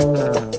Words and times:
Rádio 0.00 0.49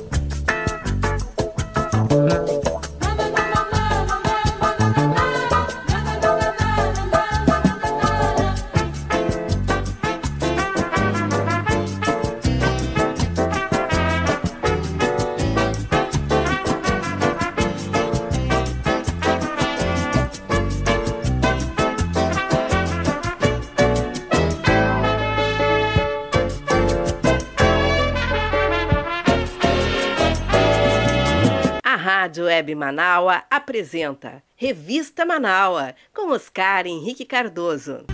Web 32.61 32.75
Manaua 32.75 33.43
apresenta 33.49 34.43
Revista 34.55 35.25
Manaua 35.25 35.95
com 36.13 36.29
Oscar 36.29 36.85
Henrique 36.85 37.25
Cardoso. 37.25 38.10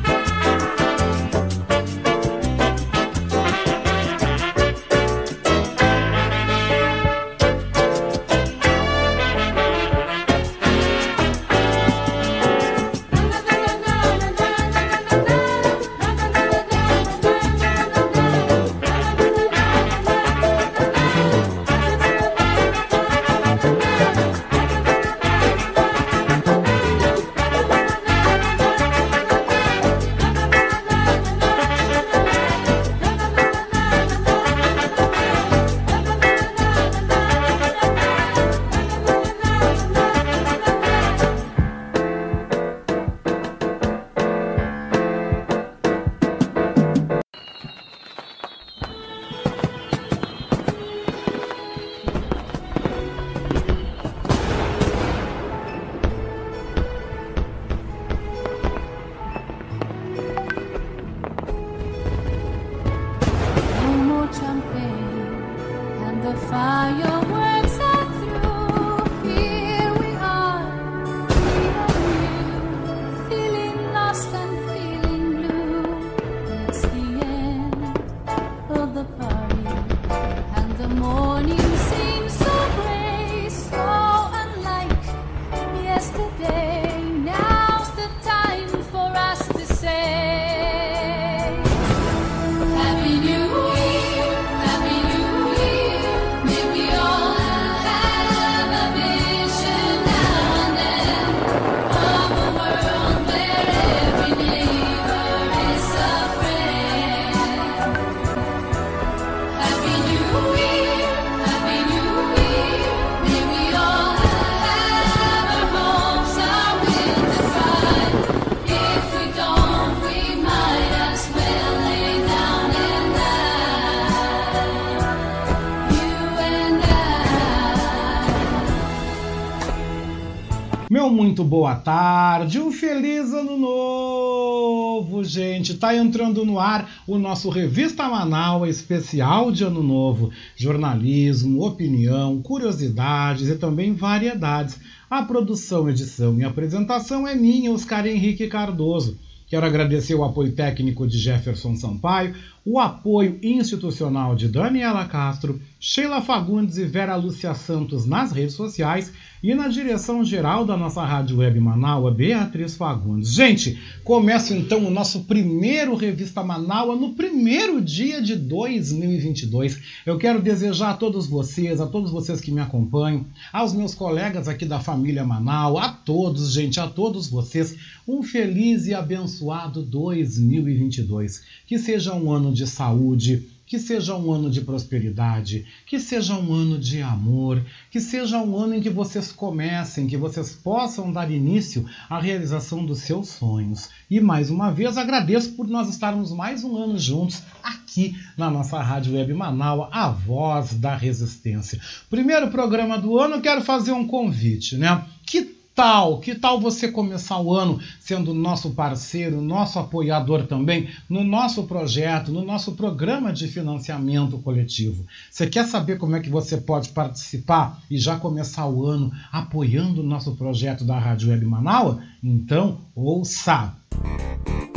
Gente. 135.77 135.79
Tá 135.79 135.95
entrando 135.95 136.43
no 136.43 136.59
ar 136.59 137.03
o 137.07 137.17
nosso 137.17 137.49
Revista 137.49 138.09
Manaus 138.09 138.67
especial 138.67 139.51
de 139.51 139.63
ano 139.63 139.83
novo. 139.83 140.31
Jornalismo, 140.55 141.63
opinião, 141.63 142.41
curiosidades 142.41 143.47
e 143.47 143.55
também 143.55 143.93
variedades. 143.93 144.79
A 145.09 145.21
produção, 145.21 145.89
edição 145.89 146.37
e 146.39 146.43
apresentação 146.43 147.27
é 147.27 147.35
minha, 147.35 147.71
Oscar 147.71 148.05
Henrique 148.05 148.47
Cardoso. 148.47 149.17
Quero 149.47 149.65
agradecer 149.65 150.13
o 150.13 150.25
apoio 150.25 150.51
técnico 150.51 151.07
de 151.07 151.17
Jefferson 151.17 151.73
Sampaio, 151.77 152.35
o 152.69 152.81
apoio 152.81 153.39
institucional 153.41 154.35
de 154.35 154.49
Daniela 154.49 155.05
Castro, 155.05 155.57
Sheila 155.79 156.21
Fagundes 156.21 156.77
e 156.77 156.83
Vera 156.83 157.15
Lúcia 157.15 157.53
Santos 157.53 158.05
nas 158.05 158.33
redes 158.33 158.55
sociais 158.55 159.13
e 159.41 159.53
na 159.53 159.69
direção 159.69 160.21
geral 160.21 160.65
da 160.65 160.75
nossa 160.75 161.05
Rádio 161.05 161.37
Web 161.37 161.59
Manaua, 161.61 162.11
Beatriz 162.11 162.75
Fagundes. 162.75 163.31
Gente, 163.31 163.79
começa 164.03 164.53
então 164.53 164.85
o 164.85 164.89
nosso 164.89 165.23
primeiro 165.23 165.95
Revista 165.95 166.43
Manaua 166.43 166.95
no 166.95 167.13
primeiro 167.13 167.79
dia 167.79 168.21
de 168.21 168.35
2022. 168.35 169.79
Eu 170.05 170.17
quero 170.17 170.41
desejar 170.41 170.89
a 170.89 170.97
todos 170.97 171.25
vocês, 171.27 171.79
a 171.79 171.85
todos 171.85 172.11
vocês 172.11 172.41
que 172.41 172.51
me 172.51 172.59
acompanham, 172.59 173.25
aos 173.53 173.73
meus 173.73 173.95
colegas 173.95 174.49
aqui 174.49 174.65
da 174.65 174.81
família 174.81 175.23
Manaus, 175.23 175.81
a 175.81 175.89
todos, 175.89 176.51
gente, 176.51 176.79
a 176.79 176.87
todos 176.87 177.29
vocês, 177.29 177.77
um 178.07 178.23
feliz 178.23 178.87
e 178.87 178.93
abençoado 178.93 179.83
2022. 179.83 181.43
Que 181.65 181.77
seja 181.77 182.13
um 182.13 182.31
ano 182.31 182.56
de 182.57 182.65
saúde, 182.65 183.47
que 183.67 183.77
seja 183.77 184.15
um 184.15 184.31
ano 184.31 184.49
de 184.49 184.61
prosperidade, 184.61 185.65
que 185.85 185.99
seja 185.99 186.33
um 186.33 186.53
ano 186.53 186.79
de 186.79 187.01
amor, 187.01 187.61
que 187.91 187.99
seja 187.99 188.41
um 188.41 188.57
ano 188.57 188.75
em 188.75 188.81
que 188.81 188.89
vocês 188.89 189.31
comecem, 189.31 190.07
que 190.07 190.15
vocês 190.15 190.53
possam 190.53 191.11
dar 191.11 191.29
início 191.29 191.85
à 192.09 192.17
realização 192.17 192.85
dos 192.85 192.99
seus 192.99 193.27
sonhos. 193.27 193.89
E 194.09 194.21
mais 194.21 194.49
uma 194.49 194.71
vez 194.71 194.97
agradeço 194.97 195.51
por 195.51 195.67
nós 195.67 195.89
estarmos 195.89 196.31
mais 196.31 196.63
um 196.63 196.77
ano 196.77 196.97
juntos 196.97 197.43
aqui 197.61 198.15
na 198.37 198.49
nossa 198.49 198.81
Rádio 198.81 199.15
Web 199.15 199.33
Manaus, 199.33 199.89
a 199.91 200.09
voz 200.09 200.73
da 200.73 200.95
resistência. 200.95 201.79
Primeiro 202.09 202.49
programa 202.49 202.97
do 202.97 203.19
ano, 203.19 203.41
quero 203.41 203.61
fazer 203.61 203.91
um 203.91 204.07
convite, 204.07 204.77
né? 204.77 205.03
Que 205.25 205.56
tal? 205.77 206.19
Que 206.19 206.33
tal 206.33 206.59
você 206.59 206.91
começar 206.91 207.39
o 207.39 207.53
ano 207.53 207.79
sendo 207.99 208.33
nosso 208.33 208.71
parceiro, 208.71 209.39
nosso 209.39 209.77
apoiador 209.77 210.47
também 210.47 210.89
no 211.07 211.23
nosso 211.23 211.63
projeto, 211.65 212.31
no 212.31 212.43
nosso 212.43 212.71
programa 212.71 213.31
de 213.31 213.47
financiamento 213.47 214.39
coletivo? 214.39 215.05
Você 215.29 215.45
quer 215.45 215.65
saber 215.65 215.99
como 215.99 216.15
é 216.15 216.19
que 216.19 216.31
você 216.31 216.57
pode 216.57 216.89
participar 216.89 217.79
e 217.91 217.99
já 217.99 218.17
começar 218.17 218.65
o 218.65 218.87
ano 218.87 219.11
apoiando 219.31 220.01
o 220.01 220.05
nosso 220.05 220.35
projeto 220.35 220.83
da 220.83 220.97
Rádio 220.97 221.29
Web 221.29 221.45
Manaus? 221.45 222.01
Então, 222.23 222.79
ouça! 222.95 223.75
Eu 224.03 224.76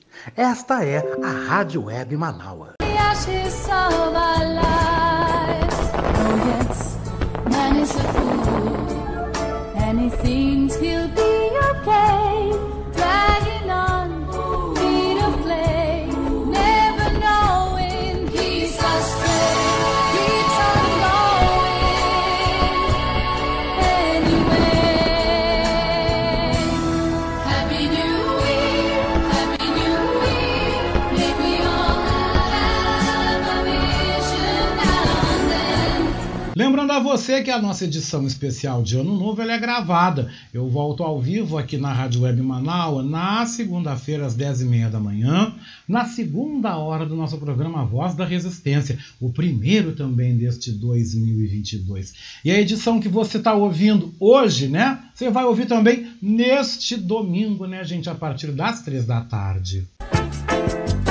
Esta 0.35 0.85
é 0.85 0.97
a 1.23 1.47
Rádio 1.47 1.85
Web 1.85 2.15
Manaua. 2.15 2.75
Lembrando 10.81 11.57
a 11.59 12.30
você 37.11 37.43
que 37.43 37.51
a 37.51 37.61
nossa 37.61 37.83
edição 37.83 38.25
especial 38.25 38.81
de 38.81 38.95
Ano 38.95 39.19
Novo 39.19 39.41
é 39.41 39.59
gravada. 39.59 40.31
Eu 40.53 40.69
volto 40.69 41.03
ao 41.03 41.19
vivo 41.19 41.57
aqui 41.57 41.75
na 41.75 41.91
Rádio 41.91 42.21
Web 42.21 42.41
Manaus 42.41 43.05
na 43.05 43.45
segunda-feira 43.45 44.25
às 44.25 44.33
10h30 44.33 44.89
da 44.89 44.97
manhã, 44.97 45.53
na 45.85 46.05
segunda 46.05 46.77
hora 46.77 47.05
do 47.05 47.13
nosso 47.13 47.37
programa 47.37 47.83
Voz 47.83 48.15
da 48.15 48.23
Resistência, 48.23 48.97
o 49.19 49.29
primeiro 49.29 49.93
também 49.93 50.37
deste 50.37 50.71
2022. 50.71 52.13
E 52.45 52.51
a 52.51 52.57
edição 52.57 52.97
que 52.97 53.09
você 53.09 53.39
está 53.39 53.53
ouvindo 53.53 54.13
hoje, 54.17 54.69
né? 54.69 54.97
Você 55.13 55.29
vai 55.29 55.43
ouvir 55.43 55.65
também 55.65 56.13
neste 56.21 56.95
domingo, 56.95 57.65
né, 57.65 57.83
gente, 57.83 58.09
a 58.09 58.15
partir 58.15 58.53
das 58.53 58.83
três 58.83 59.05
da 59.05 59.19
tarde. 59.19 59.85
Você 59.99 61.10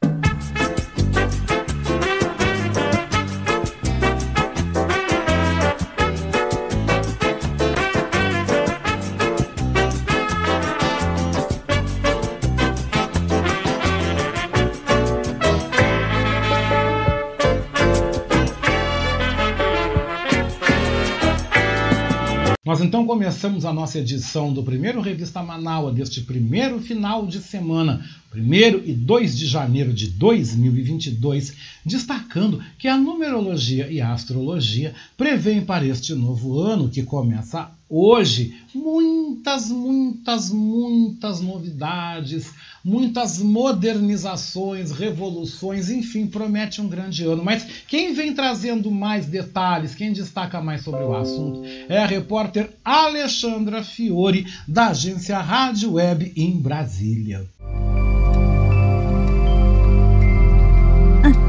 Nós 22.71 22.79
então 22.79 23.05
começamos 23.05 23.65
a 23.65 23.73
nossa 23.73 23.99
edição 23.99 24.53
do 24.53 24.63
primeiro 24.63 25.01
Revista 25.01 25.43
Manaus 25.43 25.93
deste 25.93 26.21
primeiro 26.21 26.79
final 26.79 27.27
de 27.27 27.41
semana, 27.41 28.01
1 28.33 28.39
e 28.85 28.93
2 28.93 29.37
de 29.37 29.45
janeiro 29.45 29.91
de 29.91 30.07
2022, 30.07 31.53
destacando 31.85 32.63
que 32.79 32.87
a 32.87 32.95
numerologia 32.95 33.91
e 33.91 33.99
a 33.99 34.13
astrologia 34.13 34.95
prevêem 35.17 35.59
para 35.59 35.85
este 35.85 36.13
novo 36.13 36.61
ano, 36.61 36.87
que 36.87 37.03
começa 37.03 37.69
hoje, 37.91 38.55
muitas, 38.73 39.69
muitas, 39.69 40.49
muitas 40.49 41.41
novidades, 41.41 42.53
muitas 42.83 43.39
modernizações, 43.39 44.91
revoluções, 44.91 45.89
enfim, 45.89 46.25
promete 46.25 46.79
um 46.81 46.87
grande 46.87 47.25
ano. 47.25 47.43
Mas 47.43 47.67
quem 47.87 48.13
vem 48.13 48.33
trazendo 48.33 48.89
mais 48.89 49.25
detalhes, 49.25 49.93
quem 49.93 50.13
destaca 50.13 50.61
mais 50.61 50.83
sobre 50.83 51.03
o 51.03 51.13
assunto, 51.13 51.63
é 51.89 51.97
a 51.97 52.07
repórter 52.07 52.69
Alexandra 52.83 53.83
Fiore, 53.83 54.47
da 54.65 54.87
agência 54.87 55.37
Rádio 55.37 55.93
Web 55.93 56.31
em 56.35 56.57
Brasília. 56.57 57.45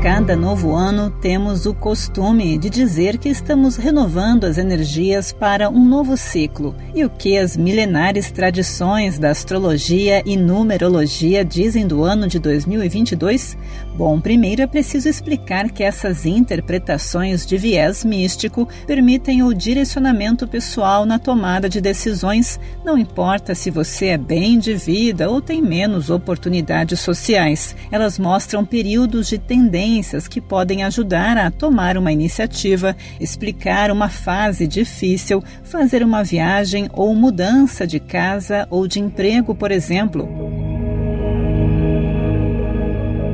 Cada 0.03 0.35
novo 0.35 0.75
ano 0.75 1.11
temos 1.11 1.65
o 1.65 1.73
costume 1.73 2.59
de 2.59 2.69
dizer 2.69 3.19
que 3.19 3.29
estamos 3.29 3.77
renovando 3.77 4.43
as 4.43 4.59
energias 4.59 5.33
para 5.33 5.71
um 5.71 5.85
novo 5.85 6.17
ciclo. 6.17 6.75
E 6.93 7.05
o 7.05 7.11
que 7.11 7.39
as 7.39 7.57
milenares 7.57 8.29
tradições 8.33 9.17
da 9.17 9.31
astrologia 9.31 10.21
e 10.27 10.37
numerologia 10.37 11.45
dizem 11.45 11.87
do 11.87 12.03
ano 12.03 12.27
de 12.27 12.41
2022? 12.41 13.57
Bom, 13.97 14.21
primeiro 14.21 14.63
é 14.63 14.67
preciso 14.67 15.09
explicar 15.09 15.71
que 15.71 15.85
essas 15.85 16.27
interpretações 16.27 17.47
de 17.47 17.57
viés 17.57 18.05
místico 18.05 18.69
permitem 18.89 19.45
o 19.45 19.55
direcionamento 19.55 20.49
pessoal 20.49 21.07
na 21.07 21.21
tomada 21.21 21.69
de 21.69 21.81
decisões, 21.81 22.59
não 22.85 22.99
importa 22.99 23.55
se 23.55 23.71
você 23.71 24.07
é 24.07 24.19
bem 24.19 24.59
de 24.59 24.75
vida 24.75 25.31
ou 25.31 25.41
tem 25.41 25.63
menos 25.63 26.11
oportunidades 26.11 26.99
sociais. 26.99 27.77
Elas 27.89 28.19
mostram 28.19 28.65
períodos 28.65 29.29
de 29.29 29.39
tendência 29.39 29.92
que 30.29 30.41
podem 30.41 30.85
ajudar 30.85 31.37
a 31.37 31.51
tomar 31.51 31.99
uma 31.99 32.11
iniciativa, 32.11 32.97
explicar 33.21 33.91
uma 33.91 34.09
fase 34.09 34.67
difícil, 34.67 35.43
fazer 35.63 36.03
uma 36.03 36.25
viagem 36.25 36.89
ou 36.93 37.15
mudança 37.15 37.87
de 37.87 38.01
casa 38.01 38.67
ou 38.71 38.89
de 38.89 39.01
emprego, 39.01 39.55
por 39.55 39.71
exemplo. 39.71 40.27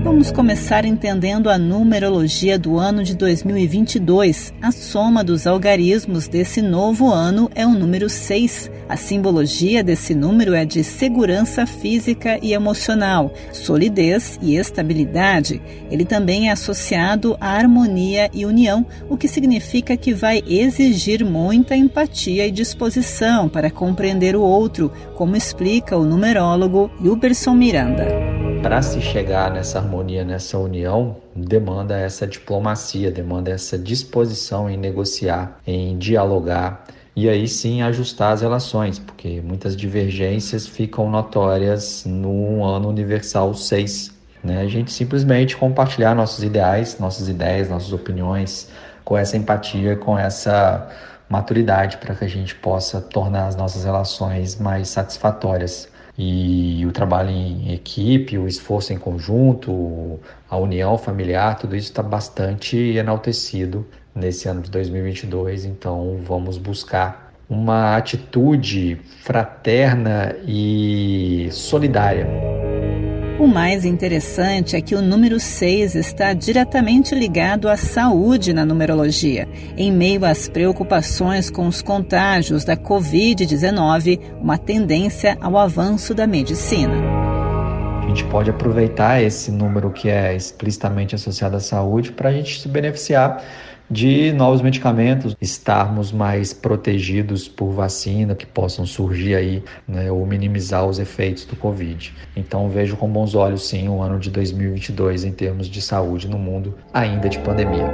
Vamos 0.09 0.33
começar 0.33 0.87
entendendo 0.87 1.51
a 1.51 1.59
numerologia 1.59 2.59
do 2.59 2.79
ano 2.79 3.05
de 3.05 3.15
2022. 3.15 4.55
A 4.61 4.73
soma 4.73 5.23
dos 5.23 5.47
algarismos 5.47 6.27
desse 6.27 6.63
novo 6.63 7.13
ano 7.13 7.51
é 7.55 7.67
o 7.67 7.73
número 7.73 8.09
6. 8.09 8.71
A 8.89 8.97
simbologia 8.97 9.85
desse 9.85 10.15
número 10.15 10.55
é 10.55 10.65
de 10.65 10.83
segurança 10.83 11.67
física 11.67 12.39
e 12.43 12.55
emocional, 12.55 13.31
solidez 13.53 14.39
e 14.41 14.57
estabilidade. 14.57 15.61
Ele 15.91 16.07
também 16.07 16.49
é 16.49 16.53
associado 16.53 17.37
à 17.39 17.51
harmonia 17.51 18.31
e 18.33 18.47
união, 18.47 18.87
o 19.11 19.17
que 19.17 19.29
significa 19.29 19.95
que 19.95 20.15
vai 20.15 20.43
exigir 20.49 21.23
muita 21.23 21.77
empatia 21.77 22.47
e 22.47 22.51
disposição 22.51 23.47
para 23.47 23.71
compreender 23.71 24.35
o 24.35 24.41
outro, 24.41 24.91
como 25.15 25.37
explica 25.37 25.99
o 25.99 26.05
numerólogo 26.05 26.91
Huberson 26.99 27.53
Miranda 27.53 28.48
para 28.63 28.83
se 28.83 29.01
chegar 29.01 29.51
nessa 29.51 29.79
harmonia, 29.79 30.25
nessa 30.25 30.59
união, 30.59 31.17
demanda 31.35 31.97
essa 31.97 32.27
diplomacia, 32.27 33.11
demanda 33.11 33.51
essa 33.51 33.79
disposição 33.79 34.69
em 34.69 34.77
negociar, 34.77 35.61
em 35.67 35.97
dialogar 35.97 36.85
e 37.15 37.29
aí 37.29 37.49
sim 37.49 37.83
ajustar 37.83 38.33
as 38.33 38.43
relações, 38.43 38.99
porque 38.99 39.41
muitas 39.41 39.77
divergências 39.77 40.67
ficam 40.67 41.11
notórias 41.11 42.05
no 42.07 42.65
ano 42.65 42.89
universal 42.89 43.55
6. 43.55 44.13
Né? 44.43 44.61
A 44.61 44.69
gente 44.69 44.93
simplesmente 44.93 45.57
compartilhar 45.57 46.15
nossos 46.15 46.45
ideais, 46.45 46.99
nossas 46.99 47.29
ideias, 47.29 47.69
nossas 47.69 47.93
opiniões, 47.93 48.71
com 49.05 49.17
essa 49.17 49.37
empatia, 49.37 49.97
com 49.97 50.17
essa 50.17 50.89
maturidade 51.29 51.97
para 51.97 52.15
que 52.15 52.25
a 52.25 52.29
gente 52.29 52.55
possa 52.55 53.01
tornar 53.01 53.49
as 53.49 53.57
nossas 53.57 53.85
relações 53.85 54.57
mais 54.57 54.89
satisfatórias. 54.89 55.89
E 56.19 56.85
o 56.85 56.91
trabalho 56.91 57.31
em 57.31 57.73
equipe, 57.73 58.37
o 58.37 58.49
esforço 58.49 58.93
em 58.93 58.99
conjunto, 58.99 60.19
a 60.51 60.57
união 60.57 60.99
familiar, 60.99 61.57
tudo 61.57 61.77
isso 61.77 61.91
está 61.91 62.03
bastante 62.03 62.77
enaltecido 62.77 63.87
nesse 64.13 64.49
ano 64.49 64.61
de 64.61 64.71
2022. 64.71 65.65
Então, 65.65 66.19
vamos 66.25 66.59
buscar 66.59 67.33
uma 67.49 67.97
atitude 67.97 69.01
fraterna 69.23 70.37
e 70.45 71.49
solidária 71.53 72.68
o 73.39 73.47
mais 73.47 73.85
interessante 73.85 74.75
é 74.75 74.81
que 74.81 74.97
o 74.97 75.01
número 75.01 75.39
6 75.39 75.95
está 75.95 76.33
diretamente 76.33 77.15
ligado 77.15 77.69
à 77.69 77.77
saúde 77.77 78.53
na 78.53 78.65
numerologia. 78.65 79.49
Em 79.77 79.93
meio 79.93 80.25
às 80.25 80.49
preocupações 80.49 81.49
com 81.49 81.69
os 81.69 81.81
contágios 81.81 82.65
da 82.65 82.77
Covid-19, 82.77 84.19
uma 84.41 84.59
tendência 84.59 85.39
ao 85.41 85.57
avanço 85.57 86.13
da 86.15 86.27
medicina. 86.27 86.95
A 88.03 88.09
gente 88.09 88.25
pode 88.25 88.51
aproveitar 88.51 89.23
esse 89.23 89.53
número 89.53 89.91
que 89.91 90.09
é 90.09 90.35
explicitamente 90.35 91.15
associado 91.15 91.57
à 91.57 91.61
saúde 91.61 92.11
para 92.11 92.31
a 92.31 92.33
gente 92.33 92.61
se 92.61 92.67
beneficiar 92.67 93.45
de 93.91 94.33
novos 94.33 94.61
medicamentos, 94.61 95.37
estarmos 95.41 96.13
mais 96.13 96.53
protegidos 96.53 97.49
por 97.49 97.71
vacina 97.71 98.35
que 98.35 98.47
possam 98.47 98.85
surgir 98.85 99.35
aí, 99.35 99.63
né, 99.87 100.11
ou 100.11 100.27
minimizar 100.27 100.87
os 100.87 100.99
efeitos 100.99 101.45
do 101.45 101.57
Covid. 101.57 102.15
Então 102.37 102.69
vejo 102.69 102.97
com 102.97 103.09
bons 103.09 103.35
olhos 103.35 103.67
sim 103.67 103.89
o 103.89 104.03
ano 104.03 104.19
de 104.19 104.31
2022 104.31 105.25
em 105.25 105.33
termos 105.33 105.69
de 105.69 105.81
saúde 105.81 106.29
no 106.29 106.39
mundo, 106.39 106.75
ainda 106.93 107.29
de 107.29 107.39
pandemia. 107.39 107.89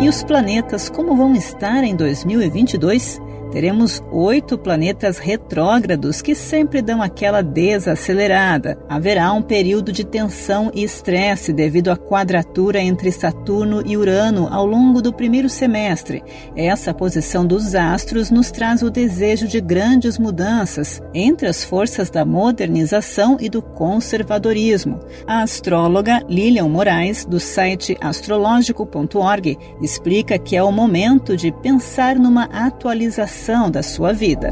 E 0.00 0.08
os 0.08 0.22
planetas 0.22 0.88
como 0.88 1.16
vão 1.16 1.34
estar 1.34 1.82
em 1.82 1.94
2022? 1.96 3.27
Teremos 3.50 4.02
oito 4.12 4.58
planetas 4.58 5.18
retrógrados 5.18 6.20
que 6.20 6.34
sempre 6.34 6.82
dão 6.82 7.00
aquela 7.00 7.42
desacelerada. 7.42 8.78
Haverá 8.88 9.32
um 9.32 9.40
período 9.40 9.90
de 9.90 10.04
tensão 10.04 10.70
e 10.74 10.82
estresse 10.82 11.52
devido 11.52 11.90
à 11.90 11.96
quadratura 11.96 12.78
entre 12.78 13.10
Saturno 13.10 13.82
e 13.86 13.96
Urano 13.96 14.48
ao 14.50 14.66
longo 14.66 15.00
do 15.00 15.12
primeiro 15.12 15.48
semestre. 15.48 16.22
Essa 16.54 16.92
posição 16.92 17.46
dos 17.46 17.74
astros 17.74 18.30
nos 18.30 18.50
traz 18.50 18.82
o 18.82 18.90
desejo 18.90 19.48
de 19.48 19.60
grandes 19.60 20.18
mudanças 20.18 21.00
entre 21.14 21.48
as 21.48 21.64
forças 21.64 22.10
da 22.10 22.24
modernização 22.24 23.38
e 23.40 23.48
do 23.48 23.62
conservadorismo. 23.62 25.00
A 25.26 25.42
astróloga 25.42 26.22
Lilian 26.28 26.68
Moraes, 26.68 27.24
do 27.24 27.40
site 27.40 27.96
astrológico.org, 28.00 29.56
explica 29.80 30.38
que 30.38 30.54
é 30.54 30.62
o 30.62 30.70
momento 30.70 31.36
de 31.36 31.50
pensar 31.50 32.16
numa 32.16 32.44
atualização 32.44 33.37
da 33.70 33.82
sua 33.82 34.12
vida. 34.12 34.50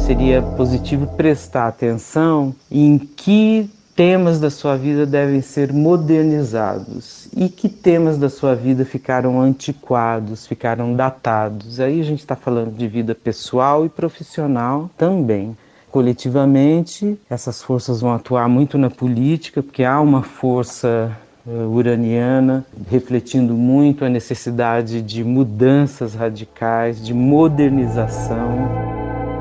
Seria 0.00 0.42
positivo 0.42 1.06
prestar 1.16 1.68
atenção 1.68 2.52
em 2.68 2.98
que 2.98 3.70
temas 3.94 4.40
da 4.40 4.50
sua 4.50 4.76
vida 4.76 5.06
devem 5.06 5.40
ser 5.40 5.72
modernizados 5.72 7.28
e 7.36 7.48
que 7.48 7.68
temas 7.68 8.18
da 8.18 8.28
sua 8.28 8.56
vida 8.56 8.84
ficaram 8.84 9.40
antiquados, 9.40 10.44
ficaram 10.44 10.94
datados. 10.94 11.78
Aí 11.78 12.00
a 12.00 12.04
gente 12.04 12.18
está 12.18 12.34
falando 12.34 12.74
de 12.74 12.88
vida 12.88 13.14
pessoal 13.14 13.86
e 13.86 13.88
profissional 13.88 14.90
também. 14.96 15.56
Coletivamente, 15.90 17.16
essas 17.30 17.62
forças 17.62 18.00
vão 18.00 18.12
atuar 18.12 18.48
muito 18.48 18.76
na 18.76 18.90
política, 18.90 19.62
porque 19.62 19.84
há 19.84 20.00
uma 20.00 20.22
força 20.22 21.16
uraniana, 21.46 22.64
refletindo 22.90 23.54
muito 23.54 24.04
a 24.04 24.08
necessidade 24.08 25.02
de 25.02 25.24
mudanças 25.24 26.14
radicais, 26.14 27.04
de 27.04 27.12
modernização. 27.12 28.92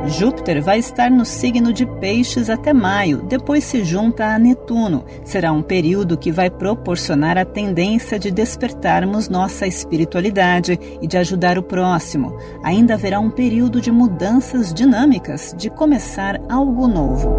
Júpiter 0.08 0.64
vai 0.64 0.80
estar 0.80 1.12
no 1.12 1.24
signo 1.24 1.72
de 1.72 1.86
Peixes 1.86 2.50
até 2.50 2.74
maio, 2.74 3.22
depois 3.22 3.64
se 3.64 3.84
junta 3.84 4.26
a 4.26 4.40
Netuno. 4.40 5.06
Será 5.24 5.52
um 5.52 5.62
período 5.62 6.18
que 6.18 6.32
vai 6.32 6.50
proporcionar 6.50 7.38
a 7.38 7.46
tendência 7.46 8.18
de 8.18 8.32
despertarmos 8.32 9.30
nossa 9.30 9.68
espiritualidade 9.68 10.80
e 11.02 11.06
de 11.06 11.18
ajudar 11.18 11.60
o 11.60 11.64
próximo. 11.64 12.36
Ainda 12.64 12.96
haverá 12.96 13.20
um 13.20 13.30
período 13.30 13.80
de 13.80 13.92
mudanças 13.92 14.74
dinâmicas, 14.74 15.54
de 15.56 15.70
começar 15.70 16.42
algo 16.50 16.88
novo. 16.88 17.30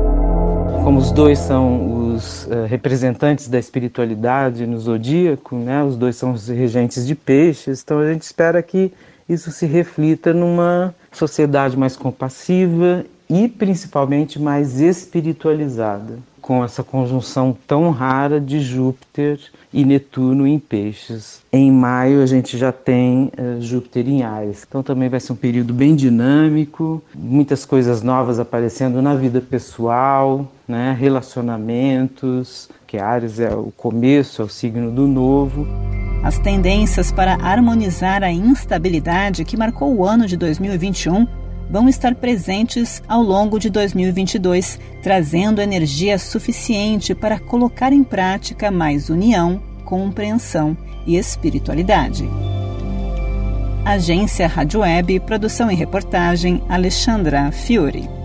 Como 0.84 0.98
os 0.98 1.10
dois 1.10 1.40
são 1.40 2.01
os 2.12 2.44
uh, 2.46 2.66
representantes 2.66 3.48
da 3.48 3.58
espiritualidade 3.58 4.66
no 4.66 4.78
zodíaco, 4.78 5.56
né? 5.56 5.82
Os 5.82 5.96
dois 5.96 6.16
são 6.16 6.32
os 6.32 6.48
regentes 6.48 7.06
de 7.06 7.14
peixes, 7.14 7.82
então 7.82 7.98
a 7.98 8.12
gente 8.12 8.22
espera 8.22 8.62
que 8.62 8.92
isso 9.28 9.50
se 9.50 9.66
reflita 9.66 10.32
numa 10.32 10.94
sociedade 11.10 11.76
mais 11.76 11.96
compassiva 11.96 13.04
e 13.28 13.48
principalmente 13.48 14.40
mais 14.40 14.80
espiritualizada, 14.80 16.18
com 16.40 16.64
essa 16.64 16.82
conjunção 16.82 17.56
tão 17.66 17.90
rara 17.90 18.40
de 18.40 18.60
Júpiter 18.60 19.38
e 19.72 19.84
Netuno 19.84 20.46
em 20.46 20.58
Peixes. 20.58 21.40
Em 21.52 21.70
maio 21.70 22.22
a 22.22 22.26
gente 22.26 22.58
já 22.58 22.72
tem 22.72 23.30
uh, 23.38 23.60
Júpiter 23.60 24.08
em 24.08 24.22
Ares, 24.22 24.64
então 24.68 24.82
também 24.82 25.08
vai 25.08 25.20
ser 25.20 25.32
um 25.32 25.36
período 25.36 25.72
bem 25.72 25.94
dinâmico, 25.94 27.02
muitas 27.14 27.64
coisas 27.64 28.02
novas 28.02 28.38
aparecendo 28.38 29.00
na 29.00 29.14
vida 29.14 29.40
pessoal, 29.40 30.50
né, 30.66 30.96
relacionamentos, 30.98 32.68
que 32.86 32.98
Ares 32.98 33.40
é 33.40 33.54
o 33.54 33.72
começo, 33.76 34.42
é 34.42 34.44
o 34.44 34.48
signo 34.48 34.90
do 34.90 35.06
novo. 35.06 35.66
As 36.22 36.38
tendências 36.38 37.10
para 37.10 37.34
harmonizar 37.34 38.22
a 38.22 38.30
instabilidade 38.30 39.44
que 39.44 39.56
marcou 39.56 39.92
o 39.94 40.04
ano 40.04 40.26
de 40.26 40.36
2021 40.36 41.41
vão 41.72 41.88
estar 41.88 42.14
presentes 42.14 43.02
ao 43.08 43.22
longo 43.22 43.58
de 43.58 43.70
2022, 43.70 44.78
trazendo 45.02 45.62
energia 45.62 46.18
suficiente 46.18 47.14
para 47.14 47.38
colocar 47.38 47.94
em 47.94 48.04
prática 48.04 48.70
mais 48.70 49.08
união, 49.08 49.62
compreensão 49.82 50.76
e 51.06 51.16
espiritualidade. 51.16 52.28
Agência 53.86 54.46
Rádio 54.46 54.80
Web, 54.80 55.18
produção 55.20 55.70
e 55.70 55.74
reportagem 55.74 56.62
Alexandra 56.68 57.50
Fiore. 57.50 58.21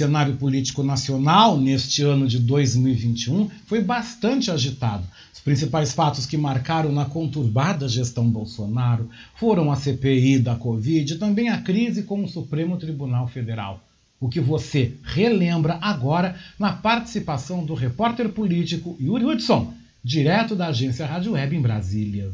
Cenário 0.00 0.36
político 0.36 0.82
nacional 0.82 1.60
neste 1.60 2.02
ano 2.02 2.26
de 2.26 2.38
2021 2.38 3.50
foi 3.66 3.82
bastante 3.82 4.50
agitado. 4.50 5.04
Os 5.30 5.40
principais 5.40 5.92
fatos 5.92 6.24
que 6.24 6.38
marcaram 6.38 6.90
na 6.90 7.04
conturbada 7.04 7.86
gestão 7.86 8.26
Bolsonaro 8.26 9.10
foram 9.34 9.70
a 9.70 9.76
CPI 9.76 10.38
da 10.38 10.56
Covid 10.56 11.12
e 11.12 11.18
também 11.18 11.50
a 11.50 11.60
crise 11.60 12.04
com 12.04 12.24
o 12.24 12.28
Supremo 12.28 12.78
Tribunal 12.78 13.28
Federal. 13.28 13.84
O 14.18 14.30
que 14.30 14.40
você 14.40 14.94
relembra 15.02 15.78
agora 15.82 16.34
na 16.58 16.72
participação 16.72 17.62
do 17.62 17.74
repórter 17.74 18.30
político 18.30 18.96
Yuri 18.98 19.26
Hudson, 19.26 19.74
direto 20.02 20.56
da 20.56 20.68
agência 20.68 21.04
Rádio 21.04 21.32
Web 21.32 21.56
em 21.56 21.60
Brasília. 21.60 22.32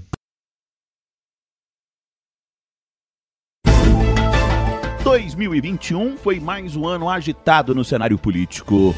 2021 5.07 6.17
foi 6.17 6.41
mais 6.41 6.75
um 6.75 6.85
ano 6.85 7.09
agitado 7.09 7.73
no 7.77 7.85
cenário 7.85 8.19
político. 8.19 8.93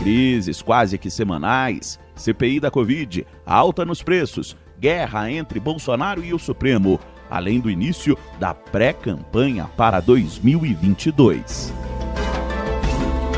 Crises 0.00 0.60
quase 0.60 0.98
que 0.98 1.08
semanais, 1.08 1.98
CPI 2.14 2.60
da 2.60 2.70
Covid, 2.70 3.26
alta 3.46 3.82
nos 3.82 4.02
preços, 4.02 4.54
guerra 4.78 5.30
entre 5.30 5.58
Bolsonaro 5.58 6.22
e 6.22 6.34
o 6.34 6.38
Supremo, 6.38 7.00
além 7.30 7.58
do 7.58 7.70
início 7.70 8.18
da 8.38 8.52
pré-campanha 8.52 9.64
para 9.78 9.98
2022. 9.98 11.72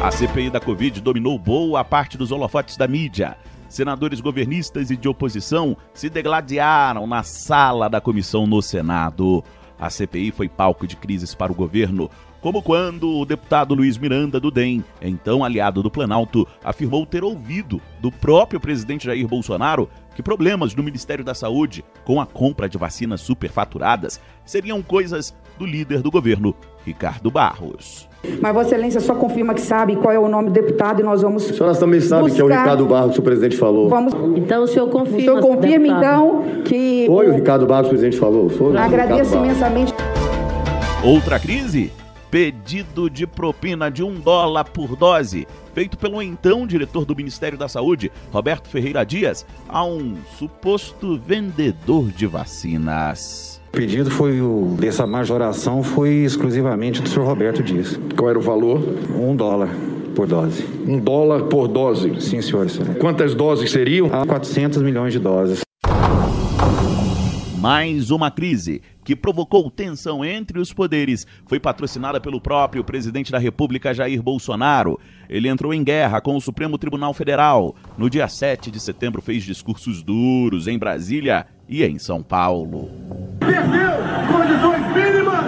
A 0.03 0.11
CPI 0.11 0.51
da 0.51 0.59
Covid 0.59 1.01
dominou 1.01 1.39
boa 1.39 1.85
parte 1.85 2.19
dos 2.19 2.33
holofotes 2.33 2.77
da 2.77 2.89
mídia. 2.89 3.37
Senadores 3.69 4.21
governistas 4.21 4.91
e 4.91 4.97
de 4.97 5.09
oposição 5.09 5.77
se 5.95 6.11
degladiaram 6.11 7.07
na 7.07 7.23
sala 7.23 7.89
da 7.89 8.01
comissão 8.01 8.45
no 8.45 8.61
Senado. 8.61 9.45
A 9.79 9.91
CPI 9.91 10.33
foi 10.33 10.49
palco 10.49 10.87
de 10.87 10.97
crises 10.97 11.35
para 11.35 11.53
o 11.53 11.55
governo, 11.55 12.11
como 12.41 12.63
quando 12.63 13.19
o 13.19 13.25
deputado 13.25 13.75
Luiz 13.75 13.99
Miranda 13.99 14.39
do 14.39 14.51
DEM, 14.51 14.85
então 15.03 15.45
aliado 15.45 15.83
do 15.83 15.91
Planalto, 15.91 16.47
afirmou 16.63 17.05
ter 17.05 17.25
ouvido 17.25 17.81
do 18.01 18.13
próprio 18.13 18.61
presidente 18.61 19.07
Jair 19.07 19.27
Bolsonaro 19.27 19.89
que 20.15 20.23
problemas 20.23 20.75
no 20.75 20.83
Ministério 20.83 21.25
da 21.25 21.35
Saúde 21.35 21.85
com 22.05 22.21
a 22.21 22.27
compra 22.27 22.69
de 22.69 22.79
vacinas 22.79 23.21
superfaturadas 23.21 24.21
seriam 24.45 24.83
coisas 24.83 25.35
do 25.59 25.67
líder 25.67 26.03
do 26.03 26.11
governo, 26.11 26.55
Ricardo 26.85 27.31
Barros. 27.31 28.08
Mas 28.41 28.55
Vossa 28.55 28.69
Excelência 28.69 29.01
só 29.01 29.15
confirma 29.15 29.55
que 29.55 29.61
sabe 29.61 29.97
qual 29.97 30.13
é 30.13 30.19
o 30.19 30.29
nome 30.29 30.49
do 30.49 30.53
deputado 30.53 31.01
e 31.01 31.05
nós 31.05 31.23
vamos. 31.23 31.49
A 31.51 31.55
senhora 31.55 31.75
também 31.77 32.01
sabe 32.01 32.23
buscar... 32.23 32.37
que 32.37 32.41
é 32.41 32.45
o 32.45 32.49
Ricardo 32.49 32.87
Barros 32.87 33.15
que 33.15 33.21
o 33.21 33.23
presidente 33.23 33.57
falou. 33.57 33.89
Vamos... 33.89 34.13
Então 34.37 34.63
o 34.63 34.67
senhor 34.67 34.89
confirma. 34.89 35.19
O 35.19 35.21
senhor 35.21 35.41
confirma, 35.41 35.87
então, 35.87 36.43
que. 36.65 37.05
Foi 37.07 37.27
o... 37.27 37.31
o 37.31 37.35
Ricardo 37.35 37.67
Barros 37.67 37.89
que 37.89 37.95
o 37.95 37.99
presidente 37.99 38.21
falou. 38.21 38.49
Foi 38.49 38.77
Agradeço 38.77 39.37
imensamente. 39.37 39.95
Outra 41.05 41.39
crise? 41.39 41.93
pedido 42.31 43.09
de 43.09 43.27
propina 43.27 43.91
de 43.91 44.03
um 44.03 44.15
dólar 44.15 44.65
por 44.65 44.95
dose, 44.97 45.47
feito 45.75 45.97
pelo 45.97 46.23
então 46.23 46.67
diretor 46.67 47.05
do 47.05 47.17
Ministério 47.17 47.57
da 47.57 47.69
Saúde, 47.69 48.13
Roberto 48.31 48.69
Ferreira 48.69 49.05
Dias, 49.05 49.47
a 49.69 49.85
um 49.85 50.17
suposto 50.39 51.19
vendedor 51.19 52.11
de 52.11 52.27
vacinas. 52.27 53.58
O 53.69 53.71
pedido 53.71 54.11
foi 54.11 54.41
o, 54.41 54.77
dessa 54.81 55.07
majoração 55.07 55.83
foi 55.83 56.25
exclusivamente 56.25 57.01
do 57.03 57.09
senhor 57.09 57.27
Roberto 57.27 57.63
Dias. 57.63 57.99
Qual 58.17 58.29
era 58.29 58.39
o 58.39 58.43
valor? 58.43 58.83
Um 59.15 59.37
dólar 59.37 59.69
por 60.17 60.27
dose. 60.27 60.65
Um 60.87 60.99
dólar 60.99 61.45
por 61.45 61.69
dose? 61.69 62.21
Sim, 62.21 62.41
senhor. 62.43 62.69
senhor. 62.69 62.97
Quantas 62.97 63.35
doses 63.35 63.71
seriam? 63.71 64.07
Há 64.13 64.27
400 64.27 64.83
milhões 64.83 65.13
de 65.13 65.21
doses. 65.21 65.61
Mais 67.61 68.11
uma 68.11 68.31
crise 68.31 68.81
que 69.05 69.15
provocou 69.15 69.71
tensão 69.71 70.25
entre 70.25 70.59
os 70.59 70.73
poderes 70.73 71.27
foi 71.47 71.61
patrocinada 71.61 72.21
pelo 72.21 72.41
próprio 72.41 72.83
presidente 72.83 73.31
da 73.31 73.39
República, 73.39 73.93
Jair 73.93 74.23
Bolsonaro. 74.23 74.99
Ele 75.29 75.49
entrou 75.49 75.75
em 75.75 75.85
guerra 75.85 76.21
com 76.21 76.37
o 76.37 76.41
Supremo 76.41 76.79
Tribunal 76.79 77.13
Federal. 77.13 77.77
No 77.97 78.09
dia 78.09 78.29
7 78.29 78.71
de 78.71 78.81
setembro, 78.81 79.21
fez 79.21 79.45
discursos 79.45 80.03
duros 80.03 80.67
em 80.67 80.79
Brasília 80.79 81.47
e 81.69 81.85
em 81.85 81.99
São 81.99 82.23
Paulo. 82.23 82.89
Perdeu 83.49 83.93
condições 84.31 84.87
mínimas 84.95 85.45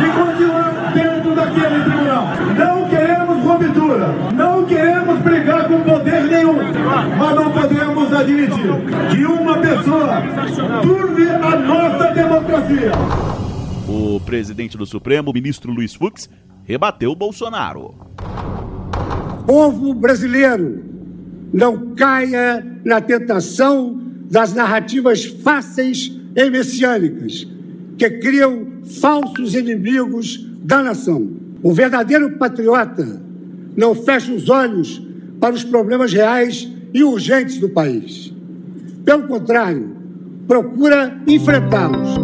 de 0.00 0.08
continuar 0.18 0.92
dentro 0.94 1.34
daquele 1.34 1.84
tribunal. 1.84 2.26
Não 2.56 2.88
queremos 2.88 3.44
ruptura, 3.44 4.08
não 4.34 4.64
queremos 4.64 5.18
brigar 5.20 5.68
com 5.68 5.80
poder 5.82 6.22
nenhum, 6.24 6.56
mas 7.18 7.34
não 7.34 7.52
podemos 7.52 8.12
admitir 8.14 8.72
que 9.10 9.24
uma 9.26 9.58
pessoa 9.58 10.22
turve 10.80 11.28
a 11.28 11.56
nossa 11.56 12.14
democracia. 12.14 12.92
O 13.86 14.18
presidente 14.20 14.78
do 14.78 14.86
Supremo, 14.86 15.32
ministro 15.34 15.70
Luiz 15.70 15.94
Fux, 15.94 16.30
rebateu 16.64 17.14
Bolsonaro. 17.14 17.94
Povo 19.46 19.92
brasileiro, 19.92 20.82
não 21.52 21.94
caia 21.94 22.64
na 22.82 23.02
tentação 23.02 24.00
das 24.30 24.54
narrativas 24.54 25.24
fáceis 25.24 26.19
e 26.34 26.50
messiânicas 26.50 27.46
que 27.98 28.10
criam 28.10 28.66
falsos 29.00 29.54
inimigos 29.54 30.46
da 30.62 30.82
nação. 30.82 31.28
O 31.62 31.72
verdadeiro 31.72 32.38
patriota 32.38 33.20
não 33.76 33.94
fecha 33.94 34.32
os 34.32 34.48
olhos 34.48 35.02
para 35.38 35.54
os 35.54 35.64
problemas 35.64 36.12
reais 36.12 36.70
e 36.92 37.04
urgentes 37.04 37.58
do 37.58 37.68
país. 37.68 38.32
Pelo 39.04 39.26
contrário, 39.26 39.96
procura 40.46 41.20
enfrentá-los. 41.26 42.18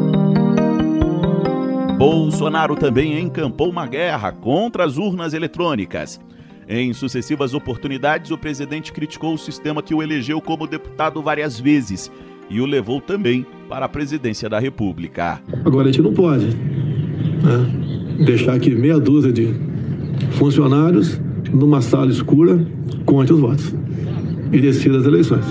Bolsonaro 1.98 2.76
também 2.76 3.18
encampou 3.18 3.70
uma 3.70 3.86
guerra 3.86 4.32
contra 4.32 4.84
as 4.84 4.98
urnas 4.98 5.32
eletrônicas. 5.32 6.20
Em 6.68 6.92
sucessivas 6.92 7.54
oportunidades, 7.54 8.30
o 8.30 8.36
presidente 8.36 8.92
criticou 8.92 9.34
o 9.34 9.38
sistema 9.38 9.82
que 9.82 9.94
o 9.94 10.02
elegeu 10.02 10.40
como 10.40 10.66
deputado 10.66 11.22
várias 11.22 11.58
vezes 11.58 12.10
e 12.48 12.60
o 12.60 12.66
levou 12.66 13.00
também 13.00 13.46
para 13.68 13.86
a 13.86 13.88
presidência 13.88 14.48
da 14.48 14.58
República. 14.58 15.40
Agora 15.64 15.88
a 15.88 15.92
gente 15.92 16.02
não 16.02 16.12
pode 16.12 16.46
né, 16.46 18.24
deixar 18.24 18.54
aqui 18.54 18.70
meia 18.70 18.98
dúzia 18.98 19.32
de 19.32 19.54
funcionários 20.32 21.20
numa 21.52 21.80
sala 21.80 22.10
escura 22.10 22.66
conte 23.04 23.32
os 23.32 23.40
votos 23.40 23.74
e 24.52 24.60
decida 24.60 24.98
as 24.98 25.06
eleições. 25.06 25.44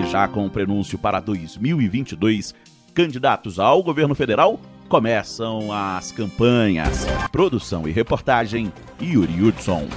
E 0.00 0.10
já 0.10 0.26
com 0.28 0.46
o 0.46 0.50
prenúncio 0.50 0.98
para 0.98 1.20
2022, 1.20 2.54
candidatos 2.94 3.58
ao 3.58 3.82
governo 3.82 4.14
federal 4.14 4.60
começam 4.88 5.72
as 5.72 6.12
campanhas. 6.12 7.06
Produção 7.30 7.88
e 7.88 7.92
reportagem, 7.92 8.72
Yuri 9.00 9.42
Hudson. 9.42 9.88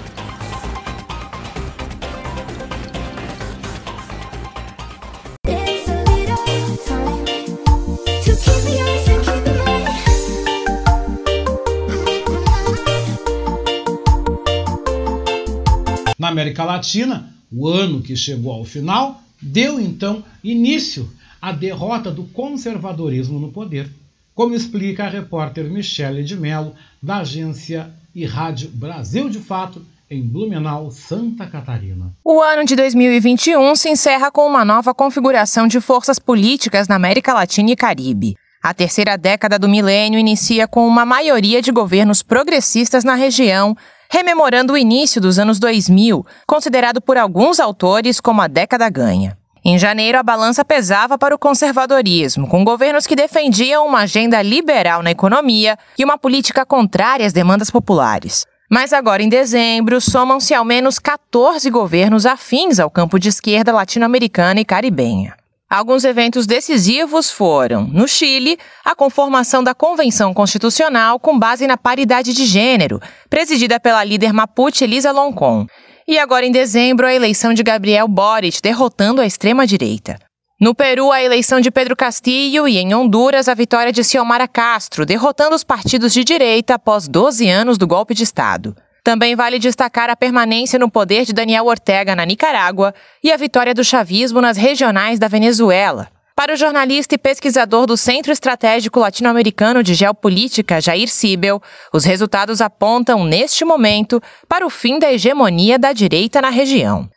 América 16.36 16.63
Latina, 16.63 17.34
o 17.52 17.67
ano 17.67 18.02
que 18.02 18.15
chegou 18.15 18.52
ao 18.52 18.65
final 18.65 19.21
deu 19.41 19.80
então 19.80 20.24
início 20.43 21.10
à 21.41 21.52
derrota 21.52 22.12
do 22.12 22.24
conservadorismo 22.26 23.39
no 23.39 23.52
poder 23.52 23.89
como 24.36 24.54
explica 24.54 25.06
a 25.06 25.10
repórter 25.10 25.63
Michele 25.63 26.21
de 26.21 26.36
Mello, 26.36 26.76
da 27.02 27.19
agência 27.19 27.89
e 28.13 28.26
rádio 28.26 28.69
Brasil 28.69 29.30
de 29.30 29.39
Fato, 29.39 29.82
em 30.12 30.21
Blumenau, 30.21 30.91
Santa 30.91 31.48
Catarina. 31.48 32.12
O 32.24 32.41
ano 32.41 32.65
de 32.65 32.76
2021 32.76 33.76
se 33.78 33.89
encerra 33.89 34.30
com 34.30 34.45
uma 34.45 34.65
nova 34.65 34.93
configuração 34.93 35.67
de 35.67 35.80
forças 35.80 36.19
políticas 36.19 36.88
na 36.88 36.95
América 36.95 37.34
Latina 37.34 37.71
e 37.71 37.76
Caribe. 37.76 38.36
A 38.62 38.74
terceira 38.74 39.17
década 39.17 39.58
do 39.58 39.69
milênio 39.69 40.19
inicia 40.19 40.67
com 40.67 40.86
uma 40.86 41.06
maioria 41.06 41.62
de 41.62 41.71
governos 41.71 42.21
progressistas 42.21 43.04
na 43.04 43.15
região, 43.15 43.76
rememorando 44.15 44.71
o 44.71 44.78
início 44.78 45.19
dos 45.19 45.38
anos 45.38 45.60
2000, 45.60 46.25
considerado 46.47 47.01
por 47.01 47.17
alguns 47.17 47.60
autores 47.60 48.21
como 48.21 48.41
a 48.41 48.47
década 48.47 48.89
ganha. 48.89 49.38
Em 49.62 49.78
janeiro, 49.78 50.17
a 50.17 50.23
balança 50.23 50.63
pesava 50.63 51.17
para 51.17 51.36
o 51.36 51.38
conservadorismo, 51.38 52.47
com 52.47 52.63
governos 52.63 53.06
que 53.06 53.13
defendiam 53.13 53.86
uma 53.86 54.01
agenda 54.01 54.41
liberal 54.41 55.04
na 55.04 55.12
economia 55.12 55.78
e 55.97 56.06
uma 56.06 56.17
política 56.17 56.65
contrária 56.65 57.28
às 57.28 57.34
demandas 57.34 57.69
populares. 57.69 58.45
Mas 58.71 58.93
agora, 58.93 59.21
em 59.21 59.28
dezembro, 59.28 59.99
somam-se 59.99 60.54
ao 60.54 60.63
menos 60.63 60.97
14 60.97 61.69
governos 61.69 62.25
afins 62.25 62.80
ao 62.80 62.89
campo 62.89 63.19
de 63.19 63.28
esquerda 63.28 63.73
latino-americana 63.73 64.62
e 64.62 64.65
caribenha. 64.65 65.36
Alguns 65.69 66.04
eventos 66.04 66.45
decisivos 66.45 67.32
foram, 67.32 67.86
no 67.88 68.08
Chile, 68.08 68.56
a 68.84 68.93
conformação 68.93 69.63
da 69.63 69.73
Convenção 69.73 70.32
Constitucional 70.32 71.19
com 71.19 71.39
base 71.39 71.65
na 71.65 71.75
paridade 71.75 72.34
de 72.34 72.45
gênero, 72.45 73.01
presidida 73.32 73.80
pela 73.80 74.04
líder 74.04 74.32
mapuche 74.32 74.84
Elisa 74.84 75.12
Loncon, 75.12 75.65
e 76.08 76.19
agora 76.19 76.45
em 76.45 76.51
dezembro, 76.51 77.08
a 77.08 77.13
eleição 77.13 77.51
de 77.51 77.63
Gabriel 77.63 78.08
Boric, 78.08 78.62
derrotando 78.62 79.21
a 79.21 79.25
extrema-direita. 79.25 80.19
No 80.62 80.75
Peru, 80.75 81.12
a 81.12 81.21
eleição 81.23 81.60
de 81.60 81.71
Pedro 81.71 81.95
Castillo 81.95 82.67
e 82.67 82.78
em 82.78 82.93
Honduras, 82.93 83.49
a 83.49 83.56
vitória 83.56 83.91
de 83.91 84.04
Xiomara 84.04 84.47
Castro, 84.47 85.04
derrotando 85.04 85.56
os 85.56 85.63
partidos 85.63 86.13
de 86.13 86.23
direita 86.23 86.75
após 86.75 87.08
12 87.08 87.49
anos 87.49 87.80
do 87.80 87.88
golpe 87.88 88.13
de 88.13 88.23
Estado. 88.23 88.75
Também 89.06 89.36
vale 89.36 89.60
destacar 89.60 90.10
a 90.10 90.15
permanência 90.15 90.80
no 90.80 90.89
poder 90.89 91.26
de 91.26 91.32
Daniel 91.32 91.68
Ortega 91.68 92.15
na 92.15 92.26
Nicarágua 92.26 92.91
e 93.24 93.32
a 93.32 93.38
vitória 93.38 93.72
do 93.72 93.84
chavismo 93.84 94.41
nas 94.41 94.58
regionais 94.58 95.20
da 95.20 95.28
Venezuela. 95.28 96.08
Para 96.36 96.56
o 96.56 96.58
jornalista 96.58 97.13
e 97.13 97.18
pesquisador 97.20 97.86
do 97.86 97.96
Centro 97.96 98.32
Estratégico 98.32 99.00
Latino-Americano 99.00 99.84
de 99.84 99.94
Geopolítica, 99.94 100.82
Jair 100.82 101.08
Sibel, 101.08 101.62
os 101.94 102.04
resultados 102.04 102.62
apontam, 102.62 103.24
neste 103.24 103.63
momento, 103.63 104.20
para 104.50 104.65
o 104.65 104.72
fim 104.72 104.98
da 104.98 105.13
hegemonia 105.13 105.78
da 105.78 105.94
direita 105.94 106.41
na 106.41 106.50
região. 106.50 107.08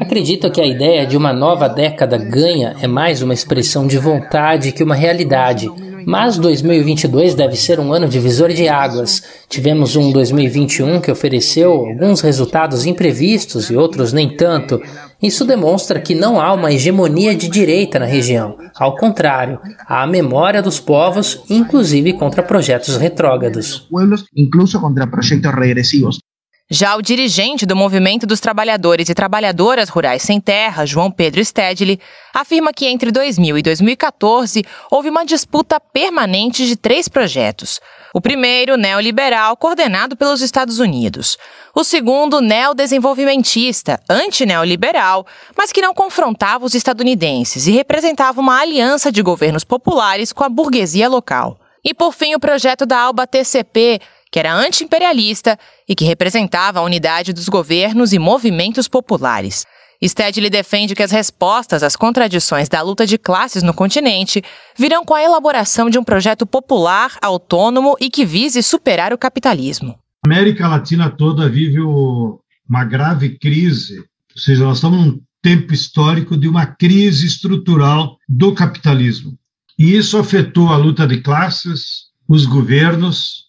Acredito 0.00 0.52
que 0.52 0.60
a 0.60 0.66
ideia 0.66 1.04
de 1.04 1.16
uma 1.16 1.32
nova 1.32 1.68
década 1.68 2.16
ganha 2.16 2.76
é 2.80 2.86
mais 2.86 3.22
uma 3.22 3.34
expressão 3.34 3.88
de 3.88 3.98
vontade 3.98 4.70
que 4.70 4.84
uma 4.84 4.94
realidade. 4.94 5.68
Mas 6.10 6.38
2022 6.38 7.34
deve 7.34 7.54
ser 7.54 7.78
um 7.78 7.92
ano 7.92 8.08
divisor 8.08 8.48
de 8.48 8.66
águas. 8.66 9.22
Tivemos 9.46 9.94
um 9.94 10.10
2021 10.10 11.02
que 11.02 11.10
ofereceu 11.10 11.70
alguns 11.70 12.22
resultados 12.22 12.86
imprevistos 12.86 13.68
e 13.68 13.76
outros 13.76 14.10
nem 14.10 14.34
tanto. 14.34 14.80
Isso 15.22 15.44
demonstra 15.44 16.00
que 16.00 16.14
não 16.14 16.40
há 16.40 16.54
uma 16.54 16.72
hegemonia 16.72 17.34
de 17.36 17.46
direita 17.46 17.98
na 17.98 18.06
região. 18.06 18.56
Ao 18.80 18.96
contrário, 18.96 19.60
há 19.86 20.02
a 20.02 20.06
memória 20.06 20.62
dos 20.62 20.80
povos, 20.80 21.42
inclusive 21.50 22.14
contra 22.14 22.42
projetos 22.42 22.96
retrógrados. 22.96 23.86
Incluso 24.34 24.80
contra 24.80 25.06
projetos 25.06 25.52
regressivos. 25.52 26.20
Já 26.70 26.96
o 26.96 27.00
dirigente 27.00 27.64
do 27.64 27.74
Movimento 27.74 28.26
dos 28.26 28.40
Trabalhadores 28.40 29.08
e 29.08 29.14
Trabalhadoras 29.14 29.88
Rurais 29.88 30.20
Sem 30.20 30.38
Terra, 30.38 30.84
João 30.84 31.10
Pedro 31.10 31.42
Stedley, 31.42 31.98
afirma 32.34 32.74
que 32.74 32.84
entre 32.86 33.10
2000 33.10 33.56
e 33.56 33.62
2014 33.62 34.62
houve 34.90 35.08
uma 35.08 35.24
disputa 35.24 35.80
permanente 35.80 36.66
de 36.66 36.76
três 36.76 37.08
projetos. 37.08 37.80
O 38.12 38.20
primeiro, 38.20 38.76
neoliberal, 38.76 39.56
coordenado 39.56 40.14
pelos 40.14 40.42
Estados 40.42 40.78
Unidos. 40.78 41.38
O 41.74 41.82
segundo, 41.82 42.42
neodesenvolvimentista, 42.42 43.98
antineoliberal, 44.06 45.26
mas 45.56 45.72
que 45.72 45.80
não 45.80 45.94
confrontava 45.94 46.66
os 46.66 46.74
estadunidenses 46.74 47.66
e 47.66 47.72
representava 47.72 48.42
uma 48.42 48.60
aliança 48.60 49.10
de 49.10 49.22
governos 49.22 49.64
populares 49.64 50.34
com 50.34 50.44
a 50.44 50.50
burguesia 50.50 51.08
local. 51.08 51.58
E 51.82 51.94
por 51.94 52.12
fim, 52.12 52.34
o 52.34 52.40
projeto 52.40 52.84
da 52.84 52.98
Alba 52.98 53.26
TCP, 53.26 54.00
que 54.30 54.38
era 54.38 54.54
anti-imperialista 54.54 55.58
e 55.88 55.94
que 55.94 56.04
representava 56.04 56.80
a 56.80 56.82
unidade 56.82 57.32
dos 57.32 57.48
governos 57.48 58.12
e 58.12 58.18
movimentos 58.18 58.88
populares. 58.88 59.64
Stedley 60.02 60.48
defende 60.48 60.94
que 60.94 61.02
as 61.02 61.10
respostas 61.10 61.82
às 61.82 61.96
contradições 61.96 62.68
da 62.68 62.80
luta 62.82 63.04
de 63.04 63.18
classes 63.18 63.62
no 63.62 63.74
continente 63.74 64.42
virão 64.78 65.04
com 65.04 65.14
a 65.14 65.22
elaboração 65.22 65.90
de 65.90 65.98
um 65.98 66.04
projeto 66.04 66.46
popular, 66.46 67.16
autônomo 67.20 67.96
e 68.00 68.08
que 68.08 68.24
vise 68.24 68.62
superar 68.62 69.12
o 69.12 69.18
capitalismo. 69.18 69.98
A 70.24 70.28
América 70.28 70.68
Latina 70.68 71.10
toda 71.10 71.48
vive 71.48 71.80
uma 71.80 72.84
grave 72.84 73.38
crise, 73.38 73.98
ou 74.34 74.40
seja, 74.40 74.64
nós 74.64 74.76
estamos 74.76 75.04
num 75.04 75.20
tempo 75.42 75.72
histórico 75.72 76.36
de 76.36 76.48
uma 76.48 76.66
crise 76.66 77.26
estrutural 77.26 78.16
do 78.28 78.54
capitalismo. 78.54 79.36
E 79.78 79.96
isso 79.96 80.18
afetou 80.18 80.68
a 80.68 80.76
luta 80.76 81.06
de 81.06 81.20
classes, 81.20 82.08
os 82.28 82.44
governos 82.46 83.47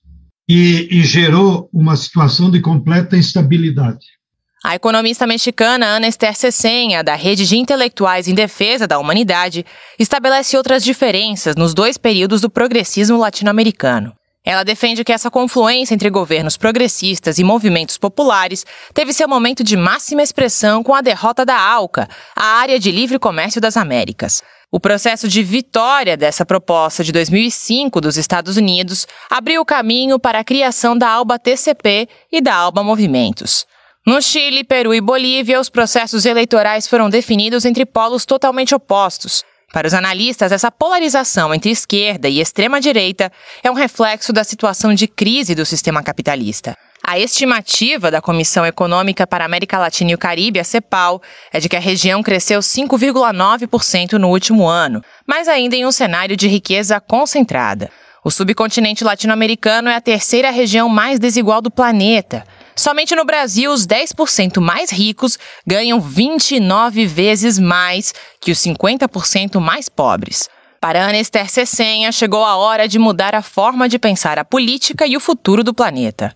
e, 0.50 0.88
e 0.90 1.04
gerou 1.04 1.70
uma 1.72 1.96
situação 1.96 2.50
de 2.50 2.60
completa 2.60 3.16
instabilidade. 3.16 4.08
A 4.66 4.76
economista 4.76 5.28
mexicana 5.28 5.86
Ana 5.86 6.08
Esther 6.08 6.36
Cesenha, 6.36 7.04
da 7.04 7.14
Rede 7.14 7.48
de 7.48 7.56
Intelectuais 7.56 8.28
em 8.28 8.34
Defesa 8.34 8.88
da 8.88 8.98
Humanidade, 8.98 9.66
estabelece 9.98 10.58
outras 10.58 10.84
diferenças 10.84 11.56
nos 11.56 11.74
dois 11.74 11.98
períodos 11.98 12.42
do 12.42 12.50
progressismo 12.50 13.18
latino-americano. 13.18 14.12
Ela 14.44 14.64
defende 14.64 15.04
que 15.04 15.14
essa 15.14 15.30
confluência 15.30 15.94
entre 15.94 16.10
governos 16.10 16.58
progressistas 16.58 17.38
e 17.38 17.44
movimentos 17.44 17.98
populares 17.98 18.66
teve 18.94 19.14
seu 19.14 19.28
momento 19.28 19.64
de 19.64 19.78
máxima 19.78 20.24
expressão 20.24 20.82
com 20.82 20.94
a 20.94 21.02
derrota 21.02 21.46
da 21.46 21.58
ALCA, 21.58 22.10
a 22.36 22.44
Área 22.44 22.80
de 22.80 22.92
Livre 22.92 23.20
Comércio 23.20 23.62
das 23.62 23.78
Américas. 23.78 24.42
O 24.72 24.80
processo 24.80 25.28
de 25.28 25.42
vitória 25.42 26.16
dessa 26.16 26.46
proposta 26.46 27.04
de 27.04 27.12
2005 27.12 28.00
dos 28.00 28.18
Estados 28.18 28.56
Unidos 28.56 29.08
abriu 29.28 29.62
o 29.62 29.66
caminho 29.66 30.20
para 30.20 30.40
a 30.40 30.44
criação 30.44 30.96
da 30.96 31.10
ALBA 31.10 31.40
TCP 31.40 32.08
e 32.32 32.40
da 32.40 32.54
ALBA 32.54 32.84
Movimentos. 32.84 33.66
No 34.06 34.22
Chile, 34.22 34.64
Peru 34.64 34.94
e 34.94 35.02
Bolívia, 35.02 35.60
os 35.60 35.70
processos 35.70 36.24
eleitorais 36.24 36.88
foram 36.88 37.10
definidos 37.10 37.66
entre 37.66 37.84
polos 37.84 38.28
totalmente 38.28 38.76
opostos. 38.76 39.44
Para 39.74 39.88
os 39.88 39.94
analistas, 39.96 40.52
essa 40.52 40.72
polarização 40.72 41.52
entre 41.52 41.72
esquerda 41.72 42.30
e 42.30 42.40
extrema-direita 42.40 43.32
é 43.64 43.72
um 43.72 43.76
reflexo 43.76 44.32
da 44.32 44.44
situação 44.44 44.94
de 44.94 45.08
crise 45.08 45.56
do 45.56 45.66
sistema 45.66 46.04
capitalista. 46.04 46.78
A 47.10 47.18
estimativa 47.18 48.12
da 48.12 48.22
Comissão 48.22 48.64
Econômica 48.64 49.26
para 49.26 49.44
a 49.44 49.48
América 49.48 49.80
Latina 49.80 50.12
e 50.12 50.14
o 50.14 50.18
Caribe, 50.18 50.60
a 50.60 50.64
CEPAL, 50.64 51.20
é 51.52 51.60
de 51.60 51.68
que 51.68 51.76
a 51.76 51.80
região 51.80 52.22
cresceu 52.22 52.60
5,9% 52.60 54.20
no 54.20 54.30
último 54.30 54.68
ano, 54.68 55.04
mas 55.26 55.48
ainda 55.48 55.76
em 55.76 55.88
um 55.88 55.92
cenário 55.92 56.38
de 56.38 56.48
riqueza 56.48 57.00
concentrada. 57.00 57.90
O 58.24 58.30
subcontinente 58.30 59.04
latino-americano 59.04 59.90
é 59.90 59.96
a 59.96 60.02
terceira 60.02 60.52
região 60.52 60.88
mais 60.88 61.18
desigual 61.18 61.64
do 61.64 61.72
planeta. 61.72 62.44
Somente 62.76 63.16
no 63.16 63.26
Brasil, 63.26 63.72
os 63.72 63.88
10% 63.88 64.62
mais 64.62 64.92
ricos 64.92 65.40
ganham 65.66 66.00
29 66.00 67.08
vezes 67.08 67.58
mais 67.58 68.14
que 68.40 68.52
os 68.52 68.60
50% 68.60 69.60
mais 69.60 69.90
pobres. 69.90 70.48
Para 70.80 71.02
Ana 71.02 71.18
Esther 71.18 71.50
Cessenha, 71.50 72.12
chegou 72.12 72.46
a 72.46 72.56
hora 72.56 72.88
de 72.88 73.00
mudar 73.00 73.34
a 73.34 73.42
forma 73.42 73.90
de 73.90 73.98
pensar 73.98 74.38
a 74.38 74.46
política 74.46 75.08
e 75.08 75.18
o 75.18 75.20
futuro 75.20 75.64
do 75.64 75.74
planeta. 75.74 76.36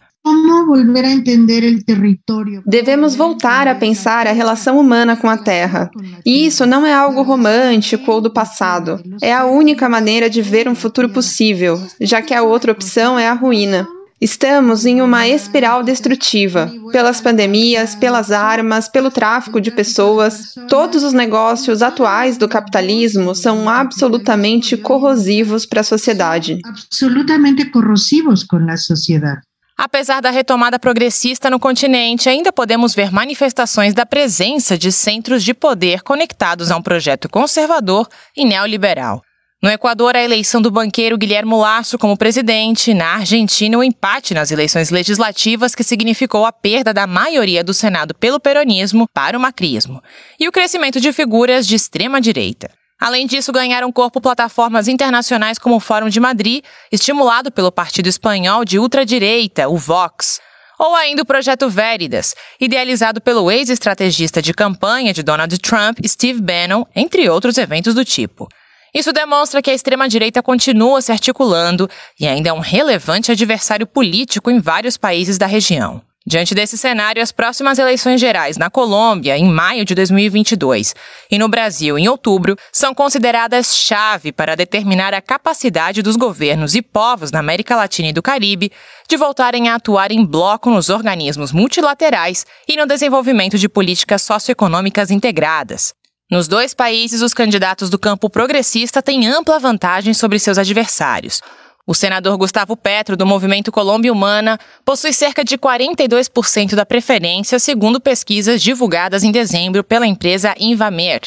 Devemos 2.66 3.14
voltar 3.14 3.68
a 3.68 3.76
pensar 3.76 4.26
a 4.26 4.32
relação 4.32 4.80
humana 4.80 5.18
com 5.18 5.30
a 5.30 5.38
Terra. 5.38 5.92
E 6.26 6.46
isso 6.46 6.66
não 6.66 6.86
é 6.86 6.94
algo 6.94 7.22
romântico 7.24 8.10
ou 8.10 8.22
do 8.22 8.32
passado. 8.32 9.02
É 9.22 9.34
a 9.34 9.46
única 9.46 9.90
maneira 9.90 10.30
de 10.30 10.42
ver 10.42 10.68
um 10.68 10.76
futuro 10.76 11.10
possível, 11.10 11.82
já 12.00 12.22
que 12.22 12.34
a 12.34 12.42
outra 12.42 12.72
opção 12.72 13.20
é 13.20 13.28
a 13.28 13.34
ruína. 13.34 13.88
Estamos 14.22 14.86
em 14.86 15.02
uma 15.02 15.28
espiral 15.28 15.84
destrutiva. 15.84 16.72
Pelas 16.94 17.20
pandemias, 17.20 17.94
pelas 17.94 18.32
armas, 18.32 18.88
pelo 18.88 19.12
tráfico 19.12 19.60
de 19.60 19.70
pessoas, 19.70 20.56
todos 20.70 21.04
os 21.04 21.12
negócios 21.12 21.82
atuais 21.82 22.38
do 22.38 22.48
capitalismo 22.48 23.36
são 23.36 23.68
absolutamente 23.68 24.78
corrosivos 24.78 25.66
para 25.66 25.82
a 25.82 25.84
sociedade. 25.84 26.60
Absolutamente 26.64 27.66
corrosivos 27.66 28.46
com 28.46 28.56
a 28.70 28.78
sociedade. 28.78 29.42
Apesar 29.78 30.22
da 30.22 30.30
retomada 30.30 30.78
progressista 30.78 31.50
no 31.50 31.60
continente, 31.60 32.30
ainda 32.30 32.54
podemos 32.54 32.94
ver 32.94 33.12
manifestações 33.12 33.94
da 33.94 34.06
presença 34.06 34.78
de 34.78 34.92
centros 34.92 35.44
de 35.44 35.54
poder 35.54 36.04
conectados 36.04 36.70
a 36.70 36.78
um 36.78 36.82
projeto 36.82 37.28
conservador 37.28 38.08
e 38.38 38.46
neoliberal. 38.46 39.22
No 39.64 39.70
Equador, 39.70 40.16
a 40.16 40.22
eleição 40.22 40.62
do 40.62 40.70
banqueiro 40.70 41.18
Guilherme 41.18 41.56
Lasso 41.56 41.98
como 41.98 42.18
presidente. 42.18 42.94
Na 42.94 43.16
Argentina, 43.16 43.78
o 43.78 43.84
empate 43.84 44.34
nas 44.34 44.52
eleições 44.52 44.90
legislativas, 44.90 45.74
que 45.74 45.86
significou 45.86 46.46
a 46.46 46.52
perda 46.52 46.94
da 46.94 47.08
maioria 47.08 47.64
do 47.64 47.74
Senado 47.74 48.14
pelo 48.14 48.42
peronismo 48.42 49.08
para 49.14 49.38
o 49.38 49.42
macrismo. 49.42 50.04
E 50.38 50.50
o 50.50 50.52
crescimento 50.52 51.00
de 51.00 51.14
figuras 51.14 51.66
de 51.66 51.76
extrema-direita. 51.76 52.70
Além 53.00 53.28
disso, 53.28 53.52
ganharam 53.52 53.92
corpo 53.92 54.22
plataformas 54.22 54.88
internacionais 54.88 55.58
como 55.58 55.76
o 55.76 55.80
Fórum 55.80 56.10
de 56.10 56.20
Madrid, 56.20 56.64
estimulado 56.92 57.52
pelo 57.52 57.72
partido 57.72 58.08
espanhol 58.08 58.64
de 58.64 58.80
ultradireita, 58.80 59.68
o 59.68 59.78
Vox. 59.78 60.40
Ou 60.80 60.96
ainda 60.96 61.22
o 61.22 61.26
Projeto 61.26 61.70
Veridas, 61.70 62.36
idealizado 62.60 63.22
pelo 63.22 63.52
ex-estrategista 63.52 64.42
de 64.42 64.54
campanha 64.54 65.14
de 65.14 65.24
Donald 65.24 65.58
Trump, 65.60 66.00
Steve 66.06 66.42
Bannon, 66.42 66.86
entre 66.96 67.30
outros 67.30 67.58
eventos 67.58 67.94
do 67.94 68.04
tipo. 68.04 68.48
Isso 68.94 69.12
demonstra 69.12 69.62
que 69.62 69.72
a 69.72 69.74
extrema-direita 69.74 70.44
continua 70.44 71.02
se 71.02 71.12
articulando 71.12 71.90
e 72.20 72.28
ainda 72.28 72.50
é 72.50 72.54
um 72.54 72.60
relevante 72.60 73.32
adversário 73.32 73.88
político 73.88 74.52
em 74.52 74.60
vários 74.60 74.98
países 74.98 75.38
da 75.38 75.48
região. 75.48 76.02
Diante 76.26 76.56
desse 76.56 76.78
cenário, 76.78 77.22
as 77.22 77.34
próximas 77.34 77.78
eleições 77.78 78.22
gerais 78.22 78.56
na 78.56 78.70
Colômbia, 78.70 79.38
em 79.38 79.44
maio 79.44 79.84
de 79.84 79.94
2022, 79.94 80.96
e 81.30 81.38
no 81.38 81.50
Brasil, 81.50 82.00
em 82.00 82.08
outubro, 82.08 82.58
são 82.72 82.96
consideradas 82.96 83.76
chave 83.76 84.32
para 84.32 84.56
determinar 84.56 85.14
a 85.14 85.22
capacidade 85.22 86.02
dos 86.02 86.16
governos 86.16 86.76
e 86.76 86.82
povos 86.82 87.30
na 87.30 87.40
América 87.40 87.76
Latina 87.76 88.08
e 88.08 88.14
do 88.14 88.22
Caribe 88.22 88.72
de 89.10 89.18
voltarem 89.18 89.68
a 89.68 89.76
atuar 89.76 90.14
em 90.14 90.26
bloco 90.26 90.70
nos 90.70 90.90
organismos 90.90 91.52
multilaterais 91.52 92.46
e 92.70 92.78
no 92.78 92.86
desenvolvimento 92.86 93.58
de 93.58 93.68
políticas 93.68 94.22
socioeconômicas 94.22 95.12
integradas. 95.12 95.94
Nos 96.32 96.48
dois 96.48 96.74
países, 96.74 97.22
os 97.22 97.34
candidatos 97.34 97.90
do 97.90 98.00
campo 98.00 98.30
progressista 98.30 99.02
têm 99.02 99.28
ampla 99.28 99.60
vantagem 99.60 100.14
sobre 100.14 100.40
seus 100.40 100.58
adversários. 100.58 101.42
O 101.86 101.94
senador 101.94 102.38
Gustavo 102.38 102.78
Petro, 102.78 103.18
do 103.18 103.26
Movimento 103.26 103.72
Colômbia 103.72 104.12
Humana, 104.12 104.58
possui 104.86 105.12
cerca 105.12 105.44
de 105.44 105.58
42% 105.58 106.76
da 106.76 106.86
preferência, 106.86 107.60
segundo 107.60 108.00
pesquisas 108.00 108.62
divulgadas 108.62 109.22
em 109.22 109.32
dezembro 109.32 109.84
pela 109.84 110.08
empresa 110.08 110.56
Invamer. 110.58 111.22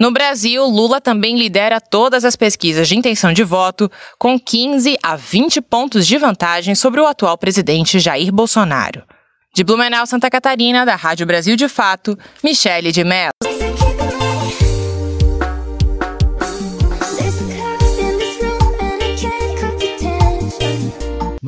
No 0.00 0.10
Brasil, 0.10 0.64
Lula 0.64 1.02
também 1.02 1.36
lidera 1.36 1.78
todas 1.78 2.24
as 2.24 2.34
pesquisas 2.34 2.88
de 2.88 2.96
intenção 2.96 3.34
de 3.34 3.44
voto, 3.44 3.92
com 4.18 4.40
15 4.40 4.96
a 5.02 5.16
20 5.16 5.60
pontos 5.60 6.06
de 6.06 6.16
vantagem 6.16 6.74
sobre 6.74 7.02
o 7.02 7.06
atual 7.06 7.36
presidente 7.36 7.98
Jair 7.98 8.32
Bolsonaro. 8.32 9.04
De 9.54 9.62
Blumenau, 9.62 10.06
Santa 10.06 10.30
Catarina, 10.30 10.86
da 10.86 10.96
Rádio 10.96 11.26
Brasil 11.26 11.56
de 11.56 11.68
Fato, 11.68 12.18
Michele 12.42 12.90
de 12.90 13.04
Mello. 13.04 13.32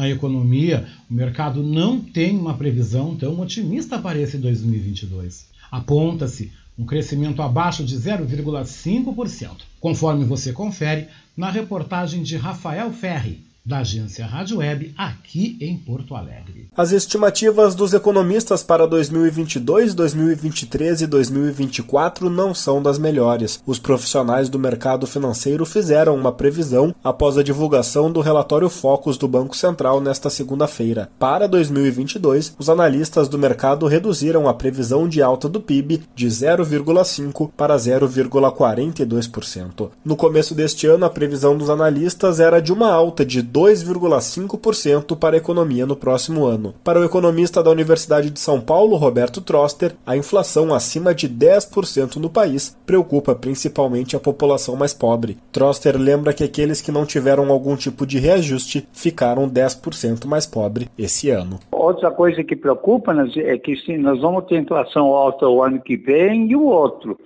Na 0.02 0.10
economia, 0.10 0.84
o 1.08 1.14
mercado 1.14 1.62
não 1.62 2.00
tem 2.00 2.36
uma 2.36 2.54
previsão 2.54 3.14
tão 3.14 3.38
otimista 3.38 4.00
para 4.00 4.18
esse 4.18 4.36
2022. 4.36 5.46
Aponta-se 5.70 6.50
um 6.76 6.84
crescimento 6.84 7.40
abaixo 7.40 7.84
de 7.84 7.96
0,5%, 7.96 9.50
conforme 9.78 10.24
você 10.24 10.52
confere 10.52 11.06
na 11.36 11.50
reportagem 11.50 12.20
de 12.20 12.36
Rafael 12.36 12.92
Ferri, 12.92 13.44
da 13.64 13.78
agência 13.78 14.26
Rádio 14.26 14.58
Web 14.58 14.92
aqui 14.98 15.56
em 15.60 15.76
Porto 15.76 16.16
Alegre. 16.16 16.68
As 16.76 16.90
estimativas 16.90 17.76
dos 17.76 17.94
economistas 17.94 18.60
para 18.62 18.86
2022, 18.86 19.94
2023 19.94 21.02
e 21.02 21.06
2024 21.06 22.28
não 22.28 22.54
são 22.54 22.82
das 22.82 22.98
melhores. 22.98 23.62
Os 23.64 23.78
profissionais 23.78 24.48
do 24.48 24.58
mercado 24.58 25.06
financeiro 25.06 25.64
fizeram 25.64 26.16
uma 26.16 26.32
previsão 26.32 26.92
após 27.04 27.38
a 27.38 27.42
divulgação 27.42 28.10
do 28.10 28.20
relatório 28.20 28.68
Focus 28.68 29.16
do 29.16 29.28
Banco 29.28 29.56
Central 29.56 30.00
nesta 30.00 30.28
segunda-feira. 30.28 31.08
Para 31.18 31.46
2022, 31.46 32.56
os 32.58 32.68
analistas 32.68 33.28
do 33.28 33.38
mercado 33.38 33.86
reduziram 33.86 34.48
a 34.48 34.54
previsão 34.54 35.08
de 35.08 35.22
alta 35.22 35.48
do 35.48 35.60
PIB 35.60 36.02
de 36.16 36.26
0,5 36.26 37.52
para 37.56 37.76
0,42%. 37.76 39.90
No 40.04 40.16
começo 40.16 40.52
deste 40.52 40.88
ano, 40.88 41.04
a 41.04 41.10
previsão 41.10 41.56
dos 41.56 41.70
analistas 41.70 42.40
era 42.40 42.60
de 42.60 42.72
uma 42.72 42.90
alta 42.90 43.24
de 43.24 43.51
2,5% 43.52 45.16
para 45.16 45.36
a 45.36 45.38
economia 45.38 45.84
no 45.84 45.94
próximo 45.94 46.44
ano. 46.46 46.74
Para 46.82 47.00
o 47.00 47.04
economista 47.04 47.62
da 47.62 47.70
Universidade 47.70 48.30
de 48.30 48.40
São 48.40 48.60
Paulo, 48.60 48.96
Roberto 48.96 49.40
Troster, 49.40 49.94
a 50.06 50.16
inflação 50.16 50.72
acima 50.72 51.14
de 51.14 51.28
10% 51.28 52.16
no 52.16 52.30
país 52.30 52.76
preocupa 52.86 53.34
principalmente 53.34 54.16
a 54.16 54.20
população 54.20 54.74
mais 54.74 54.94
pobre. 54.94 55.36
Troster 55.52 55.98
lembra 55.98 56.32
que 56.32 56.44
aqueles 56.44 56.80
que 56.80 56.90
não 56.90 57.04
tiveram 57.04 57.50
algum 57.50 57.76
tipo 57.76 58.06
de 58.06 58.18
reajuste 58.18 58.88
ficaram 58.92 59.48
10% 59.48 60.26
mais 60.26 60.46
pobres 60.46 60.88
esse 60.98 61.28
ano. 61.28 61.60
Outra 61.70 62.10
coisa 62.10 62.42
que 62.42 62.56
preocupa 62.56 63.12
é 63.36 63.58
que 63.58 63.76
sim, 63.76 63.98
nós 63.98 64.20
vamos 64.20 64.46
ter 64.46 64.58
inflação 64.58 65.08
alta 65.08 65.46
o 65.46 65.62
ano 65.62 65.80
que 65.80 65.96
vem 65.96 66.50
e 66.50 66.56
o 66.56 66.64
outro. 66.64 67.18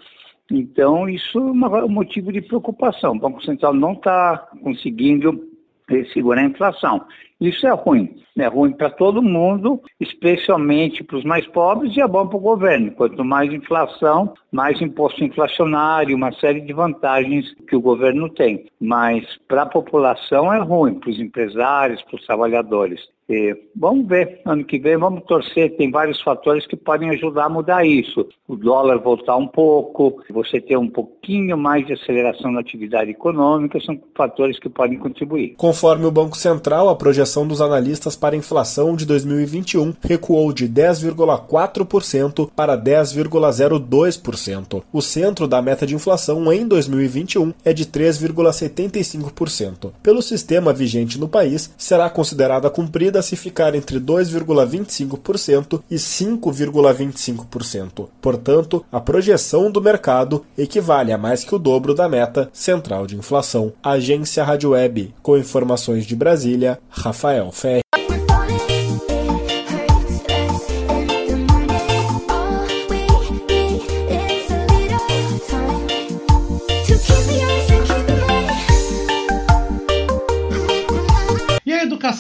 Então, 0.51 1.09
isso 1.09 1.39
é 1.39 1.85
um 1.85 1.89
motivo 1.89 2.33
de 2.33 2.41
preocupação. 2.41 3.13
O 3.13 3.19
Banco 3.19 3.45
Central 3.45 3.75
não 3.75 3.93
está 3.93 4.49
conseguindo 4.63 5.56
segurar 6.13 6.43
a 6.43 6.47
inflação. 6.47 7.05
Isso 7.41 7.67
é 7.67 7.71
ruim. 7.71 8.17
É 8.39 8.47
ruim 8.47 8.73
para 8.73 8.91
todo 8.91 9.23
mundo, 9.23 9.81
especialmente 10.01 11.05
para 11.05 11.19
os 11.19 11.25
mais 11.25 11.47
pobres, 11.47 11.97
e 11.97 12.01
é 12.01 12.09
bom 12.09 12.27
para 12.27 12.37
o 12.37 12.41
governo. 12.41 12.93
Quanto 12.93 13.25
mais 13.25 13.53
inflação, 13.53 14.35
mais 14.51 14.81
imposto 14.81 15.23
inflacionário, 15.23 16.17
uma 16.17 16.33
série 16.33 16.61
de 16.61 16.73
vantagens 16.73 17.55
que 17.69 17.77
o 17.77 17.81
governo 17.81 18.29
tem. 18.31 18.67
Mas 18.81 19.25
para 19.49 19.63
a 19.63 19.67
população 19.67 20.53
é 20.53 20.59
ruim, 20.59 20.95
para 20.95 21.11
os 21.11 21.21
empresários, 21.21 22.03
para 22.03 22.17
os 22.17 22.27
trabalhadores. 22.27 23.01
E 23.29 23.57
vamos 23.75 24.07
ver, 24.07 24.41
ano 24.45 24.65
que 24.65 24.79
vem 24.79 24.97
vamos 24.97 25.25
torcer, 25.25 25.77
tem 25.77 25.91
vários 25.91 26.23
fatores 26.23 26.65
que 26.65 26.77
podem 26.77 27.11
ajudar 27.11 27.47
a 27.47 27.49
mudar 27.49 27.85
isso. 27.85 28.25
O 28.47 28.55
dólar 28.55 28.99
voltar 28.99 29.35
um 29.37 29.49
pouco, 29.49 30.23
você 30.31 30.61
ter 30.61 30.77
um 30.77 30.89
pouquinho 30.89 31.59
mais 31.59 31.85
de 31.85 31.95
aceleração 31.95 32.53
na 32.53 32.61
atividade 32.61 33.11
econômica, 33.11 33.81
são 33.81 34.01
fatores 34.15 34.61
que 34.61 34.69
podem 34.69 34.97
contribuir. 34.97 35.57
Conforme 35.57 36.07
o 36.07 36.11
Banco 36.11 36.37
Central, 36.37 36.89
a 36.89 36.95
projeção 36.95 37.49
dos 37.49 37.61
analistas 37.61 38.15
para 38.15 38.37
a 38.37 38.39
inflação 38.39 38.95
de 38.95 39.05
2021 39.05 39.93
recuou 40.01 40.53
de 40.53 40.69
10,4% 40.69 42.49
para 42.55 42.79
10,02%. 42.79 44.85
O 44.93 45.03
centro 45.03 45.49
da 45.49 45.61
meta 45.61 45.85
de 45.85 45.97
inflação 45.97 46.53
em 46.53 46.65
2021 46.67 47.53
é 47.65 47.73
de 47.73 47.87
3,75%. 47.87 49.91
Pelo 50.01 50.23
sistema 50.23 50.73
vigente 50.73 51.19
no 51.19 51.29
país, 51.29 51.75
será 51.77 52.09
considerada 52.09 52.71
cumprida 52.71 53.16
se 53.23 53.37
ficar 53.37 53.75
entre 53.75 54.01
2,25% 54.01 55.83
e 55.91 55.97
5,25%. 55.97 58.09
Portanto, 58.21 58.85
a 58.91 59.01
projeção 59.01 59.71
do 59.71 59.81
mercado 59.81 60.45
equivale 60.57 61.13
a 61.13 61.19
mais 61.19 61.45
que 61.45 61.55
o 61.55 61.59
dobro 61.59 61.95
da 61.95 62.09
meta 62.09 62.49
central 62.53 63.07
de 63.07 63.17
inflação. 63.17 63.73
Agência 63.83 64.45
Rádio 64.45 64.71
Web, 64.71 65.15
com 65.23 65.37
informações 65.37 66.07
de 66.07 66.17
Brasília, 66.17 66.79
Rafael 66.89 67.53
Ferri. 67.53 67.83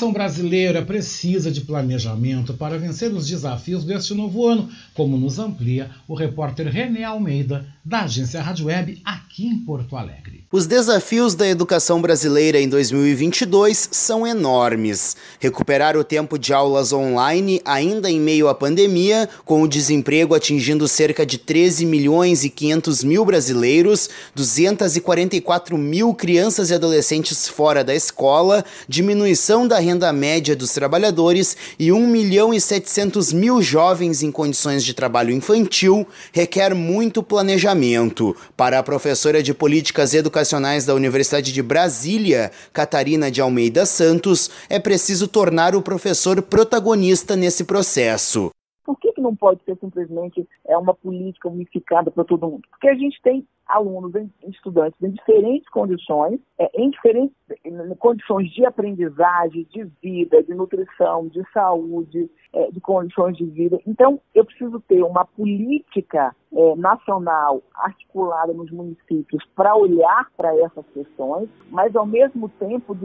Educação 0.07 0.13
brasileira 0.13 0.83
precisa 0.83 1.51
de 1.51 1.63
planejamento 1.63 2.55
para 2.55 2.79
vencer 2.79 3.13
os 3.13 3.27
desafios 3.27 3.85
deste 3.85 4.15
novo 4.15 4.47
ano, 4.47 4.69
como 4.95 5.17
nos 5.17 5.39
amplia 5.39 5.91
o 6.07 6.15
repórter 6.15 6.69
René 6.69 7.05
Almeida, 7.05 7.67
da 7.85 8.03
agência 8.03 8.43
Rádio 8.43 8.67
Web, 8.67 9.01
aqui 9.05 9.47
em 9.47 9.59
Porto 9.59 9.97
Alegre. 9.97 10.45
Os 10.51 10.67
desafios 10.67 11.35
da 11.35 11.47
educação 11.47 12.01
brasileira 12.01 12.61
em 12.61 12.69
2022 12.69 13.89
são 13.93 14.27
enormes. 14.27 15.17
Recuperar 15.39 15.97
o 15.97 16.03
tempo 16.03 16.39
de 16.39 16.53
aulas 16.53 16.93
online, 16.93 17.61
ainda 17.65 18.11
em 18.11 18.21
meio 18.21 18.49
à 18.49 18.55
pandemia, 18.55 19.29
com 19.45 19.63
o 19.63 19.69
desemprego 19.69 20.35
atingindo 20.35 20.89
cerca 20.89 21.25
de 21.25 21.39
13 21.39 21.87
milhões 21.87 22.45
e 22.45 22.51
500 22.51 23.05
mil 23.05 23.25
brasileiros, 23.25 24.11
244 24.35 25.79
mil 25.79 26.13
crianças 26.13 26.71
e 26.71 26.75
adolescentes 26.75 27.49
fora 27.49 27.85
da 27.85 27.95
escola, 27.95 28.65
diminuição 28.89 29.67
da 29.67 29.79
renda 29.79 29.96
média 30.13 30.55
dos 30.55 30.73
trabalhadores 30.73 31.57
e 31.79 31.91
1 31.91 32.07
milhão 32.07 32.53
e 32.53 32.61
700 32.61 33.33
mil 33.33 33.63
jovens 33.63 34.23
em 34.23 34.31
condições 34.31 34.85
de 34.85 34.93
trabalho 34.93 35.33
infantil, 35.33 36.07
requer 36.33 36.75
muito 36.75 37.23
planejamento 37.23 38.37
para 38.57 38.79
a 38.79 38.83
professora 38.83 39.43
de 39.43 39.55
Políticas 39.55 40.15
Educacionais 40.15 40.85
da 40.85 40.95
Universidade 40.95 41.53
de 41.53 41.63
Brasília, 41.63 42.51
Catarina 42.73 43.31
de 43.31 43.41
Almeida 43.41 43.87
Santos, 43.87 44.51
é 44.69 44.79
preciso 44.79 45.27
tornar 45.27 45.75
o 45.75 45.83
professor 45.83 46.43
protagonista 46.43 47.35
nesse 47.35 47.65
processo. 47.65 48.51
Por 48.85 48.97
que, 49.17 49.21
não 49.21 49.35
pode 49.35 49.63
ser 49.65 49.77
simplesmente 49.79 50.47
é, 50.67 50.77
uma 50.77 50.95
política 50.95 51.49
unificada 51.49 52.11
para 52.11 52.25
todo 52.25 52.47
mundo? 52.47 52.63
Porque 52.71 52.89
a 52.89 52.95
gente 52.95 53.21
tem 53.23 53.47
alunos, 53.67 54.13
estudantes 54.47 55.01
em 55.03 55.11
diferentes 55.11 55.69
condições, 55.71 56.39
é, 56.59 56.71
em 56.75 56.91
diferentes 56.91 57.35
em 57.65 57.95
condições 57.97 58.51
de 58.51 58.65
aprendizagem, 58.65 59.67
de 59.71 59.85
vida, 60.03 60.43
de 60.43 60.55
nutrição, 60.55 61.29
de 61.29 61.43
saúde, 61.53 62.31
é, 62.53 62.71
de 62.71 62.81
condições 62.81 63.37
de 63.37 63.45
vida. 63.45 63.81
Então, 63.87 64.21
eu 64.35 64.45
preciso 64.45 64.81
ter 64.81 65.03
uma 65.03 65.25
política 65.25 66.35
é, 66.53 66.77
nacional 66.77 67.63
articulada 67.75 68.53
nos 68.53 68.71
municípios 68.71 69.45
para 69.55 69.77
olhar 69.77 70.31
para 70.37 70.57
essas 70.61 70.87
questões, 70.95 71.49
mas 71.71 71.95
ao 71.95 72.07
mesmo 72.07 72.49
tempo 72.49 72.97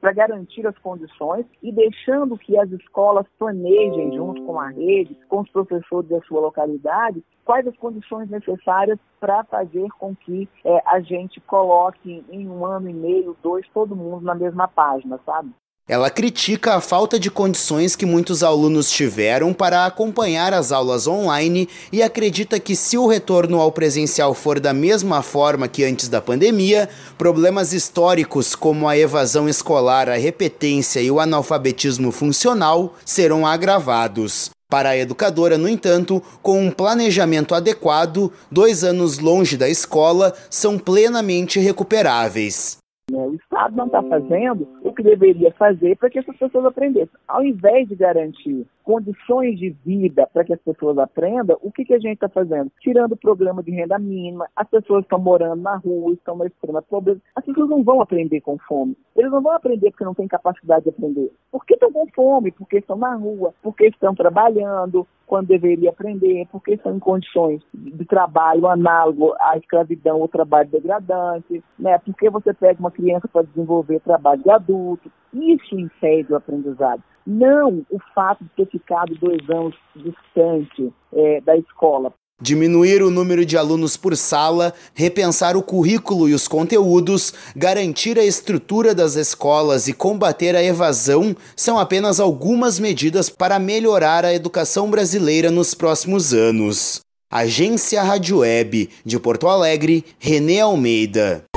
para 0.00 0.12
garantir 0.12 0.66
as 0.66 0.76
condições 0.78 1.46
e 1.62 1.72
deixando 1.72 2.36
que 2.36 2.58
as 2.58 2.70
escolas 2.72 3.26
planejem 3.38 4.14
junto 4.14 4.42
com 4.44 4.60
a 4.60 4.68
rede, 4.68 5.16
com 5.28 5.40
os 5.40 5.50
professores 5.66 6.08
da 6.08 6.20
sua 6.22 6.40
localidade, 6.40 7.22
quais 7.44 7.66
as 7.66 7.76
condições 7.76 8.28
necessárias 8.28 8.98
para 9.18 9.42
fazer 9.44 9.88
com 9.98 10.14
que 10.14 10.48
é, 10.64 10.82
a 10.86 11.00
gente 11.00 11.40
coloque 11.40 12.24
em 12.30 12.48
um 12.48 12.64
ano 12.64 12.88
e 12.88 12.92
meio, 12.92 13.36
dois, 13.42 13.66
todo 13.72 13.96
mundo 13.96 14.24
na 14.24 14.34
mesma 14.34 14.68
página, 14.68 15.18
sabe? 15.24 15.50
Ela 15.88 16.10
critica 16.10 16.74
a 16.74 16.82
falta 16.82 17.18
de 17.18 17.30
condições 17.30 17.96
que 17.96 18.04
muitos 18.04 18.42
alunos 18.42 18.90
tiveram 18.90 19.54
para 19.54 19.86
acompanhar 19.86 20.52
as 20.52 20.70
aulas 20.70 21.06
online 21.06 21.66
e 21.90 22.02
acredita 22.02 22.60
que, 22.60 22.76
se 22.76 22.98
o 22.98 23.06
retorno 23.06 23.58
ao 23.58 23.72
presencial 23.72 24.34
for 24.34 24.60
da 24.60 24.74
mesma 24.74 25.22
forma 25.22 25.66
que 25.66 25.82
antes 25.82 26.10
da 26.10 26.20
pandemia, 26.20 26.90
problemas 27.16 27.72
históricos 27.72 28.54
como 28.54 28.86
a 28.86 28.98
evasão 28.98 29.48
escolar, 29.48 30.10
a 30.10 30.18
repetência 30.18 31.00
e 31.00 31.10
o 31.10 31.18
analfabetismo 31.18 32.12
funcional 32.12 32.94
serão 33.02 33.46
agravados. 33.46 34.50
Para 34.70 34.90
a 34.90 34.96
educadora, 34.98 35.56
no 35.56 35.66
entanto, 35.66 36.22
com 36.42 36.62
um 36.62 36.70
planejamento 36.70 37.54
adequado, 37.54 38.30
dois 38.52 38.84
anos 38.84 39.18
longe 39.18 39.56
da 39.56 39.66
escola 39.66 40.34
são 40.50 40.78
plenamente 40.78 41.58
recuperáveis. 41.58 42.76
O 43.10 43.34
Estado 43.34 43.74
não 43.74 43.86
está 43.86 44.02
fazendo 44.02 44.68
o 44.82 44.92
que 44.92 45.02
deveria 45.02 45.50
fazer 45.52 45.96
para 45.96 46.10
que 46.10 46.18
essas 46.18 46.36
pessoas 46.36 46.66
aprendessem. 46.66 47.18
Ao 47.26 47.42
invés 47.42 47.88
de 47.88 47.96
garantir 47.96 48.66
condições 48.84 49.58
de 49.58 49.70
vida 49.84 50.26
para 50.26 50.44
que 50.44 50.52
as 50.52 50.60
pessoas 50.60 50.98
aprendam, 50.98 51.58
o 51.62 51.72
que, 51.72 51.86
que 51.86 51.94
a 51.94 51.98
gente 51.98 52.14
está 52.14 52.28
fazendo? 52.28 52.70
Tirando 52.80 53.12
o 53.12 53.16
programa 53.16 53.62
de 53.62 53.70
renda 53.70 53.98
mínima, 53.98 54.46
as 54.54 54.68
pessoas 54.68 55.04
estão 55.04 55.18
morando 55.18 55.62
na 55.62 55.76
rua, 55.76 56.12
estão 56.12 56.36
na 56.36 56.46
extrema 56.46 56.82
pobreza. 56.82 57.20
As 57.34 57.44
pessoas 57.44 57.70
não 57.70 57.82
vão 57.82 58.02
aprender 58.02 58.42
com 58.42 58.58
fome. 58.58 58.96
Eles 59.16 59.30
não 59.30 59.40
vão 59.40 59.52
aprender 59.52 59.90
porque 59.90 60.04
não 60.04 60.14
têm 60.14 60.28
capacidade 60.28 60.84
de 60.84 60.90
aprender. 60.90 61.30
Porque 61.50 61.74
estão 61.74 61.90
com 61.90 62.06
fome, 62.08 62.50
porque 62.52 62.78
estão 62.78 62.96
na 62.96 63.14
rua, 63.14 63.54
porque 63.62 63.86
estão 63.86 64.14
trabalhando 64.14 65.06
quando 65.28 65.48
deveria 65.48 65.90
aprender, 65.90 66.48
porque 66.50 66.72
estão 66.72 66.96
em 66.96 66.98
condições 66.98 67.62
de 67.72 68.04
trabalho 68.04 68.66
análogo 68.66 69.34
à 69.38 69.56
escravidão 69.56 70.18
ou 70.20 70.26
trabalho 70.26 70.68
degradante, 70.68 71.62
né? 71.78 71.98
porque 71.98 72.28
você 72.30 72.52
pega 72.52 72.80
uma 72.80 72.90
criança 72.90 73.28
para 73.28 73.46
desenvolver 73.46 74.00
trabalho 74.00 74.42
de 74.42 74.50
adulto. 74.50 75.12
Isso 75.32 75.78
impede 75.78 76.32
o 76.32 76.36
aprendizado 76.36 77.02
não 77.28 77.84
o 77.90 77.98
fato 78.14 78.42
de 78.42 78.50
ter 78.56 78.66
ficado 78.70 79.14
dois 79.16 79.38
anos 79.50 79.76
distante 79.94 80.90
é, 81.12 81.42
da 81.42 81.54
escola. 81.58 82.10
Diminuir 82.40 83.02
o 83.02 83.10
número 83.10 83.44
de 83.44 83.56
alunos 83.56 83.96
por 83.96 84.16
sala, 84.16 84.72
repensar 84.94 85.56
o 85.56 85.62
currículo 85.62 86.28
e 86.28 86.34
os 86.34 86.46
conteúdos, 86.46 87.34
garantir 87.56 88.16
a 88.16 88.24
estrutura 88.24 88.94
das 88.94 89.16
escolas 89.16 89.88
e 89.88 89.92
combater 89.92 90.54
a 90.54 90.62
evasão 90.62 91.34
são 91.56 91.80
apenas 91.80 92.20
algumas 92.20 92.78
medidas 92.78 93.28
para 93.28 93.58
melhorar 93.58 94.24
a 94.24 94.32
educação 94.32 94.88
brasileira 94.88 95.50
nos 95.50 95.74
próximos 95.74 96.32
anos. 96.32 97.00
Agência 97.28 98.04
Rádio 98.04 98.38
Web, 98.38 98.88
de 99.04 99.18
Porto 99.18 99.48
Alegre, 99.48 100.04
Renê 100.20 100.60
Almeida. 100.60 101.47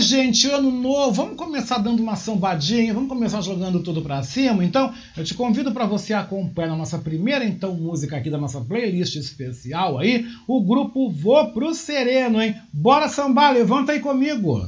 Gente, 0.00 0.48
ano 0.48 0.70
novo, 0.70 1.12
vamos 1.12 1.36
começar 1.36 1.78
dando 1.78 2.02
uma 2.02 2.16
sambadinha, 2.16 2.94
vamos 2.94 3.08
começar 3.08 3.40
jogando 3.40 3.82
tudo 3.82 4.02
para 4.02 4.22
cima. 4.22 4.64
Então, 4.64 4.92
eu 5.16 5.24
te 5.24 5.34
convido 5.34 5.72
para 5.72 5.86
você 5.86 6.12
acompanhar 6.12 6.72
a 6.72 6.76
nossa 6.76 6.98
primeira 6.98 7.44
então 7.44 7.74
música 7.74 8.16
aqui 8.16 8.30
da 8.30 8.38
nossa 8.38 8.60
playlist 8.60 9.16
especial 9.16 9.98
aí, 9.98 10.26
o 10.46 10.62
grupo 10.62 11.10
Vou 11.10 11.52
pro 11.52 11.74
Sereno, 11.74 12.40
hein? 12.40 12.54
Bora 12.72 13.08
sambar, 13.08 13.52
levanta 13.52 13.92
aí 13.92 14.00
comigo. 14.00 14.60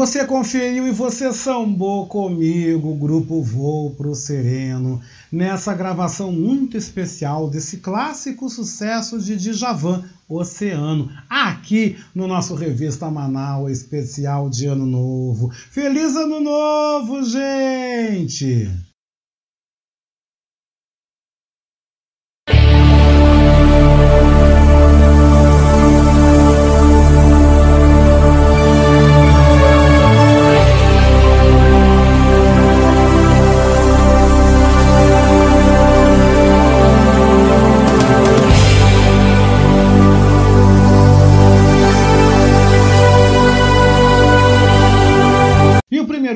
Você 0.00 0.24
conferiu 0.24 0.88
e 0.88 0.92
você 0.92 1.30
sambou 1.30 2.06
comigo, 2.06 2.94
grupo 2.94 3.42
Voo 3.42 3.90
pro 3.90 4.14
Sereno, 4.14 4.98
nessa 5.30 5.74
gravação 5.74 6.32
muito 6.32 6.74
especial 6.74 7.50
desse 7.50 7.76
clássico 7.76 8.48
sucesso 8.48 9.20
de 9.20 9.36
Djavan, 9.36 10.02
Oceano, 10.26 11.10
aqui 11.28 11.98
no 12.14 12.26
nosso 12.26 12.54
Revista 12.54 13.10
Manaus 13.10 13.70
especial 13.72 14.48
de 14.48 14.64
Ano 14.68 14.86
Novo. 14.86 15.50
Feliz 15.70 16.16
Ano 16.16 16.40
Novo, 16.40 17.22
gente! 17.22 18.89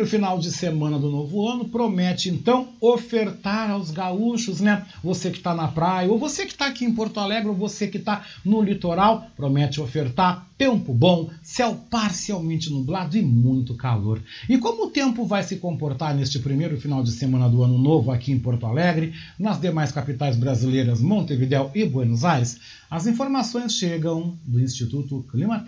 Primeiro 0.04 0.06
final 0.06 0.38
de 0.38 0.52
semana 0.52 0.98
do 0.98 1.10
novo 1.10 1.48
ano 1.48 1.64
promete 1.66 2.28
então 2.28 2.68
ofertar 2.80 3.70
aos 3.70 3.90
gaúchos, 3.90 4.60
né? 4.60 4.86
Você 5.02 5.30
que 5.30 5.38
está 5.38 5.54
na 5.54 5.68
praia, 5.68 6.10
ou 6.10 6.18
você 6.18 6.44
que 6.44 6.52
está 6.52 6.66
aqui 6.66 6.84
em 6.84 6.94
Porto 6.94 7.18
Alegre, 7.18 7.48
ou 7.48 7.54
você 7.54 7.88
que 7.88 7.98
está 7.98 8.24
no 8.44 8.62
litoral, 8.62 9.26
promete 9.36 9.80
ofertar 9.80 10.46
tempo 10.56 10.94
bom, 10.94 11.30
céu 11.42 11.76
parcialmente 11.90 12.70
nublado 12.70 13.16
e 13.16 13.22
muito 13.22 13.74
calor. 13.74 14.22
E 14.48 14.56
como 14.58 14.86
o 14.86 14.90
tempo 14.90 15.26
vai 15.26 15.42
se 15.42 15.56
comportar 15.56 16.14
neste 16.14 16.38
primeiro 16.38 16.80
final 16.80 17.02
de 17.02 17.10
semana 17.10 17.48
do 17.48 17.62
ano 17.62 17.76
novo 17.76 18.12
aqui 18.12 18.30
em 18.30 18.38
Porto 18.38 18.66
Alegre, 18.66 19.12
nas 19.38 19.60
demais 19.60 19.90
capitais 19.90 20.36
brasileiras, 20.36 21.00
Montevidéu 21.00 21.70
e 21.74 21.84
Buenos 21.84 22.24
Aires, 22.24 22.60
as 22.88 23.06
informações 23.06 23.72
chegam 23.72 24.38
do 24.44 24.60
Instituto 24.60 25.24
Clima 25.30 25.58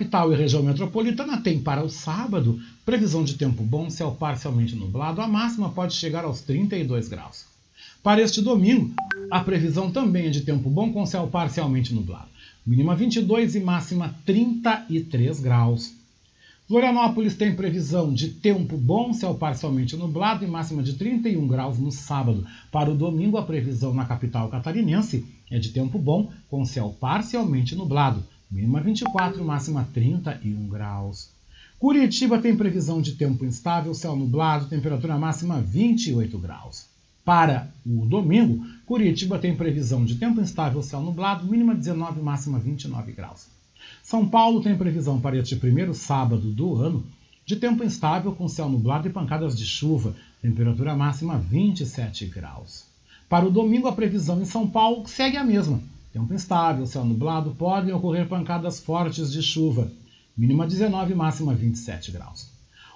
capital 0.00 0.32
e 0.32 0.36
região 0.36 0.62
metropolitana, 0.62 1.42
tem 1.42 1.60
para 1.60 1.84
o 1.84 1.90
sábado 1.90 2.58
previsão 2.86 3.22
de 3.22 3.34
tempo 3.34 3.62
bom, 3.62 3.90
céu 3.90 4.16
parcialmente 4.18 4.74
nublado, 4.74 5.20
a 5.20 5.28
máxima 5.28 5.68
pode 5.68 5.92
chegar 5.92 6.24
aos 6.24 6.40
32 6.40 7.06
graus. 7.06 7.44
Para 8.02 8.22
este 8.22 8.40
domingo, 8.40 8.94
a 9.30 9.40
previsão 9.40 9.90
também 9.90 10.28
é 10.28 10.30
de 10.30 10.40
tempo 10.40 10.70
bom 10.70 10.90
com 10.90 11.04
céu 11.04 11.26
parcialmente 11.26 11.92
nublado. 11.92 12.28
Mínima 12.66 12.96
22 12.96 13.56
e 13.56 13.60
máxima 13.60 14.14
33 14.24 15.38
graus. 15.40 15.92
Florianópolis 16.66 17.36
tem 17.36 17.54
previsão 17.54 18.10
de 18.10 18.28
tempo 18.28 18.78
bom, 18.78 19.12
céu 19.12 19.34
parcialmente 19.34 19.96
nublado 19.98 20.42
e 20.46 20.48
máxima 20.48 20.82
de 20.82 20.94
31 20.94 21.46
graus 21.46 21.78
no 21.78 21.92
sábado. 21.92 22.46
Para 22.72 22.90
o 22.90 22.96
domingo, 22.96 23.36
a 23.36 23.42
previsão 23.42 23.92
na 23.92 24.06
capital 24.06 24.48
catarinense 24.48 25.26
é 25.50 25.58
de 25.58 25.68
tempo 25.70 25.98
bom, 25.98 26.32
com 26.48 26.64
céu 26.64 26.96
parcialmente 26.98 27.74
nublado 27.74 28.24
mínima 28.50 28.80
24, 28.80 29.44
máxima 29.44 29.88
31 29.94 30.68
graus. 30.68 31.30
Curitiba 31.78 32.38
tem 32.38 32.56
previsão 32.56 33.00
de 33.00 33.12
tempo 33.12 33.44
instável, 33.44 33.94
céu 33.94 34.16
nublado, 34.16 34.66
temperatura 34.66 35.16
máxima 35.16 35.60
28 35.60 36.38
graus. 36.38 36.86
Para 37.24 37.72
o 37.86 38.04
domingo, 38.04 38.66
Curitiba 38.84 39.38
tem 39.38 39.54
previsão 39.54 40.04
de 40.04 40.16
tempo 40.16 40.40
instável, 40.40 40.82
céu 40.82 41.00
nublado, 41.00 41.46
mínima 41.46 41.74
19, 41.74 42.20
máxima 42.20 42.58
29 42.58 43.12
graus. 43.12 43.46
São 44.02 44.28
Paulo 44.28 44.62
tem 44.62 44.76
previsão 44.76 45.20
para 45.20 45.38
este 45.38 45.56
primeiro 45.56 45.94
sábado 45.94 46.50
do 46.50 46.74
ano 46.74 47.04
de 47.46 47.56
tempo 47.56 47.82
instável 47.82 48.32
com 48.32 48.48
céu 48.48 48.68
nublado 48.68 49.08
e 49.08 49.12
pancadas 49.12 49.56
de 49.56 49.66
chuva, 49.66 50.14
temperatura 50.42 50.94
máxima 50.94 51.38
27 51.38 52.26
graus. 52.26 52.84
Para 53.28 53.46
o 53.46 53.50
domingo, 53.50 53.88
a 53.88 53.92
previsão 53.92 54.40
em 54.40 54.44
São 54.44 54.68
Paulo 54.68 55.06
segue 55.06 55.36
a 55.36 55.44
mesma, 55.44 55.80
Tempo 56.12 56.34
instável, 56.34 56.86
céu 56.86 57.04
nublado, 57.04 57.54
podem 57.54 57.94
ocorrer 57.94 58.26
pancadas 58.26 58.80
fortes 58.80 59.30
de 59.30 59.40
chuva. 59.40 59.92
Mínima 60.36 60.66
19, 60.66 61.14
máxima 61.14 61.54
27 61.54 62.10
graus. 62.10 62.50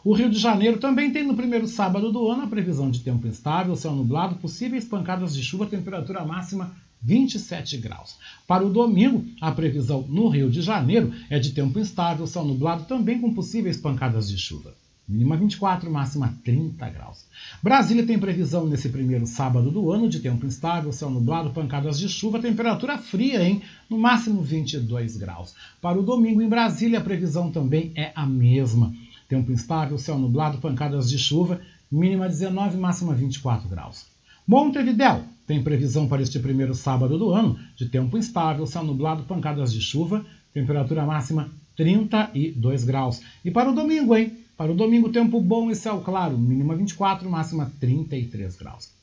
O 0.05 0.13
Rio 0.13 0.29
de 0.29 0.39
Janeiro 0.39 0.79
também 0.79 1.13
tem 1.13 1.25
no 1.25 1.37
primeiro 1.37 1.69
sábado 1.69 2.11
do 2.11 2.29
ano 2.29 2.43
a 2.43 2.47
previsão 2.49 2.91
de 2.91 3.01
tempo 3.01 3.27
instável, 3.29 3.77
céu 3.77 3.93
nublado, 3.93 4.35
possíveis 4.37 4.85
pancadas 4.85 5.33
de 5.33 5.45
chuva, 5.45 5.65
temperatura 5.65 6.25
máxima 6.25 6.75
27 7.01 7.77
graus. 7.77 8.17
Para 8.49 8.67
o 8.67 8.71
domingo, 8.71 9.25
a 9.41 9.53
previsão 9.53 10.03
no 10.09 10.29
Rio 10.29 10.51
de 10.51 10.61
Janeiro 10.61 11.13
é 11.31 11.39
de 11.39 11.53
tempo 11.53 11.79
instável, 11.79 12.27
céu 12.27 12.45
nublado, 12.45 12.85
também 12.85 13.21
com 13.21 13.33
possíveis 13.33 13.77
pancadas 13.77 14.29
de 14.29 14.37
chuva. 14.37 14.75
Mínima 15.07 15.37
24, 15.37 15.91
máxima 15.91 16.35
30 16.43 16.89
graus. 16.89 17.27
Brasília 17.63 18.07
tem 18.07 18.19
previsão 18.19 18.67
nesse 18.67 18.89
primeiro 18.89 19.27
sábado 19.27 19.71
do 19.71 19.93
ano 19.93 20.09
de 20.09 20.19
tempo 20.19 20.47
instável, 20.47 20.91
céu 20.93 21.11
nublado, 21.11 21.51
pancadas 21.51 21.99
de 21.99 22.09
chuva, 22.09 22.41
temperatura 22.41 22.97
fria, 22.97 23.47
hein? 23.47 23.61
No 23.91 23.99
máximo 23.99 24.41
22 24.41 25.19
graus. 25.19 25.55
Para 25.83 25.99
o 25.99 26.03
domingo 26.03 26.41
em 26.41 26.49
Brasília, 26.49 27.01
a 27.01 27.03
previsão 27.03 27.53
também 27.53 27.93
é 27.95 28.13
a 28.15 28.25
mesma. 28.25 28.95
Tempo 29.29 29.53
instável, 29.53 29.99
céu 29.99 30.19
nublado, 30.19 30.57
pancadas 30.57 31.11
de 31.11 31.19
chuva, 31.19 31.61
mínima 31.93 32.27
19, 32.27 32.79
máxima 32.79 33.13
24 33.13 33.69
graus. 33.69 34.07
Montevidéu 34.47 35.23
tem 35.47 35.63
previsão 35.63 36.09
para 36.09 36.23
este 36.23 36.39
primeiro 36.39 36.75
sábado 36.75 37.19
do 37.19 37.31
ano 37.31 37.59
de 37.77 37.91
tempo 37.91 38.17
instável, 38.17 38.67
céu 38.67 38.83
nublado, 38.83 39.25
pancadas 39.25 39.71
de 39.71 39.83
chuva, 39.83 40.25
temperatura 40.55 41.05
máxima 41.05 41.51
32 41.77 42.85
graus. 42.85 43.21
E 43.45 43.51
para 43.51 43.71
o 43.71 43.75
domingo, 43.75 44.17
hein? 44.17 44.33
Para 44.57 44.71
o 44.71 44.75
domingo, 44.75 45.09
tempo 45.09 45.41
bom 45.41 45.71
e 45.71 45.75
céu 45.75 46.01
claro, 46.01 46.39
mínima 46.39 46.77
24, 46.77 47.29
máxima 47.29 47.73
33 47.81 48.57
graus. 48.57 48.95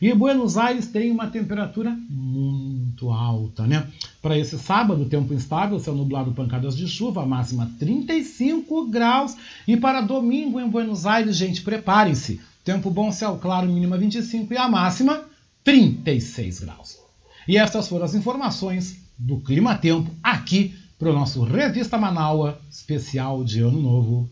E 0.00 0.14
Buenos 0.14 0.56
Aires 0.56 0.86
tem 0.86 1.10
uma 1.10 1.26
temperatura 1.26 1.94
muito 2.08 3.10
alta, 3.10 3.66
né? 3.66 3.86
Para 4.22 4.38
esse 4.38 4.58
sábado, 4.58 5.04
tempo 5.04 5.34
instável, 5.34 5.78
céu 5.78 5.94
nublado, 5.94 6.32
pancadas 6.32 6.74
de 6.74 6.88
chuva, 6.88 7.26
máxima 7.26 7.70
35 7.78 8.86
graus. 8.86 9.36
E 9.68 9.76
para 9.76 10.00
domingo 10.00 10.58
em 10.58 10.68
Buenos 10.68 11.04
Aires, 11.04 11.36
gente, 11.36 11.60
preparem-se. 11.60 12.40
Tempo 12.64 12.90
bom, 12.90 13.12
céu 13.12 13.36
claro, 13.36 13.68
mínima 13.68 13.98
25 13.98 14.54
e 14.54 14.56
a 14.56 14.68
máxima 14.68 15.22
36 15.64 16.60
graus. 16.60 16.98
E 17.46 17.58
estas 17.58 17.86
foram 17.86 18.04
as 18.06 18.14
informações 18.14 18.96
do 19.18 19.38
Clima 19.38 19.76
Tempo 19.76 20.10
aqui 20.22 20.74
para 21.00 21.08
o 21.08 21.14
nosso 21.14 21.42
Revista 21.42 21.96
Manaua 21.96 22.60
especial 22.70 23.42
de 23.42 23.62
Ano 23.62 23.80
Novo. 23.80 24.30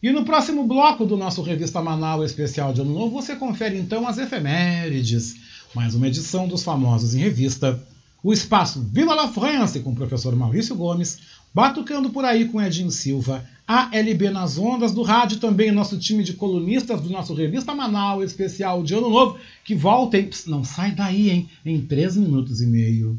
E 0.00 0.12
no 0.12 0.24
próximo 0.24 0.64
bloco 0.68 1.04
do 1.04 1.16
nosso 1.16 1.42
Revista 1.42 1.82
Manaus 1.82 2.26
Especial 2.26 2.72
de 2.72 2.80
Ano 2.80 2.94
Novo, 2.94 3.20
você 3.20 3.34
confere 3.34 3.76
então 3.76 4.06
as 4.06 4.18
efemérides, 4.18 5.34
mais 5.74 5.96
uma 5.96 6.06
edição 6.06 6.46
dos 6.46 6.62
famosos 6.62 7.12
em 7.12 7.18
revista, 7.18 7.82
o 8.22 8.32
espaço 8.32 8.80
Viva 8.92 9.16
la 9.16 9.26
France 9.26 9.80
com 9.80 9.90
o 9.90 9.96
professor 9.96 10.36
Maurício 10.36 10.76
Gomes, 10.76 11.18
batucando 11.52 12.10
por 12.10 12.24
aí 12.24 12.44
com 12.44 12.62
Edinho 12.62 12.92
Silva, 12.92 13.44
a 13.66 13.90
LB 13.92 14.30
nas 14.30 14.58
ondas 14.58 14.92
do 14.92 15.02
rádio, 15.02 15.38
também 15.38 15.72
nosso 15.72 15.98
time 15.98 16.22
de 16.22 16.34
colunistas 16.34 17.00
do 17.00 17.10
nosso 17.10 17.34
Revista 17.34 17.74
Manaus 17.74 18.24
Especial 18.24 18.82
de 18.82 18.94
Ano 18.94 19.10
Novo, 19.10 19.38
que 19.64 19.74
volta? 19.74 20.16
Não 20.46 20.62
sai 20.62 20.92
daí, 20.92 21.30
hein? 21.30 21.48
Em 21.64 21.80
três 21.80 22.16
minutos 22.16 22.60
e 22.60 22.66
meio. 22.66 23.18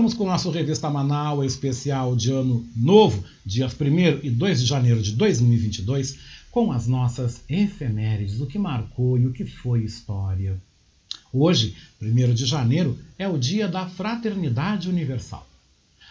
Voltamos 0.00 0.14
com 0.14 0.24
o 0.24 0.28
nosso 0.28 0.50
Revista 0.50 0.88
Manaus 0.88 1.44
especial 1.44 2.16
de 2.16 2.32
ano 2.32 2.66
novo, 2.74 3.22
dias 3.44 3.76
1 3.78 4.24
e 4.24 4.30
2 4.30 4.60
de 4.62 4.66
janeiro 4.66 5.02
de 5.02 5.12
2022, 5.12 6.16
com 6.50 6.72
as 6.72 6.86
nossas 6.86 7.42
efemérides, 7.50 8.40
o 8.40 8.46
que 8.46 8.58
marcou 8.58 9.18
e 9.18 9.26
o 9.26 9.32
que 9.32 9.44
foi 9.44 9.82
história. 9.82 10.56
Hoje, 11.30 11.76
1 12.00 12.32
de 12.32 12.46
janeiro, 12.46 12.98
é 13.18 13.28
o 13.28 13.36
dia 13.36 13.68
da 13.68 13.86
Fraternidade 13.90 14.88
Universal. 14.88 15.46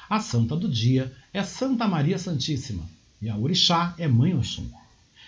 A 0.08 0.20
santa 0.20 0.56
do 0.56 0.70
dia 0.70 1.12
é 1.34 1.42
Santa 1.42 1.88
Maria 1.88 2.20
Santíssima 2.20 2.84
e 3.20 3.28
a 3.28 3.36
orixá 3.36 3.96
é 3.98 4.08
Mãe 4.08 4.36
Oxum. 4.36 4.68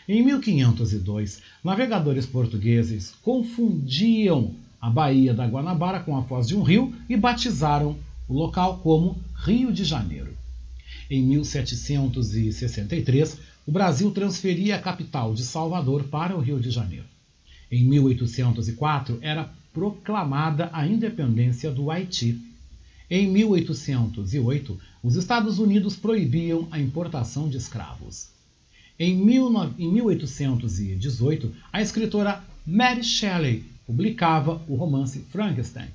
Em 0.08 0.24
1502, 0.24 1.42
navegadores 1.64 2.28
portugueses 2.28 3.12
confundiam 3.24 4.54
a 4.80 4.88
Baía 4.88 5.34
da 5.34 5.48
Guanabara 5.48 6.00
com 6.00 6.16
a 6.16 6.24
foz 6.24 6.48
de 6.48 6.56
um 6.56 6.62
rio 6.62 6.94
e 7.10 7.18
batizaram 7.18 7.98
o 8.32 8.34
local 8.34 8.78
como 8.78 9.22
Rio 9.36 9.74
de 9.74 9.84
Janeiro. 9.84 10.38
Em 11.10 11.22
1763, 11.22 13.38
o 13.68 13.72
Brasil 13.74 14.10
transferia 14.12 14.78
a 14.78 14.82
capital 14.82 15.34
de 15.34 15.44
Salvador 15.44 16.06
para 16.06 16.34
o 16.34 16.40
Rio 16.40 16.58
de 16.58 16.72
Janeiro. 16.72 17.04
Em 17.70 17.84
1804, 17.84 19.20
era 19.22 19.52
proclamada 19.74 20.70
a 20.72 20.88
independência 20.88 21.70
do 21.72 21.92
Haiti. 21.92 22.40
Em 23.10 23.28
1808, 23.28 24.80
os 25.04 25.18
Estados 25.18 25.60
Unidos 25.60 25.98
proibiam 25.98 26.70
a 26.72 26.80
importação 26.80 27.50
de 27.50 27.58
escravos. 27.58 28.30
Em 28.98 29.14
1818, 29.14 31.52
a 31.74 31.82
escritora 31.82 32.42
Mary 32.66 33.04
Shelley 33.04 33.66
publicava 33.86 34.62
o 34.70 34.76
romance 34.76 35.20
Frankenstein. 35.32 35.90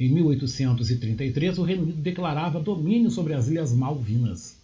Em 0.00 0.08
1833, 0.08 1.58
o 1.58 1.62
Reino 1.62 1.82
Unido 1.82 2.00
declarava 2.00 2.58
domínio 2.58 3.10
sobre 3.10 3.34
as 3.34 3.48
Ilhas 3.48 3.70
Malvinas. 3.70 4.56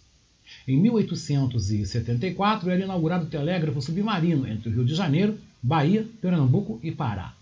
Em 0.67 0.75
1874, 0.81 2.71
era 2.71 2.83
inaugurado 2.83 3.25
o 3.25 3.29
telégrafo 3.29 3.79
submarino 3.79 4.47
entre 4.47 4.69
o 4.69 4.73
Rio 4.73 4.83
de 4.83 4.95
Janeiro, 4.95 5.37
Bahia, 5.61 6.07
Pernambuco 6.19 6.79
e 6.81 6.91
Pará. 6.91 7.35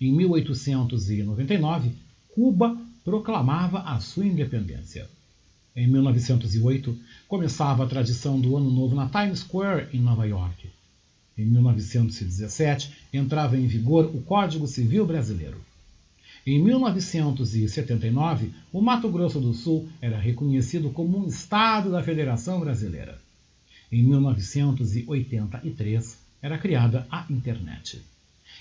Em 0.00 0.10
1899, 0.10 1.90
Cuba 2.34 2.74
proclamava 3.04 3.80
a 3.80 4.00
sua 4.00 4.24
independência. 4.24 5.06
Em 5.76 5.86
1908, 5.86 6.96
começava 7.28 7.84
a 7.84 7.88
tradição 7.88 8.40
do 8.40 8.56
Ano 8.56 8.70
Novo 8.70 8.96
na 8.96 9.06
Times 9.06 9.40
Square, 9.40 9.88
em 9.92 10.00
Nova 10.00 10.26
York. 10.26 10.66
Em 11.36 11.44
1917, 11.44 12.90
entrava 13.12 13.58
em 13.58 13.66
vigor 13.66 14.06
o 14.06 14.22
Código 14.22 14.66
Civil 14.66 15.06
Brasileiro. 15.06 15.68
Em 16.48 16.58
1979, 16.62 18.52
o 18.72 18.80
Mato 18.80 19.10
Grosso 19.10 19.38
do 19.38 19.52
Sul 19.52 19.86
era 20.00 20.18
reconhecido 20.18 20.88
como 20.88 21.18
um 21.18 21.28
estado 21.28 21.90
da 21.90 22.02
Federação 22.02 22.58
Brasileira. 22.58 23.18
Em 23.92 24.02
1983, 24.02 26.16
era 26.40 26.56
criada 26.56 27.06
a 27.10 27.26
Internet. 27.28 28.00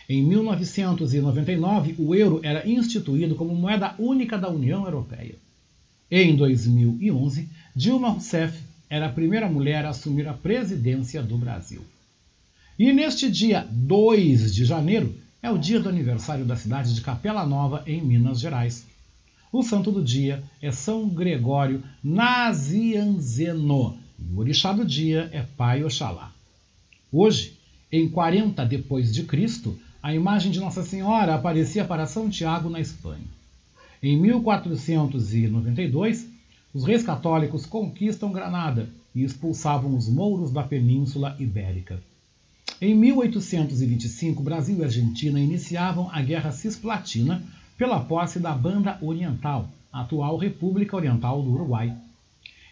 Em 0.09 0.21
1999, 0.21 1.95
o 1.97 2.13
euro 2.13 2.41
era 2.43 2.69
instituído 2.69 3.35
como 3.35 3.55
moeda 3.55 3.95
única 3.97 4.37
da 4.37 4.49
União 4.49 4.83
Europeia. 4.83 5.35
Em 6.11 6.35
2011, 6.35 7.47
Dilma 7.73 8.09
Rousseff 8.09 8.59
era 8.89 9.05
a 9.05 9.13
primeira 9.13 9.47
mulher 9.47 9.85
a 9.85 9.91
assumir 9.91 10.27
a 10.27 10.33
presidência 10.33 11.23
do 11.23 11.37
Brasil. 11.37 11.85
E 12.77 12.91
neste 12.91 13.31
dia 13.31 13.65
2 13.71 14.53
de 14.53 14.65
janeiro 14.65 15.15
é 15.41 15.51
o 15.51 15.57
dia 15.57 15.79
do 15.79 15.89
aniversário 15.89 16.45
da 16.45 16.55
cidade 16.55 16.95
de 16.95 17.01
Capela 17.01 17.45
Nova, 17.45 17.83
em 17.85 18.01
Minas 18.01 18.39
Gerais. 18.39 18.85
O 19.51 19.63
santo 19.63 19.91
do 19.91 20.03
dia 20.03 20.43
é 20.61 20.71
São 20.71 21.07
Gregório 21.07 21.83
Nazianzeno 22.03 23.97
e 24.19 24.33
o 24.33 24.39
orixá 24.39 24.73
do 24.73 24.83
dia 24.83 25.29
é 25.31 25.41
Pai 25.41 25.83
Oxalá. 25.83 26.31
Hoje, 27.11 27.57
em 27.91 28.09
40 28.09 28.65
depois 28.65 29.13
de 29.13 29.23
Cristo, 29.23 29.77
a 30.01 30.13
imagem 30.13 30.51
de 30.51 30.59
Nossa 30.59 30.83
Senhora 30.83 31.35
aparecia 31.35 31.85
para 31.85 32.07
São 32.07 32.29
Tiago 32.29 32.69
na 32.69 32.79
Espanha. 32.79 33.25
Em 34.01 34.19
1492, 34.19 36.27
os 36.73 36.83
reis 36.83 37.03
católicos 37.03 37.65
conquistam 37.65 38.31
Granada 38.31 38.89
e 39.13 39.23
expulsavam 39.23 39.95
os 39.95 40.09
mouros 40.09 40.51
da 40.51 40.63
Península 40.63 41.35
Ibérica. 41.39 42.01
Em 42.79 42.93
1825, 42.93 44.43
Brasil 44.43 44.77
e 44.77 44.83
Argentina 44.83 45.39
iniciavam 45.39 46.11
a 46.11 46.21
Guerra 46.21 46.51
Cisplatina 46.51 47.41
pela 47.75 47.99
posse 47.99 48.39
da 48.39 48.53
Banda 48.53 48.99
Oriental, 49.01 49.67
atual 49.91 50.37
República 50.37 50.95
Oriental 50.95 51.41
do 51.41 51.51
Uruguai. 51.51 51.97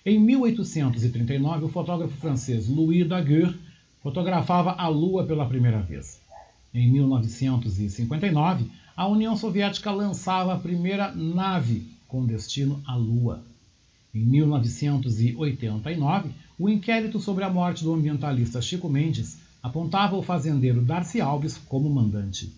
Em 0.05 0.19
1839, 0.19 1.65
o 1.65 1.69
fotógrafo 1.69 2.15
francês 2.17 2.69
Louis 2.69 3.07
Daguerre 3.07 3.57
fotografava 4.03 4.73
a 4.73 4.87
Lua 4.87 5.25
pela 5.25 5.47
primeira 5.47 5.81
vez. 5.81 6.21
Em 6.71 6.87
1959, 6.91 8.65
a 8.95 9.07
União 9.07 9.35
Soviética 9.35 9.89
lançava 9.89 10.53
a 10.53 10.59
primeira 10.59 11.11
nave 11.15 11.83
com 12.07 12.23
destino 12.23 12.79
à 12.85 12.95
Lua. 12.95 13.43
Em 14.13 14.19
1989, 14.19 16.29
o 16.59 16.69
inquérito 16.69 17.19
sobre 17.19 17.43
a 17.43 17.49
morte 17.49 17.83
do 17.83 17.91
ambientalista 17.91 18.61
Chico 18.61 18.87
Mendes 18.87 19.43
apontava 19.65 20.15
o 20.15 20.21
fazendeiro 20.21 20.83
Darcy 20.83 21.19
Alves 21.19 21.57
como 21.57 21.89
mandante. 21.89 22.53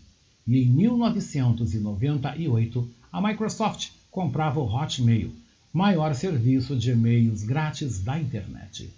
E 0.46 0.62
em 0.62 0.70
1998, 0.70 2.86
a 3.14 3.22
Microsoft 3.22 3.92
comprava 4.12 4.60
o 4.60 4.66
Hotmail, 4.66 5.32
maior 5.72 6.14
serviço 6.14 6.76
de 6.76 6.92
e-mails 6.92 7.44
grátis 7.44 8.04
da 8.04 8.20
internet. 8.20 8.94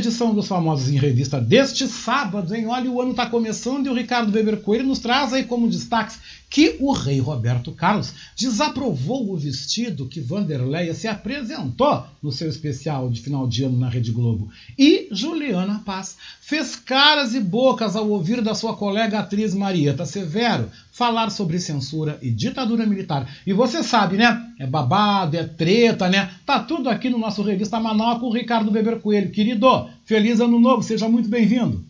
Edição 0.00 0.34
dos 0.34 0.48
Famosos 0.48 0.88
em 0.88 0.98
Revista 0.98 1.40
deste 1.40 1.86
sábado, 1.86 2.54
hein? 2.54 2.66
Olha, 2.66 2.90
o 2.90 3.00
ano 3.00 3.10
está 3.10 3.26
começando 3.26 3.86
e 3.86 3.90
o 3.90 3.94
Ricardo 3.94 4.34
Weber 4.34 4.60
Coelho 4.62 4.86
nos 4.86 4.98
traz 4.98 5.32
aí 5.32 5.44
como 5.44 5.68
destaques 5.68 6.18
que 6.50 6.76
o 6.80 6.92
rei 6.92 7.20
Roberto 7.20 7.70
Carlos 7.70 8.12
desaprovou 8.36 9.32
o 9.32 9.36
vestido 9.36 10.08
que 10.08 10.20
Vanderleia 10.20 10.92
se 10.92 11.06
apresentou 11.06 12.04
no 12.20 12.32
seu 12.32 12.50
especial 12.50 13.08
de 13.08 13.20
final 13.20 13.46
de 13.46 13.62
ano 13.62 13.78
na 13.78 13.88
Rede 13.88 14.10
Globo. 14.10 14.50
E 14.76 15.06
Juliana 15.12 15.80
Paz 15.86 16.16
fez 16.40 16.74
caras 16.74 17.34
e 17.34 17.40
bocas 17.40 17.94
ao 17.94 18.10
ouvir 18.10 18.42
da 18.42 18.54
sua 18.54 18.76
colega 18.76 19.20
atriz 19.20 19.54
Marieta 19.54 20.04
Severo 20.04 20.68
falar 20.90 21.30
sobre 21.30 21.60
censura 21.60 22.18
e 22.20 22.30
ditadura 22.30 22.84
militar. 22.84 23.32
E 23.46 23.52
você 23.52 23.82
sabe, 23.84 24.16
né? 24.16 24.52
É 24.58 24.66
babado, 24.66 25.36
é 25.36 25.44
treta, 25.44 26.08
né? 26.08 26.30
Tá 26.44 26.58
tudo 26.58 26.90
aqui 26.90 27.08
no 27.08 27.18
nosso 27.18 27.42
Revista 27.42 27.78
Manaus 27.78 28.18
com 28.18 28.26
o 28.26 28.34
Ricardo 28.34 28.72
Weber 28.72 28.98
Coelho. 28.98 29.30
Querido, 29.30 29.88
feliz 30.04 30.40
ano 30.40 30.58
novo, 30.58 30.82
seja 30.82 31.08
muito 31.08 31.28
bem-vindo. 31.28 31.84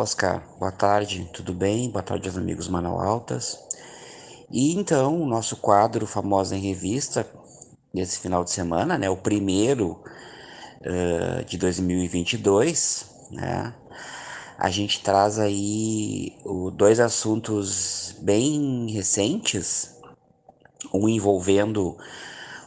Oscar, 0.00 0.42
boa 0.58 0.72
tarde, 0.72 1.28
tudo 1.30 1.52
bem? 1.52 1.90
Boa 1.90 2.02
tarde 2.02 2.26
aos 2.26 2.38
amigos 2.38 2.68
Manaualtas. 2.68 3.58
E 4.50 4.72
então, 4.72 5.20
o 5.20 5.26
nosso 5.26 5.58
quadro 5.58 6.06
Famosa 6.06 6.56
em 6.56 6.58
Revista, 6.58 7.30
nesse 7.92 8.18
final 8.18 8.42
de 8.42 8.50
semana, 8.50 8.96
né, 8.96 9.10
o 9.10 9.16
primeiro 9.18 10.02
uh, 10.80 11.44
de 11.44 11.58
2022, 11.58 13.28
né, 13.30 13.74
a 14.56 14.70
gente 14.70 15.02
traz 15.02 15.38
aí 15.38 16.34
o, 16.46 16.70
dois 16.70 16.98
assuntos 16.98 18.16
bem 18.22 18.90
recentes, 18.90 20.00
um 20.94 21.10
envolvendo 21.10 21.98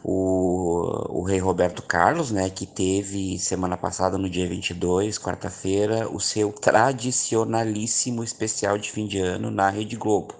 o, 0.04 1.20
o 1.20 1.22
rei 1.22 1.38
Roberto 1.38 1.80
Carlos, 1.80 2.30
né, 2.30 2.50
que 2.50 2.66
teve 2.66 3.38
semana 3.38 3.74
passada, 3.74 4.18
no 4.18 4.28
dia 4.28 4.46
22, 4.46 5.18
quarta-feira, 5.18 6.06
o 6.10 6.20
seu 6.20 6.52
tradicionalíssimo 6.52 8.22
especial 8.22 8.76
de 8.76 8.90
fim 8.90 9.06
de 9.06 9.18
ano 9.18 9.50
na 9.50 9.70
Rede 9.70 9.96
Globo. 9.96 10.34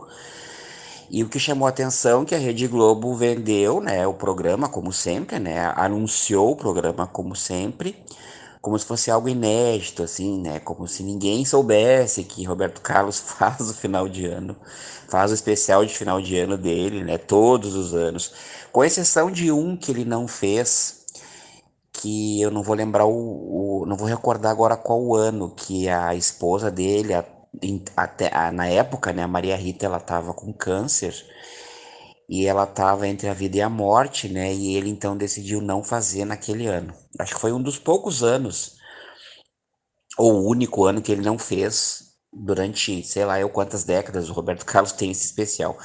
E 1.11 1.23
o 1.23 1.29
que 1.31 1.39
chamou 1.39 1.67
a 1.67 1.71
atenção 1.71 2.23
é 2.23 2.25
que 2.27 2.35
a 2.35 2.39
Rede 2.39 2.67
Globo 2.67 3.15
vendeu, 3.15 3.81
né, 3.81 4.07
o 4.07 4.13
programa 4.13 4.69
como 4.69 4.93
sempre, 4.93 5.39
né, 5.39 5.73
anunciou 5.77 6.53
o 6.53 6.57
programa 6.57 7.07
como 7.07 7.35
sempre, 7.35 7.97
como 8.61 8.79
se 8.79 8.85
fosse 8.85 9.11
algo 9.11 9.29
inédito, 9.29 10.03
assim, 10.03 10.41
né, 10.41 10.61
como 10.61 10.87
se 10.87 11.03
ninguém 11.03 11.45
soubesse 11.45 12.25
que 12.25 12.45
Roberto 12.45 12.83
Carlos 12.83 13.19
faz 13.39 13.71
o 13.71 13.75
final 13.75 14.09
de 14.09 14.27
ano, 14.27 14.55
faz 15.09 15.31
o 15.31 15.35
especial 15.35 15.87
de 15.87 15.95
final 15.95 16.21
de 16.21 16.39
ano 16.39 16.59
dele, 16.59 17.03
né, 17.03 17.17
todos 17.17 17.75
os 17.75 17.95
anos 17.95 18.33
com 18.75 18.83
exceção 18.83 19.31
de 19.31 19.53
um 19.53 19.77
que 19.77 19.93
ele 19.93 20.05
não 20.05 20.27
fez, 20.27 21.07
que 21.93 22.41
eu 22.41 22.51
não 22.51 22.61
vou 22.61 22.75
lembrar 22.75 23.07
o, 23.07 23.83
o 23.83 23.87
não 23.87 23.97
vou 23.97 24.09
recordar 24.09 24.51
agora 24.51 24.77
qual 24.77 25.01
o 25.01 25.15
ano 25.15 25.55
que 25.55 25.89
a 25.89 26.13
esposa 26.17 26.73
dele, 26.73 27.15
a, 27.15 27.25
até 27.97 28.37
a, 28.37 28.51
na 28.51 28.67
época, 28.67 29.13
né, 29.13 29.23
a 29.23 29.29
Maria 29.29 29.55
Rita, 29.57 29.87
ela 29.87 29.99
estava 29.99 30.35
com 30.35 30.53
câncer 30.53 31.15
e 32.29 32.47
ela 32.47 32.65
estava 32.65 33.07
entre 33.07 33.29
a 33.29 33.33
vida 33.33 33.59
e 33.59 33.63
a 33.63 33.69
morte, 33.69 34.29
né? 34.29 34.53
E 34.53 34.75
ele 34.75 34.91
então 34.91 35.17
decidiu 35.17 35.61
não 35.61 35.85
fazer 35.85 36.25
naquele 36.25 36.67
ano. 36.67 36.93
Acho 37.21 37.35
que 37.37 37.41
foi 37.41 37.53
um 37.53 37.63
dos 37.63 37.79
poucos 37.79 38.25
anos, 38.25 38.75
ou 40.19 40.33
o 40.33 40.51
único 40.51 40.85
ano 40.85 41.01
que 41.01 41.13
ele 41.13 41.23
não 41.23 41.39
fez 41.39 42.17
durante, 42.33 43.05
sei 43.05 43.25
lá, 43.25 43.39
eu 43.39 43.49
quantas 43.49 43.85
décadas 43.85 44.29
o 44.29 44.33
Roberto 44.33 44.67
Carlos 44.67 44.91
tem 44.91 45.13
esse 45.13 45.27
especial. 45.27 45.79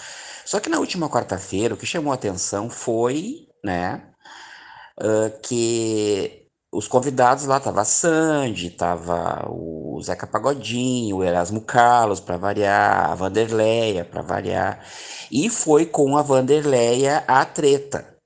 Só 0.49 0.59
que 0.59 0.67
na 0.67 0.79
última 0.79 1.07
quarta-feira, 1.07 1.75
o 1.75 1.77
que 1.77 1.85
chamou 1.85 2.11
a 2.11 2.15
atenção 2.15 2.71
foi, 2.71 3.47
né, 3.63 4.01
uh, 4.99 5.39
que 5.43 6.47
os 6.71 6.87
convidados 6.87 7.45
lá 7.45 7.59
tava 7.59 7.81
a 7.81 7.85
Sandy, 7.85 8.71
tava 8.71 9.47
o 9.47 10.01
Zeca 10.01 10.25
Pagodinho, 10.25 11.17
o 11.17 11.23
Erasmo 11.23 11.61
Carlos 11.61 12.19
para 12.19 12.35
variar, 12.35 13.11
a 13.11 13.13
Vanderleia 13.13 14.03
para 14.03 14.23
variar, 14.23 14.83
e 15.31 15.51
foi 15.51 15.85
com 15.85 16.17
a 16.17 16.23
Vanderleia 16.23 17.23
a 17.27 17.45
treta, 17.45 18.17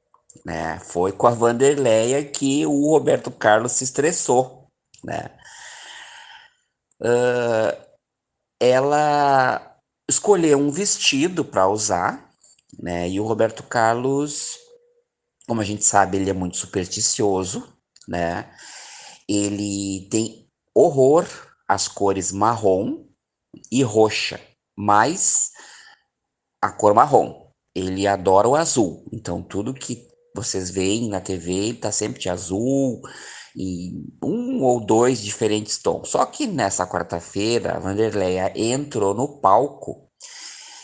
né? 0.45 0.79
Foi 0.79 1.11
com 1.11 1.27
a 1.27 1.31
Vanderleia 1.31 2.23
que 2.23 2.65
o 2.65 2.89
Roberto 2.91 3.31
Carlos 3.31 3.73
se 3.73 3.83
estressou, 3.83 4.69
né? 5.03 5.29
Uh, 7.01 7.75
ela 8.61 9.72
escolher 10.09 10.55
um 10.55 10.71
vestido 10.71 11.45
para 11.45 11.67
usar, 11.67 12.29
né? 12.79 13.09
E 13.09 13.19
o 13.19 13.25
Roberto 13.25 13.63
Carlos, 13.63 14.57
como 15.47 15.61
a 15.61 15.63
gente 15.63 15.83
sabe, 15.83 16.17
ele 16.17 16.29
é 16.29 16.33
muito 16.33 16.57
supersticioso, 16.57 17.67
né? 18.07 18.53
Ele 19.27 20.07
tem 20.09 20.49
horror 20.75 21.25
às 21.67 21.87
cores 21.87 22.31
marrom 22.31 23.05
e 23.71 23.83
roxa, 23.83 24.39
mas 24.77 25.51
a 26.61 26.71
cor 26.71 26.93
marrom. 26.93 27.43
Ele 27.75 28.05
adora 28.05 28.47
o 28.47 28.55
azul. 28.55 29.05
Então 29.11 29.41
tudo 29.41 29.73
que 29.73 30.07
vocês 30.35 30.69
veem 30.69 31.09
na 31.09 31.21
TV 31.21 31.73
tá 31.73 31.91
sempre 31.91 32.19
de 32.19 32.29
azul 32.29 33.01
e 33.55 33.91
um 34.23 34.63
ou 34.63 34.79
dois 34.79 35.21
diferentes 35.21 35.77
tons. 35.77 36.09
Só 36.09 36.25
que 36.25 36.47
nessa 36.47 36.87
quarta-feira, 36.87 37.75
a 37.75 37.79
Vanderleia 37.79 38.51
entrou 38.55 39.13
no 39.13 39.39
palco 39.39 40.09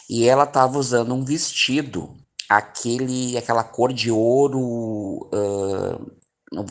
e 0.10 0.28
ela 0.28 0.44
estava 0.44 0.78
usando 0.78 1.14
um 1.14 1.24
vestido, 1.24 2.16
aquele, 2.50 3.38
aquela 3.38 3.64
cor 3.64 3.94
de 3.94 4.12
ouro, 4.12 5.30
uh, 5.34 6.12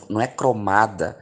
não 0.09 0.19
é 0.19 0.27
cromada, 0.27 1.17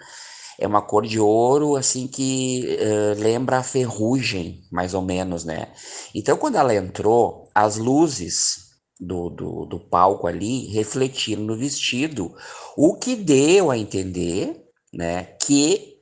é 0.60 0.66
uma 0.66 0.82
cor 0.82 1.06
de 1.06 1.20
ouro 1.20 1.76
assim 1.76 2.08
que 2.08 2.78
uh, 2.80 3.22
lembra 3.22 3.60
a 3.60 3.64
ferrugem, 3.64 4.64
mais 4.72 4.94
ou 4.94 5.02
menos, 5.02 5.46
né? 5.46 5.72
Então, 6.16 6.38
quando 6.38 6.56
ela 6.56 6.74
entrou, 6.74 7.48
as 7.54 7.78
luzes 7.78 8.68
do, 9.00 9.30
do, 9.30 9.66
do 9.66 9.80
palco 9.80 10.26
ali 10.26 10.68
refletiram 10.68 11.44
no 11.44 11.56
vestido, 11.56 12.36
o 12.76 12.96
que 12.96 13.16
deu 13.16 13.70
a 13.70 13.78
entender, 13.78 14.67
né, 14.94 15.24
que 15.42 16.02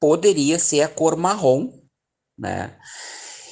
poderia 0.00 0.58
ser 0.58 0.82
a 0.82 0.88
cor 0.88 1.16
marrom, 1.16 1.72
né? 2.38 2.78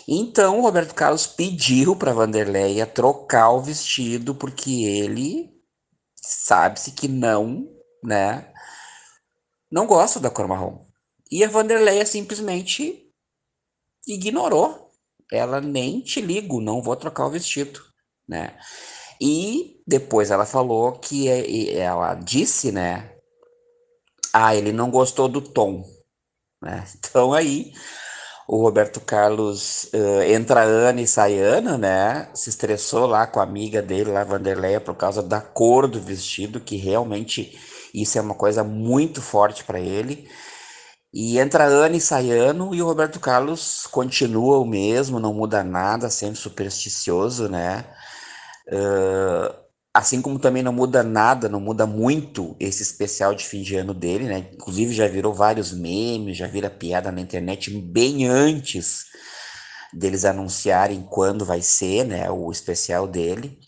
Então, 0.09 0.61
Roberto 0.61 0.95
Carlos 0.95 1.27
pediu 1.27 1.97
para 1.97 2.13
Vanderleia 2.13 2.87
trocar 2.87 3.51
o 3.51 3.61
vestido 3.61 4.35
porque 4.35 4.85
ele 4.85 5.51
sabe-se 6.15 6.93
que 6.93 7.09
não, 7.09 7.67
né, 8.05 8.53
não 9.71 9.87
gosta 9.87 10.21
da 10.21 10.31
cor 10.31 10.47
marrom. 10.47 10.87
E 11.31 11.43
a 11.43 11.49
Vanderleia 11.49 12.07
simplesmente 12.07 13.13
ignorou. 14.07 14.91
Ela 15.33 15.61
nem 15.61 16.01
te 16.01 16.21
ligo, 16.21 16.61
não 16.61 16.81
vou 16.81 16.95
trocar 16.95 17.27
o 17.27 17.31
vestido, 17.31 17.81
né? 18.29 18.57
E 19.21 19.83
depois 19.85 20.31
ela 20.31 20.47
falou 20.47 20.93
que 20.93 21.29
ela 21.77 22.15
disse, 22.15 22.71
né? 22.71 23.16
Ah, 24.39 24.55
ele 24.55 24.71
não 24.71 24.91
gostou 24.91 25.29
do 25.29 25.41
tom, 25.41 25.83
né? 26.63 26.85
Então 27.01 27.33
aí 27.33 27.73
o 28.49 28.59
Roberto 28.63 29.01
Carlos 29.01 29.85
uh, 29.95 30.23
entra 30.23 30.63
Ana 30.63 31.01
e 31.01 31.07
sai 31.07 31.39
Ana, 31.41 31.79
né? 31.79 32.29
Se 32.35 32.51
estressou 32.51 33.07
lá 33.07 33.27
com 33.27 33.41
a 33.41 33.43
amiga 33.45 33.81
dele, 33.83 34.13
lá, 34.13 34.25
Vanderleia, 34.25 34.81
por 34.81 34.95
causa 34.95 35.23
da 35.23 35.41
cor 35.41 35.89
do 35.89 36.01
vestido, 36.01 36.61
que 36.61 36.77
realmente 36.77 37.59
isso 37.95 38.19
é 38.19 38.21
uma 38.21 38.35
coisa 38.35 38.63
muito 38.63 39.23
forte 39.23 39.65
para 39.65 39.81
ele. 39.81 40.29
E 41.15 41.39
entra 41.39 41.65
Ana 41.65 41.97
e 41.97 42.01
sai 42.01 42.31
Ano, 42.31 42.75
e 42.75 42.83
o 42.83 42.87
Roberto 42.87 43.19
Carlos 43.21 43.87
continua 43.87 44.59
o 44.59 44.67
mesmo, 44.67 45.19
não 45.19 45.33
muda 45.35 45.65
nada, 45.65 46.11
sempre 46.11 46.37
supersticioso, 46.39 47.49
né? 47.49 47.87
Uh, 48.69 49.66
Assim 49.97 50.21
como 50.21 50.39
também 50.39 50.63
não 50.63 50.75
muda 50.75 51.03
nada, 51.03 51.49
não 51.49 51.59
muda 51.59 51.87
muito 51.87 52.55
esse 52.61 52.83
especial 52.83 53.35
de 53.35 53.47
fim 53.47 53.63
de 53.63 53.77
ano 53.77 53.95
dele, 53.95 54.25
né? 54.25 54.51
Inclusive 54.53 54.93
já 54.93 55.09
virou 55.09 55.33
vários 55.33 55.73
memes, 55.73 56.37
já 56.37 56.47
vira 56.47 56.69
piada 56.69 57.11
na 57.11 57.19
internet 57.19 57.71
bem 57.71 58.27
antes 58.27 59.07
deles 59.95 60.27
anunciarem 60.27 61.03
quando 61.03 61.47
vai 61.47 61.63
ser, 61.63 62.05
né, 62.05 62.31
o 62.31 62.53
especial 62.53 63.07
dele. 63.07 63.59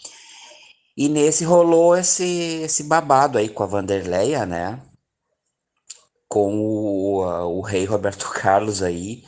E 0.94 1.08
nesse 1.08 1.44
rolou 1.44 1.96
esse, 1.96 2.60
esse 2.62 2.82
babado 2.82 3.38
aí 3.38 3.48
com 3.48 3.62
a 3.62 3.66
Vanderleia, 3.66 4.44
né? 4.44 4.82
Com 6.28 6.58
o, 6.60 7.22
o 7.58 7.62
rei 7.62 7.86
Roberto 7.86 8.28
Carlos 8.28 8.82
aí, 8.82 9.22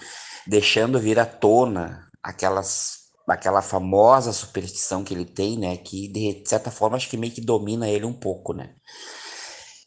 deixando 0.46 1.00
vir 1.00 1.18
à 1.18 1.24
tona 1.24 2.10
aquelas 2.22 2.99
aquela 3.30 3.62
famosa 3.62 4.32
superstição 4.32 5.04
que 5.04 5.14
ele 5.14 5.24
tem, 5.24 5.58
né? 5.58 5.76
Que 5.76 6.08
de 6.08 6.42
certa 6.46 6.70
forma 6.70 6.96
acho 6.96 7.08
que 7.08 7.16
meio 7.16 7.32
que 7.32 7.40
domina 7.40 7.88
ele 7.88 8.04
um 8.04 8.12
pouco, 8.12 8.52
né? 8.52 8.74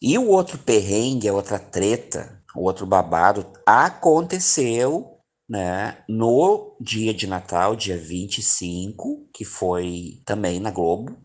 E 0.02 0.18
o 0.18 0.28
outro 0.28 0.58
perrengue, 0.58 1.30
a 1.30 1.34
outra 1.34 1.58
treta, 1.58 2.44
o 2.56 2.64
outro 2.64 2.86
babado, 2.86 3.52
aconteceu, 3.66 5.20
né? 5.50 6.04
No 6.10 6.76
dia 6.82 7.14
de 7.14 7.26
Natal, 7.28 7.76
dia 7.76 7.98
25, 7.98 9.30
que 9.34 9.46
foi 9.46 10.22
também 10.26 10.60
na 10.60 10.72
Globo, 10.72 11.18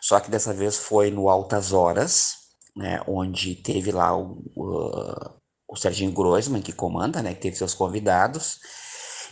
só 0.00 0.18
que 0.18 0.30
dessa 0.30 0.52
vez 0.52 0.76
foi 0.78 1.10
no 1.10 1.28
Altas 1.28 1.72
Horas, 1.72 2.34
né? 2.76 3.00
Onde 3.06 3.54
teve 3.54 3.92
lá 3.92 4.16
o, 4.16 4.42
o, 4.56 5.34
o 5.68 5.76
Serginho 5.76 6.12
Groisman, 6.12 6.62
que 6.62 6.72
comanda, 6.72 7.22
né? 7.22 7.34
Que 7.34 7.40
teve 7.40 7.56
seus 7.56 7.74
convidados. 7.74 8.58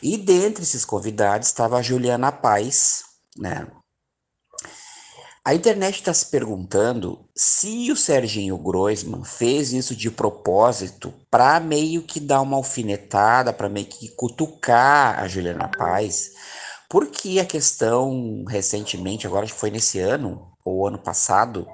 E 0.02 0.16
dentre 0.16 0.62
esses 0.62 0.84
convidados 0.84 1.48
estava 1.48 1.78
a 1.78 1.82
Juliana 1.82 2.32
Paz, 2.32 3.02
né? 3.36 3.66
A 5.42 5.54
internet 5.54 5.96
está 5.96 6.12
se 6.12 6.26
perguntando 6.26 7.26
se 7.34 7.90
o 7.90 7.96
Serginho 7.96 8.58
Groisman 8.58 9.24
fez 9.24 9.72
isso 9.72 9.96
de 9.96 10.10
propósito 10.10 11.14
para 11.30 11.58
meio 11.58 12.02
que 12.02 12.20
dar 12.20 12.42
uma 12.42 12.58
alfinetada, 12.58 13.52
para 13.52 13.68
meio 13.68 13.86
que 13.86 14.08
cutucar 14.10 15.18
a 15.18 15.26
Juliana 15.26 15.68
Paz, 15.68 16.32
porque 16.90 17.40
a 17.40 17.46
questão 17.46 18.44
recentemente, 18.46 19.26
agora 19.26 19.44
acho 19.44 19.54
que 19.54 19.60
foi 19.60 19.70
nesse 19.70 19.98
ano 19.98 20.52
ou 20.62 20.86
ano 20.86 20.98
passado, 20.98 21.66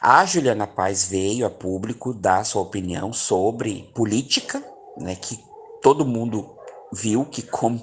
a 0.00 0.24
Juliana 0.24 0.66
Paz 0.66 1.04
veio 1.04 1.46
a 1.46 1.50
público 1.50 2.14
dar 2.14 2.44
sua 2.44 2.62
opinião 2.62 3.12
sobre 3.12 3.90
política, 3.94 4.64
né, 4.96 5.14
que 5.14 5.38
todo 5.82 6.06
mundo 6.06 6.53
viu 6.94 7.24
que, 7.24 7.42
como 7.42 7.80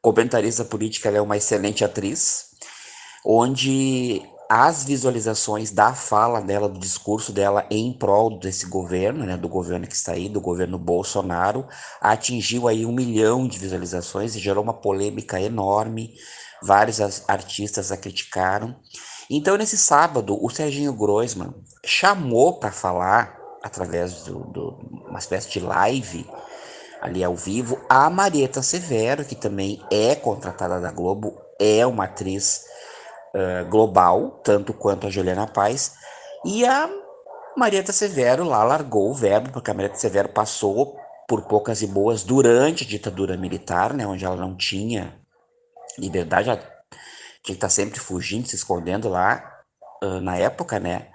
comentarista 0.00 0.64
política, 0.64 1.08
ela 1.08 1.18
é 1.18 1.20
uma 1.20 1.36
excelente 1.36 1.84
atriz, 1.84 2.46
onde 3.24 4.22
as 4.48 4.84
visualizações 4.84 5.70
da 5.70 5.92
fala 5.92 6.40
dela, 6.40 6.68
do 6.68 6.78
discurso 6.78 7.32
dela 7.32 7.66
em 7.70 7.92
prol 7.92 8.38
desse 8.38 8.66
governo, 8.66 9.24
né, 9.24 9.36
do 9.36 9.48
governo 9.48 9.86
que 9.86 9.94
está 9.94 10.12
aí, 10.12 10.28
do 10.28 10.40
governo 10.40 10.78
Bolsonaro, 10.78 11.66
atingiu 12.00 12.68
aí 12.68 12.86
um 12.86 12.92
milhão 12.92 13.48
de 13.48 13.58
visualizações 13.58 14.36
e 14.36 14.38
gerou 14.38 14.62
uma 14.62 14.74
polêmica 14.74 15.40
enorme. 15.40 16.14
Vários 16.62 17.00
artistas 17.28 17.90
a 17.92 17.96
criticaram. 17.96 18.76
Então, 19.28 19.56
nesse 19.56 19.76
sábado, 19.76 20.38
o 20.40 20.48
Serginho 20.48 20.92
Groisman 20.92 21.52
chamou 21.84 22.54
para 22.54 22.70
falar, 22.70 23.36
através 23.62 24.24
de 24.24 24.30
uma 24.30 25.18
espécie 25.18 25.50
de 25.50 25.60
live, 25.60 26.24
ali 27.00 27.22
ao 27.22 27.34
vivo. 27.34 27.80
A 27.88 28.08
Marieta 28.10 28.62
Severo, 28.62 29.24
que 29.24 29.34
também 29.34 29.82
é 29.90 30.14
contratada 30.14 30.80
da 30.80 30.90
Globo, 30.90 31.40
é 31.58 31.86
uma 31.86 32.04
atriz 32.04 32.64
uh, 33.34 33.68
global, 33.68 34.40
tanto 34.42 34.72
quanto 34.72 35.06
a 35.06 35.10
Juliana 35.10 35.46
Paz. 35.46 35.94
E 36.44 36.64
a 36.64 36.88
Marieta 37.56 37.92
Severo 37.92 38.44
lá 38.44 38.62
largou 38.64 39.10
o 39.10 39.14
verbo, 39.14 39.50
porque 39.50 39.70
a 39.70 39.74
Marieta 39.74 39.96
Severo 39.96 40.28
passou 40.28 40.96
por 41.28 41.42
poucas 41.42 41.82
e 41.82 41.86
boas 41.86 42.22
durante 42.22 42.84
a 42.84 42.86
ditadura 42.86 43.36
militar, 43.36 43.92
né, 43.92 44.06
onde 44.06 44.24
ela 44.24 44.36
não 44.36 44.56
tinha 44.56 45.18
liberdade, 45.98 46.48
ela 46.48 46.58
tinha 46.58 46.70
que 47.42 47.52
estar 47.52 47.68
sempre 47.68 47.98
fugindo, 47.98 48.46
se 48.46 48.54
escondendo 48.54 49.08
lá 49.08 49.42
uh, 50.04 50.20
na 50.20 50.36
época, 50.36 50.78
né. 50.78 51.08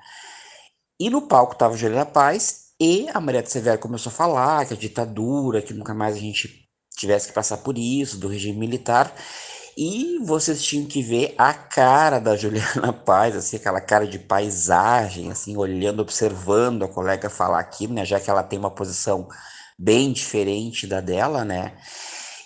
E 1.00 1.10
no 1.10 1.24
palco 1.24 1.54
estava 1.54 1.78
Juliana 1.78 2.06
Paz 2.06 2.71
e 2.84 3.08
a 3.14 3.22
Maria 3.22 3.46
Severo 3.46 3.78
começou 3.78 4.10
a 4.10 4.16
falar 4.16 4.66
que 4.66 4.74
a 4.74 4.78
ditadura, 4.78 5.62
que 5.62 5.72
nunca 5.72 5.94
mais 5.94 6.16
a 6.16 6.20
gente 6.20 6.68
tivesse 6.98 7.28
que 7.28 7.34
passar 7.34 7.58
por 7.58 7.78
isso, 7.78 8.18
do 8.18 8.28
regime 8.28 8.58
militar. 8.58 9.14
E 9.78 10.18
vocês 10.24 10.64
tinham 10.64 10.88
que 10.88 11.04
ver 11.04 11.36
a 11.38 11.54
cara 11.54 12.18
da 12.18 12.34
Juliana 12.36 12.92
Paz, 12.92 13.36
assim, 13.36 13.58
aquela 13.58 13.80
cara 13.80 14.08
de 14.08 14.18
paisagem, 14.18 15.30
assim, 15.30 15.56
olhando, 15.56 16.02
observando 16.02 16.84
a 16.84 16.88
colega 16.88 17.30
falar 17.30 17.60
aquilo, 17.60 17.94
né? 17.94 18.04
Já 18.04 18.20
que 18.20 18.32
ela 18.32 18.42
tem 18.42 18.58
uma 18.58 18.72
posição 18.72 19.28
bem 19.78 20.12
diferente 20.12 20.88
da 20.88 21.00
dela, 21.00 21.46
né? 21.46 21.78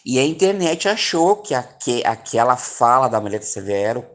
E 0.05 0.19
a 0.19 0.25
internet 0.25 0.89
achou 0.89 1.37
que 1.37 1.55
aque, 1.55 2.05
aquela 2.05 2.57
fala 2.57 3.07
da 3.07 3.21
Marieta 3.21 3.45
Severo, 3.45 4.05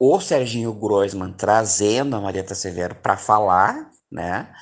o 0.00 0.18
Serginho 0.18 0.72
Groisman 0.72 1.32
trazendo 1.32 2.16
a 2.16 2.20
Marieta 2.20 2.56
Severo 2.56 2.96
para 2.96 3.16
falar, 3.16 3.88
né? 4.10 4.52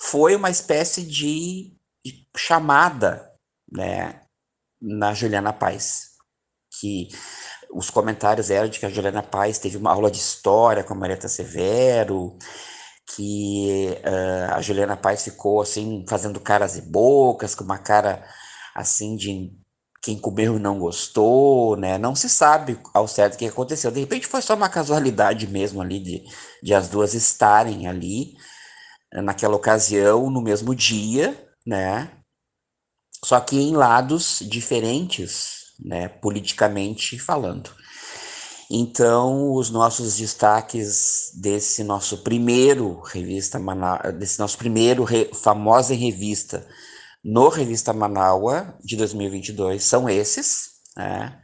Foi 0.00 0.34
uma 0.34 0.48
espécie 0.48 1.02
de 1.02 1.76
chamada 2.34 3.30
né, 3.70 4.22
na 4.80 5.12
Juliana 5.12 5.52
Paz, 5.52 6.12
que 6.80 7.08
os 7.70 7.90
comentários 7.90 8.50
eram 8.50 8.68
de 8.68 8.80
que 8.80 8.86
a 8.86 8.90
Juliana 8.90 9.22
Paz 9.22 9.58
teve 9.58 9.76
uma 9.76 9.92
aula 9.92 10.10
de 10.10 10.16
história 10.16 10.82
com 10.82 10.94
a 10.94 10.96
Marieta 10.96 11.28
Severo, 11.28 12.38
que 13.14 13.94
uh, 14.04 14.54
a 14.54 14.62
Juliana 14.62 14.96
Paz 14.96 15.22
ficou 15.22 15.60
assim 15.60 16.04
fazendo 16.08 16.40
caras 16.40 16.76
e 16.76 16.82
bocas, 16.82 17.54
com 17.54 17.64
uma 17.64 17.78
cara 17.78 18.24
assim 18.74 19.16
de 19.16 19.52
quem 20.02 20.18
comeu 20.18 20.58
não 20.58 20.78
gostou, 20.78 21.76
né? 21.76 21.98
Não 21.98 22.14
se 22.14 22.28
sabe 22.28 22.80
ao 22.94 23.06
certo 23.06 23.34
o 23.34 23.36
que 23.36 23.46
aconteceu. 23.46 23.90
De 23.90 24.00
repente 24.00 24.26
foi 24.26 24.40
só 24.40 24.54
uma 24.54 24.68
casualidade 24.68 25.46
mesmo 25.46 25.82
ali 25.82 26.00
de, 26.00 26.24
de 26.62 26.72
as 26.72 26.88
duas 26.88 27.12
estarem 27.12 27.86
ali 27.86 28.34
naquela 29.12 29.56
ocasião, 29.56 30.30
no 30.30 30.40
mesmo 30.40 30.74
dia, 30.74 31.36
né? 31.66 32.10
Só 33.24 33.38
que 33.40 33.58
em 33.58 33.74
lados 33.74 34.38
diferentes, 34.42 35.74
né, 35.78 36.08
politicamente 36.08 37.18
falando. 37.18 37.70
Então, 38.70 39.52
os 39.54 39.68
nossos 39.68 40.16
destaques 40.16 41.32
desse 41.40 41.82
nosso 41.82 42.18
primeiro 42.18 43.00
revista 43.00 43.58
Manaus, 43.58 44.14
desse 44.14 44.38
nosso 44.38 44.56
primeiro 44.56 45.02
re, 45.02 45.28
famosa 45.34 45.92
revista 45.92 46.66
no 47.22 47.48
Revista 47.48 47.92
Manaua 47.92 48.78
de 48.82 48.96
2022 48.96 49.82
são 49.84 50.08
esses, 50.08 50.70
né? 50.96 51.42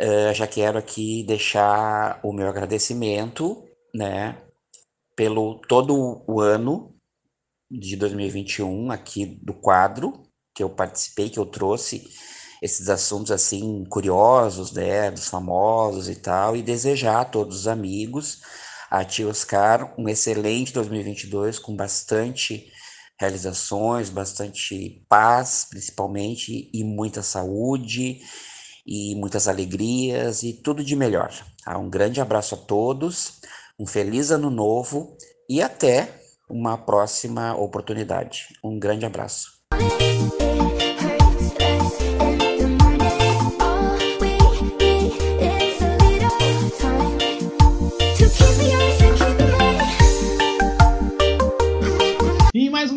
Uh, 0.00 0.32
já 0.32 0.46
quero 0.46 0.78
aqui 0.78 1.24
deixar 1.26 2.20
o 2.22 2.32
meu 2.32 2.48
agradecimento, 2.48 3.62
né, 3.94 4.38
pelo 5.20 5.60
todo 5.68 6.24
o 6.26 6.40
ano 6.40 6.94
de 7.70 7.94
2021 7.94 8.90
aqui 8.90 9.26
do 9.42 9.52
quadro 9.52 10.22
que 10.54 10.62
eu 10.62 10.70
participei, 10.70 11.28
que 11.28 11.38
eu 11.38 11.44
trouxe 11.44 12.08
esses 12.62 12.88
assuntos 12.88 13.30
assim 13.30 13.84
curiosos, 13.84 14.72
né, 14.72 15.10
dos 15.10 15.28
famosos 15.28 16.08
e 16.08 16.14
tal, 16.14 16.56
e 16.56 16.62
desejar 16.62 17.20
a 17.20 17.24
todos 17.26 17.58
os 17.58 17.68
amigos, 17.68 18.40
a 18.90 19.04
tia 19.04 19.28
Oscar, 19.28 19.94
um 19.98 20.08
excelente 20.08 20.72
2022 20.72 21.58
com 21.58 21.76
bastante 21.76 22.72
realizações, 23.20 24.08
bastante 24.08 25.04
paz, 25.06 25.66
principalmente, 25.68 26.70
e 26.72 26.82
muita 26.82 27.22
saúde 27.22 28.22
e 28.86 29.14
muitas 29.16 29.46
alegrias 29.48 30.42
e 30.42 30.54
tudo 30.54 30.82
de 30.82 30.96
melhor. 30.96 31.30
Ah, 31.66 31.76
um 31.76 31.90
grande 31.90 32.22
abraço 32.22 32.54
a 32.54 32.58
todos, 32.58 33.39
um 33.80 33.86
feliz 33.86 34.30
ano 34.30 34.50
novo 34.50 35.16
e 35.48 35.62
até 35.62 36.12
uma 36.50 36.76
próxima 36.76 37.54
oportunidade. 37.56 38.48
Um 38.62 38.78
grande 38.78 39.06
abraço. 39.06 39.58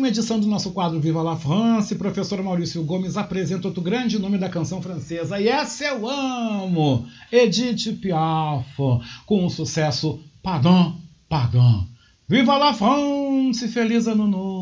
uma 0.04 0.10
edição 0.10 0.38
do 0.38 0.46
nosso 0.46 0.72
quadro 0.72 1.00
Viva 1.00 1.22
la 1.22 1.34
France, 1.34 1.94
professor 1.94 2.42
Maurício 2.42 2.84
Gomes 2.84 3.16
apresenta 3.16 3.68
outro 3.68 3.80
grande 3.80 4.18
nome 4.18 4.36
da 4.36 4.50
canção 4.50 4.82
francesa, 4.82 5.40
e 5.40 5.48
essa 5.48 5.82
eu 5.82 6.06
amo, 6.06 7.06
Edith 7.32 7.90
Piaf, 8.02 8.76
com 9.24 9.46
o 9.46 9.50
sucesso 9.50 10.22
Pardon, 10.44 11.00
Pardon. 11.26 11.88
Viva 12.28 12.58
la 12.58 12.74
France, 12.74 13.66
feliz 13.66 14.06
ano 14.06 14.26
novo! 14.26 14.53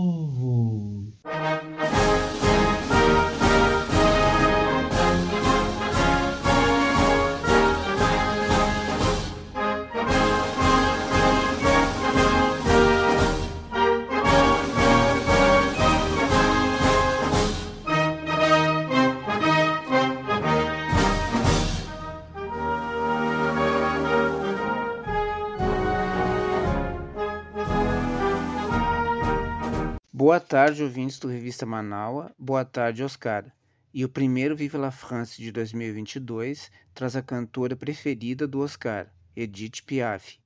Tarde, 30.53 30.83
ouvintes 30.83 31.19
do 31.19 31.29
Revista 31.29 31.65
Manaua. 31.65 32.31
Boa 32.39 32.63
tarde, 32.63 33.03
Oscar. 33.03 33.51
E 33.91 34.05
o 34.05 34.09
primeiro 34.09 34.55
Viva 34.55 34.77
la 34.77 34.91
France 34.91 35.41
de 35.41 35.51
2022 35.51 36.71
traz 36.93 37.17
a 37.17 37.23
cantora 37.23 37.75
preferida 37.75 38.47
do 38.47 38.61
Oscar, 38.61 39.11
Edith 39.35 39.83
Piaf. 39.87 40.39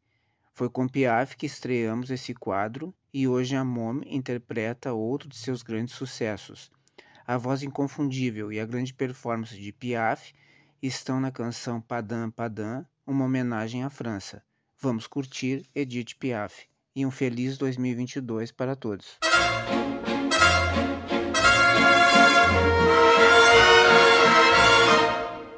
Foi 0.52 0.70
com 0.70 0.86
Piaf 0.86 1.36
que 1.36 1.46
estreamos 1.46 2.08
esse 2.08 2.32
quadro 2.34 2.94
e 3.12 3.26
hoje 3.26 3.56
a 3.56 3.64
Mom 3.64 4.00
interpreta 4.06 4.92
outro 4.92 5.28
de 5.28 5.36
seus 5.36 5.64
grandes 5.64 5.96
sucessos. 5.96 6.70
A 7.26 7.36
voz 7.36 7.64
inconfundível 7.64 8.52
e 8.52 8.60
a 8.60 8.64
grande 8.64 8.94
performance 8.94 9.60
de 9.60 9.72
Piaf 9.72 10.32
estão 10.80 11.18
na 11.18 11.32
canção 11.32 11.80
Padam 11.80 12.30
Padam, 12.30 12.86
uma 13.04 13.24
homenagem 13.24 13.82
à 13.82 13.90
França. 13.90 14.40
Vamos 14.78 15.08
curtir 15.08 15.68
Edith 15.74 16.14
Piaf 16.16 16.68
e 16.96 17.04
um 17.04 17.10
feliz 17.10 17.58
2022 17.58 18.50
para 18.52 18.74
todos. 18.74 19.18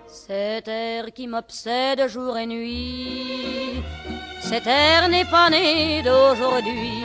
Cet 0.09 0.66
air 0.66 1.12
qui 1.12 1.28
m'obsède 1.28 2.09
jour 2.09 2.36
et 2.36 2.47
nuit, 2.47 3.82
cet 4.41 4.66
air 4.66 5.09
n'est 5.09 5.30
pas 5.30 5.49
né 5.49 6.03
d'aujourd'hui. 6.03 7.05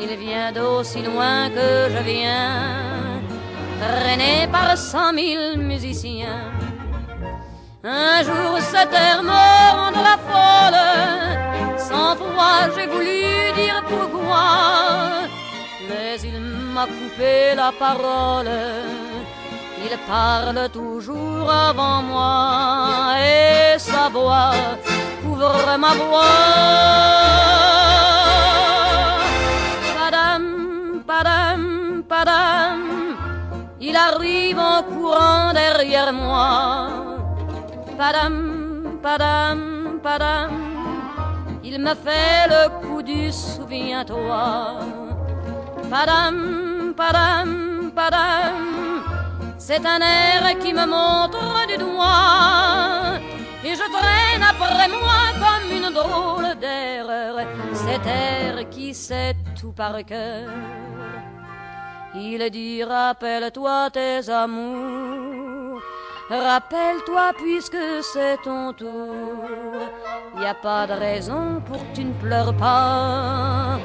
Il 0.00 0.16
vient 0.16 0.52
d'aussi 0.52 1.02
loin 1.02 1.50
que 1.50 1.90
je 1.90 2.02
viens, 2.04 3.20
traîné 3.80 4.46
par 4.52 4.78
cent 4.78 5.12
mille 5.12 5.58
musiciens. 5.58 6.63
Un 7.86 8.22
jour 8.22 8.58
cet 8.62 8.94
air 8.94 9.22
me 9.22 9.44
rend 9.76 9.90
la 9.90 10.16
folle, 10.28 11.78
sans 11.78 12.16
foi 12.16 12.70
j'ai 12.74 12.86
voulu 12.86 13.52
dire 13.54 13.84
pourquoi, 13.86 15.28
mais 15.86 16.18
il 16.22 16.40
m'a 16.40 16.86
coupé 16.86 17.54
la 17.54 17.70
parole. 17.78 18.48
Il 19.84 19.98
parle 20.08 20.70
toujours 20.70 21.50
avant 21.52 22.00
moi 22.00 23.16
et 23.20 23.78
sa 23.78 24.08
voix 24.08 24.52
couvre 25.22 25.76
ma 25.76 25.92
voix. 25.92 26.40
Padam, 29.98 31.02
padam, 31.06 32.02
padam, 32.08 32.80
il 33.78 33.94
arrive 33.94 34.58
en 34.58 34.82
courant 34.84 35.52
derrière 35.52 36.14
moi. 36.14 37.13
Padam, 37.98 38.98
padam, 39.02 40.00
padam, 40.02 40.50
il 41.62 41.78
me 41.78 41.94
fait 41.94 42.48
le 42.48 42.68
coup 42.80 43.02
du 43.02 43.30
souviens-toi. 43.30 44.80
Padam, 45.90 46.92
padam, 46.96 47.92
padam, 47.94 49.02
c'est 49.58 49.84
un 49.86 50.00
air 50.00 50.58
qui 50.58 50.72
me 50.72 50.86
montre 50.86 51.66
du 51.68 51.76
doigt. 51.76 53.18
Et 53.64 53.74
je 53.74 53.86
traîne 53.96 54.42
après 54.42 54.88
moi 54.88 55.22
comme 55.42 55.70
une 55.76 55.90
drôle 55.94 56.58
d'erreur, 56.60 57.46
cet 57.72 58.06
air 58.06 58.68
qui 58.70 58.92
sait 58.92 59.36
tout 59.58 59.72
par 59.72 60.04
cœur. 60.04 60.48
Il 62.14 62.50
dit 62.50 62.84
rappelle-toi 62.84 63.90
tes 63.90 64.28
amours, 64.30 65.53
rappelle-toi 66.30 67.32
puisque 67.36 67.76
c'est 68.12 68.38
ton 68.42 68.72
tour. 68.72 69.44
Y 70.40 70.46
a 70.46 70.54
pas 70.54 70.86
de 70.86 70.94
raison 70.94 71.62
pour 71.66 71.78
que 71.78 71.94
tu 71.94 72.04
ne 72.04 72.12
pleures 72.14 72.54
pas, 72.56 73.78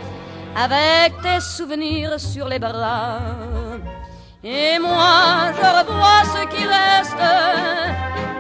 avec 0.56 1.22
tes 1.22 1.40
souvenirs 1.42 2.20
sur 2.20 2.48
les 2.48 2.60
bras. 2.60 3.20
Et 4.44 4.80
moi, 4.80 5.52
je 5.54 5.68
revois 5.80 6.24
ce 6.34 6.48
qui 6.48 6.64
reste, 6.66 7.26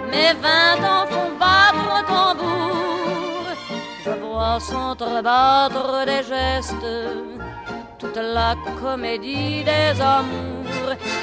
mes 0.10 0.34
vingt 0.34 0.82
ans 0.88 1.06
font 1.08 1.32
battre 1.38 2.06
tambour. 2.08 3.45
Je 4.06 4.12
vois 4.12 4.60
s'entrebattre 4.60 6.06
des 6.06 6.24
gestes, 6.24 6.89
toute 7.97 8.16
la 8.16 8.56
comédie 8.82 9.64
des 9.64 10.02
amours 10.02 10.69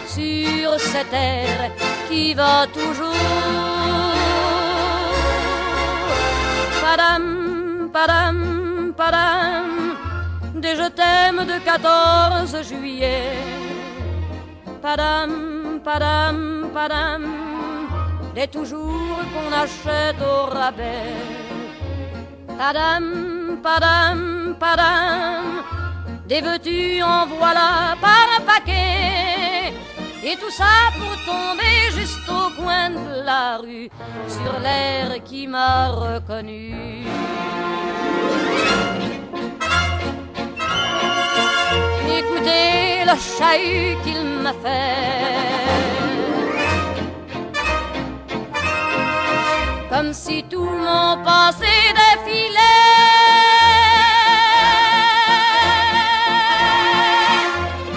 sur 0.07 0.81
cette 0.81 1.11
terre 1.11 1.71
qui 2.09 2.35
va 2.35 2.67
toujours. 2.73 3.13
Padam, 6.83 7.91
padam, 7.93 8.95
padam, 8.97 9.69
des 10.55 10.77
je 10.77 10.89
t'aime 10.99 11.45
de 11.45 11.59
14 11.65 12.63
juillet. 12.69 13.33
Padam, 14.81 15.81
padam, 15.85 16.71
padam, 16.73 17.25
des 18.35 18.49
toujours 18.49 19.19
qu'on 19.33 19.53
achète 19.65 20.21
au 20.23 20.47
rabais. 20.55 21.13
Padam, 22.59 23.59
padam, 23.63 24.57
padam, 24.59 25.45
des 26.27 26.41
veux-tu 26.41 27.03
en 27.03 27.27
voilà 27.27 27.95
par 28.01 28.27
un 28.39 28.43
paquet. 28.51 28.96
Et 30.29 30.35
tout 30.35 30.51
ça 30.51 30.91
pour 30.99 31.15
tomber 31.25 31.77
juste 31.95 32.29
au 32.29 32.61
coin 32.61 32.91
de 32.91 33.25
la 33.25 33.59
rue, 33.59 33.89
sur 34.27 34.59
l'air 34.59 35.23
qui 35.23 35.47
m'a 35.47 35.87
reconnu. 35.87 37.07
Écoutez 42.19 43.05
le 43.07 43.17
chahut 43.37 43.97
qu'il 44.03 44.25
m'a 44.43 44.53
fait. 44.65 45.17
Comme 49.89 50.13
si 50.13 50.43
tout 50.51 50.73
mon 50.89 51.23
passé 51.23 51.73
défilait. 52.01 52.59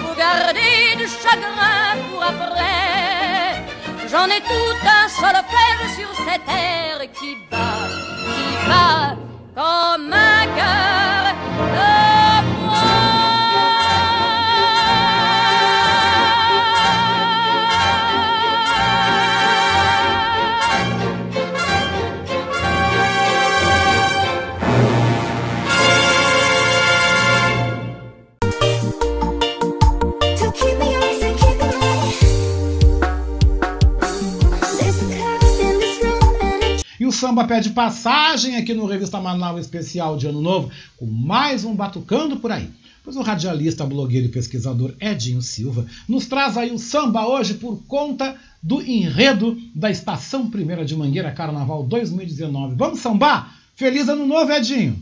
Pour 0.00 0.14
garder 0.14 0.94
du 0.96 1.08
chagrin. 1.08 1.79
J'en 4.10 4.26
ai 4.26 4.40
tout 4.40 4.76
un 4.82 5.08
solfège 5.08 5.94
sur 5.96 6.08
cette 6.24 6.44
terre 6.44 7.00
qui 7.12 7.36
bat, 7.48 7.56
qui 8.34 8.68
bat 8.68 9.16
comme 9.54 10.12
un 10.12 10.46
cœur 10.56 11.34
Pede 37.50 37.70
passagem 37.70 38.54
aqui 38.54 38.72
no 38.72 38.86
Revista 38.86 39.20
Manaus 39.20 39.62
Especial 39.62 40.16
de 40.16 40.28
Ano 40.28 40.40
Novo, 40.40 40.70
com 40.96 41.04
mais 41.04 41.64
um 41.64 41.74
Batucando 41.74 42.36
por 42.36 42.52
aí. 42.52 42.70
Pois 43.02 43.16
o 43.16 43.22
radialista, 43.22 43.84
blogueiro 43.84 44.26
e 44.26 44.28
pesquisador 44.28 44.94
Edinho 45.00 45.42
Silva 45.42 45.84
nos 46.08 46.26
traz 46.26 46.56
aí 46.56 46.70
o 46.70 46.78
samba 46.78 47.26
hoje 47.26 47.54
por 47.54 47.82
conta 47.88 48.36
do 48.62 48.80
enredo 48.80 49.58
da 49.74 49.90
Estação 49.90 50.48
Primeira 50.48 50.84
de 50.84 50.94
Mangueira 50.94 51.32
Carnaval 51.32 51.82
2019. 51.82 52.76
Vamos 52.76 53.00
sambar? 53.00 53.52
Feliz 53.74 54.08
Ano 54.08 54.28
Novo, 54.28 54.52
Edinho! 54.52 54.96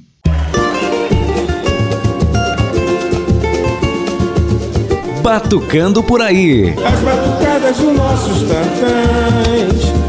Batucando 5.22 6.02
por 6.02 6.22
aí. 6.22 6.70
As 6.70 7.00
batucadas 7.02 7.76
dos 7.76 7.94
nossos 7.94 8.38
tantãs. 8.48 10.07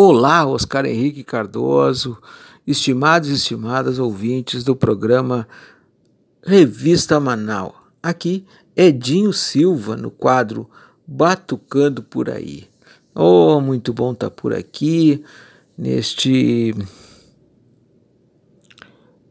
Olá, 0.00 0.46
Oscar 0.46 0.86
Henrique 0.86 1.24
Cardoso, 1.24 2.18
estimados 2.64 3.30
e 3.30 3.32
estimadas 3.32 3.98
ouvintes 3.98 4.62
do 4.62 4.76
programa 4.76 5.48
Revista 6.40 7.18
Manal. 7.18 7.74
Aqui, 8.00 8.46
Edinho 8.76 9.32
Silva, 9.32 9.96
no 9.96 10.08
quadro 10.08 10.70
Batucando 11.04 12.00
por 12.00 12.30
aí. 12.30 12.68
Oh, 13.12 13.60
muito 13.60 13.92
bom 13.92 14.12
estar 14.12 14.30
tá 14.30 14.36
por 14.36 14.54
aqui 14.54 15.24
neste 15.76 16.72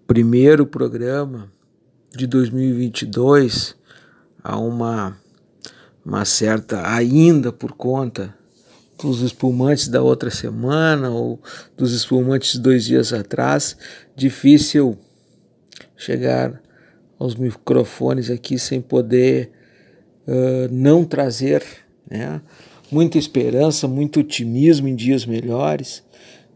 primeiro 0.05 0.68
programa 0.68 1.49
de 2.13 2.28
2022 2.28 3.74
há 4.43 4.59
uma, 4.59 5.18
uma 6.03 6.26
certa, 6.26 6.93
ainda 6.93 7.53
por 7.53 7.72
conta 7.72 8.37
dos 8.98 9.22
espumantes 9.22 9.88
da 9.88 10.02
outra 10.02 10.30
semana 10.30 11.10
ou 11.10 11.39
dos 11.76 11.93
espumantes 11.93 12.58
dois 12.58 12.86
dias 12.86 13.14
atrás, 13.14 13.78
difícil 14.16 14.98
chegar 15.95 16.62
aos 17.20 17.36
microfones 17.36 18.30
aqui 18.30 18.58
sem 18.58 18.82
poder 18.82 19.52
uh, 20.28 20.72
não 20.72 21.04
trazer 21.04 21.64
né, 22.10 22.41
muita 22.91 23.18
esperança, 23.18 23.88
muito 23.88 24.20
otimismo 24.20 24.88
em 24.88 24.95
dias 24.95 25.26
melhores 25.26 26.04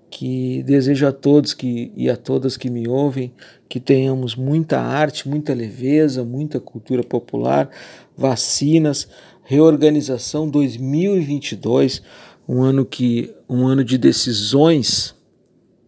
que 0.10 0.62
desejo 0.64 1.08
a 1.08 1.12
todos 1.12 1.54
que, 1.54 1.92
e 1.96 2.10
a 2.10 2.18
todas 2.18 2.58
que 2.58 2.70
me 2.70 2.88
ouvem 2.88 3.34
que 3.70 3.80
tenhamos 3.80 4.36
muita 4.36 4.80
arte, 4.82 5.28
muita 5.28 5.54
leveza, 5.54 6.26
muita 6.26 6.60
cultura 6.60 7.02
popular, 7.02 7.70
vacinas, 8.18 9.08
reorganização 9.46 10.50
2022, 10.50 12.04
um 12.48 12.62
ano 12.62 12.86
que 12.86 13.34
um 13.48 13.68
ano 13.68 13.84
de 13.84 13.98
decisões, 13.98 15.16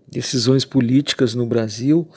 decisões 0.08 0.66
políticas 0.66 1.34
no 1.34 1.46
Brasil, 1.46 2.08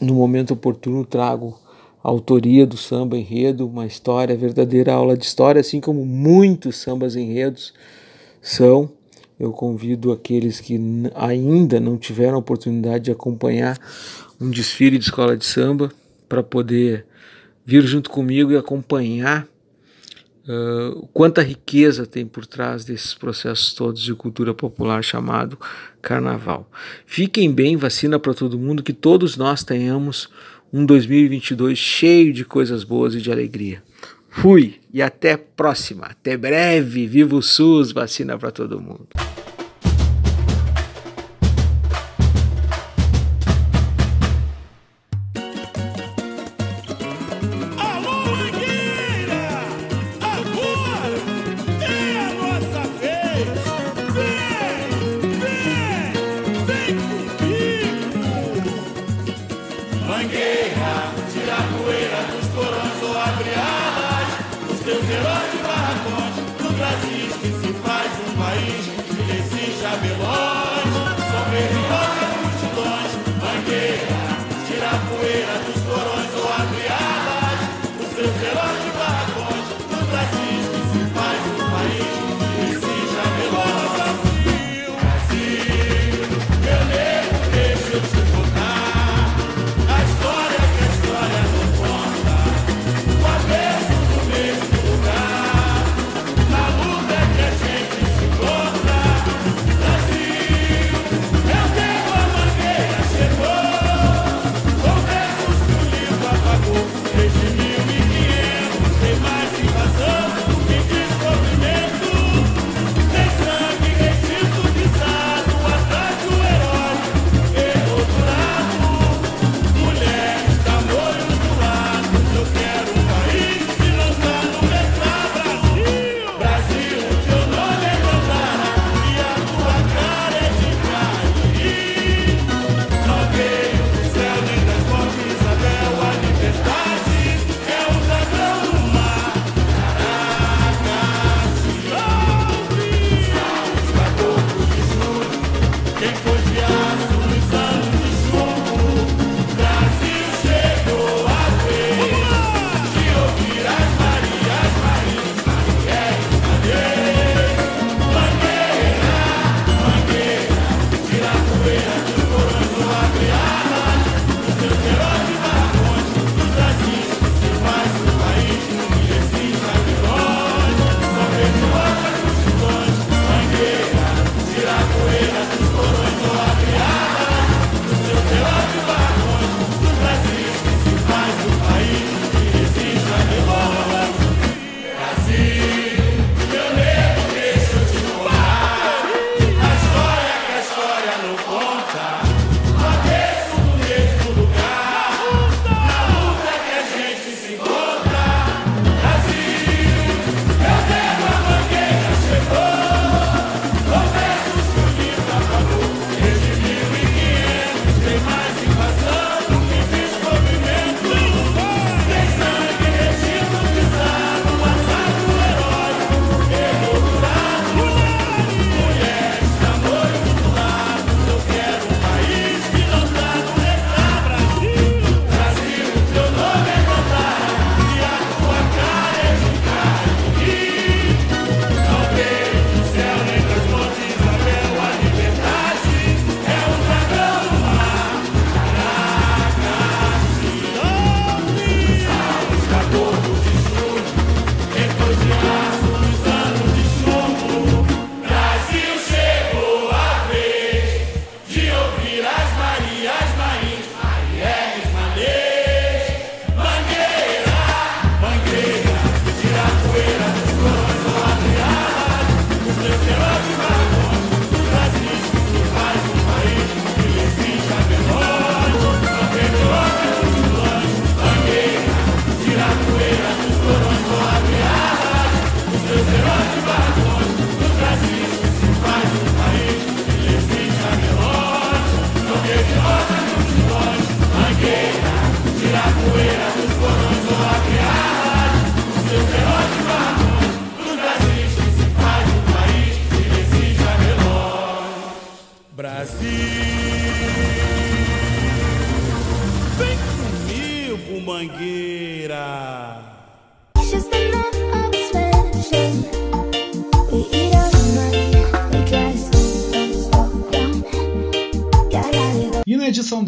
no 0.00 0.14
momento 0.14 0.54
oportuno 0.54 1.04
trago 1.04 1.58
a 2.02 2.08
autoria 2.08 2.66
do 2.66 2.76
samba 2.76 3.18
enredo, 3.18 3.66
uma 3.66 3.86
história, 3.86 4.36
verdadeira 4.36 4.92
aula 4.92 5.16
de 5.16 5.24
história, 5.24 5.60
assim 5.60 5.80
como 5.80 6.04
muitos 6.06 6.76
sambas 6.76 7.16
enredos 7.16 7.74
são 8.40 8.90
eu 9.38 9.52
convido 9.52 10.12
aqueles 10.12 10.60
que 10.60 10.80
ainda 11.14 11.78
não 11.78 11.98
tiveram 11.98 12.36
a 12.36 12.38
oportunidade 12.38 13.04
de 13.04 13.10
acompanhar 13.10 13.78
um 14.40 14.50
desfile 14.50 14.98
de 14.98 15.04
escola 15.04 15.36
de 15.36 15.44
samba 15.44 15.92
para 16.26 16.42
poder 16.42 17.04
vir 17.64 17.82
junto 17.82 18.08
comigo 18.08 18.50
e 18.50 18.56
acompanhar 18.56 19.46
uh, 20.48 21.06
quanta 21.12 21.42
riqueza 21.42 22.06
tem 22.06 22.26
por 22.26 22.46
trás 22.46 22.84
desses 22.84 23.14
processos 23.14 23.74
todos 23.74 24.02
de 24.02 24.14
cultura 24.14 24.54
popular 24.54 25.02
chamado 25.02 25.58
carnaval. 26.00 26.70
Fiquem 27.04 27.52
bem, 27.52 27.76
vacina 27.76 28.18
para 28.18 28.34
todo 28.34 28.58
mundo, 28.58 28.82
que 28.82 28.92
todos 28.92 29.36
nós 29.36 29.62
tenhamos 29.64 30.28
um 30.72 30.84
2022 30.84 31.78
cheio 31.78 32.32
de 32.32 32.44
coisas 32.44 32.84
boas 32.84 33.14
e 33.14 33.20
de 33.20 33.30
alegria. 33.30 33.82
Fui 34.28 34.80
e 34.92 35.00
até 35.00 35.36
próxima. 35.36 36.06
Até 36.06 36.36
breve. 36.36 37.06
Viva 37.06 37.36
o 37.36 37.42
SUS, 37.42 37.90
vacina 37.92 38.36
para 38.36 38.50
todo 38.50 38.80
mundo. 38.80 39.08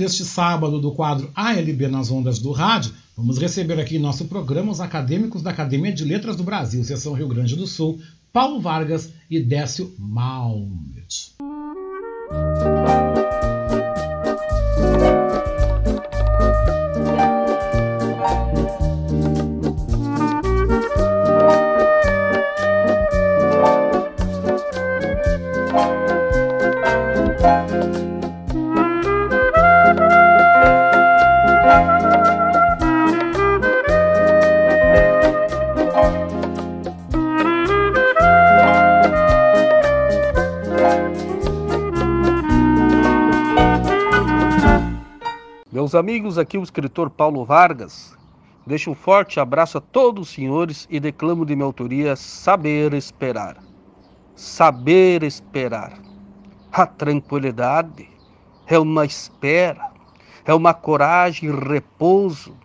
Deste 0.08 0.24
sábado 0.24 0.80
do 0.80 0.92
quadro 0.92 1.30
ALB 1.34 1.86
nas 1.86 2.10
Ondas 2.10 2.38
do 2.38 2.50
Rádio, 2.50 2.94
vamos 3.14 3.36
receber 3.36 3.78
aqui 3.78 3.96
em 3.96 3.98
nosso 3.98 4.24
programa 4.24 4.72
os 4.72 4.80
acadêmicos 4.80 5.42
da 5.42 5.50
Academia 5.50 5.92
de 5.92 6.02
Letras 6.02 6.34
do 6.34 6.42
Brasil, 6.42 6.82
Seção 6.82 7.12
Rio 7.12 7.28
Grande 7.28 7.54
do 7.54 7.66
Sul, 7.66 8.00
Paulo 8.32 8.58
Vargas 8.58 9.12
e 9.30 9.38
Décio 9.38 9.94
Malmet. 9.98 10.77
Aqui 46.38 46.56
o 46.56 46.62
escritor 46.62 47.10
Paulo 47.10 47.44
Vargas. 47.44 48.16
Deixo 48.64 48.92
um 48.92 48.94
forte 48.94 49.40
abraço 49.40 49.78
a 49.78 49.80
todos 49.80 50.28
os 50.28 50.34
senhores 50.34 50.86
e 50.88 51.00
declamo 51.00 51.44
de 51.44 51.56
minha 51.56 51.66
autoria 51.66 52.14
Saber 52.14 52.94
Esperar. 52.94 53.56
Saber 54.36 55.24
esperar. 55.24 55.98
A 56.70 56.86
tranquilidade 56.86 58.08
é 58.68 58.78
uma 58.78 59.04
espera, 59.04 59.90
é 60.44 60.54
uma 60.54 60.72
coragem 60.72 61.48
e 61.48 61.52
repouso. 61.52 62.56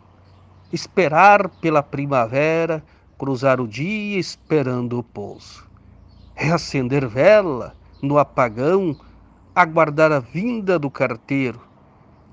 Esperar 0.72 1.50
pela 1.50 1.82
primavera, 1.82 2.84
cruzar 3.18 3.60
o 3.60 3.68
dia 3.68 4.20
esperando 4.20 5.00
o 5.00 5.04
pouso. 5.04 5.68
É 6.36 6.52
acender 6.52 7.08
vela 7.08 7.76
no 8.04 8.20
apagão, 8.20 8.96
aguardar 9.56 10.12
a 10.12 10.20
vinda 10.20 10.78
do 10.78 10.92
carteiro 10.92 11.73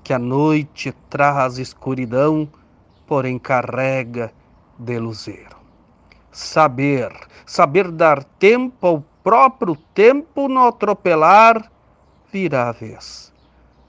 que 0.03 0.13
a 0.13 0.19
noite 0.19 0.93
traz 1.09 1.57
escuridão, 1.57 2.49
porém 3.05 3.37
carrega 3.37 4.31
de 4.77 4.97
luzeiro. 4.97 5.57
Saber, 6.31 7.11
saber 7.45 7.91
dar 7.91 8.23
tempo 8.23 8.87
ao 8.87 9.03
próprio 9.23 9.75
tempo 9.93 10.47
no 10.47 10.67
atropelar, 10.67 11.71
virá 12.31 12.69
a 12.69 12.71
vez. 12.71 13.33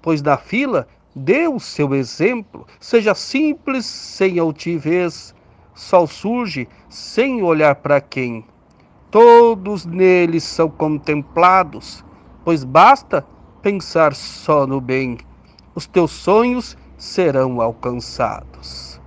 Pois 0.03 0.21
da 0.21 0.37
fila 0.37 0.87
dê 1.15 1.47
o 1.47 1.61
seu 1.61 1.95
exemplo, 1.95 2.67
seja 2.81 3.15
simples, 3.15 3.87
sem 3.87 4.39
altivez, 4.39 5.35
sol 5.75 6.07
surge 6.07 6.69
sem 6.89 7.43
olhar 7.43 7.77
para 7.77 8.01
quem. 8.01 8.45
Todos 9.11 9.87
neles 9.87 10.43
são 10.45 10.69
contemplados, 10.69 12.05
pois 12.45 12.65
basta 12.65 13.27
pensar 13.63 14.15
só 14.15 14.67
no 14.67 14.81
bem 14.81 15.19
os 15.75 15.87
teus 15.87 16.11
sonhos 16.11 16.77
serão 16.97 17.61
alcançados. 17.61 19.01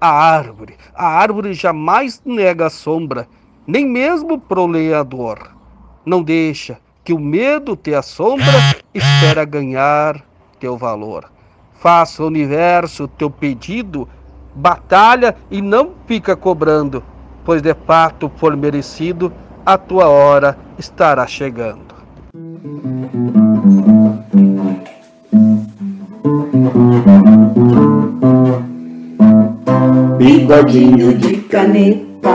A 0.00 0.08
árvore, 0.08 0.76
a 0.94 1.06
árvore 1.06 1.52
jamais 1.52 2.22
nega 2.24 2.66
a 2.66 2.70
sombra, 2.70 3.28
nem 3.66 3.86
mesmo 3.86 4.38
pro 4.38 4.66
lenhador. 4.66 5.50
Não 6.04 6.22
deixa 6.22 6.78
que 7.04 7.12
o 7.12 7.18
medo 7.18 7.76
te 7.76 7.94
assombra, 7.94 8.46
espera 8.94 9.44
ganhar 9.44 10.24
teu 10.58 10.76
valor. 10.76 11.30
Faça 11.74 12.22
o 12.22 12.26
universo 12.26 13.08
teu 13.08 13.30
pedido, 13.30 14.08
batalha 14.54 15.36
e 15.50 15.62
não 15.62 15.92
fica 16.06 16.36
cobrando, 16.36 17.02
pois 17.44 17.62
de 17.62 17.74
fato 17.86 18.30
for 18.36 18.56
merecido, 18.56 19.32
a 19.64 19.78
tua 19.78 20.08
hora 20.08 20.58
estará 20.78 21.26
chegando. 21.26 21.94
Bigodinho 30.18 31.14
de 31.14 31.36
caneta, 31.42 32.34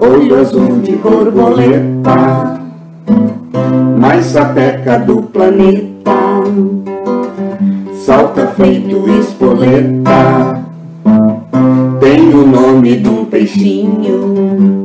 olho 0.00 0.40
azul 0.40 0.80
de 0.80 0.96
borboleta, 0.96 2.60
mais 4.00 4.24
sapeca 4.24 4.98
do 4.98 5.22
planeta, 5.22 6.12
salta 8.04 8.48
feito 8.48 9.08
espoleta, 9.20 10.64
tem 12.00 12.34
o 12.34 12.44
nome 12.44 12.96
de 12.96 13.08
um 13.08 13.24
peixinho 13.24 14.84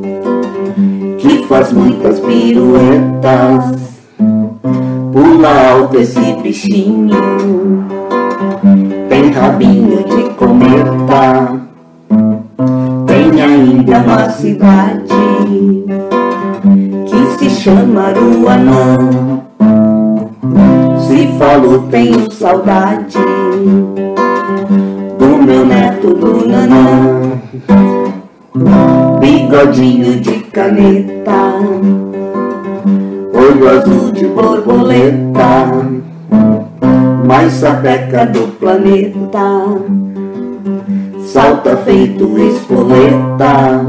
que 1.18 1.43
faz 1.47 1.73
muitas 1.73 2.19
piruetas 2.19 3.81
pula 5.12 5.72
alto 5.72 5.98
esse 5.98 6.34
bichinho 6.42 7.10
Tem 9.10 9.32
rabinho 9.32 10.04
de 10.04 10.30
cometa. 10.36 11.62
Tem 13.06 13.42
ainda 13.42 13.98
uma 14.00 14.30
cidade 14.30 15.06
Que 17.06 17.38
se 17.38 17.50
chama 17.50 18.08
Aruanã. 18.08 18.98
Se 21.00 21.28
falo 21.38 21.88
tenho 21.90 22.32
saudade 22.32 23.18
Do 25.20 25.44
meu 25.44 25.66
neto 25.66 26.14
do 26.14 26.48
Nanã. 26.48 27.32
Bigodinho 29.20 30.20
de 30.20 30.40
caneta 30.52 32.01
olho 33.62 33.70
azul 33.70 34.12
de 34.12 34.26
borboleta, 34.26 35.68
mais 37.28 37.54
sapeca 37.54 38.26
do 38.26 38.48
planeta, 38.58 39.78
salta 41.20 41.78
feito 41.78 42.40
espoleta. 42.40 43.86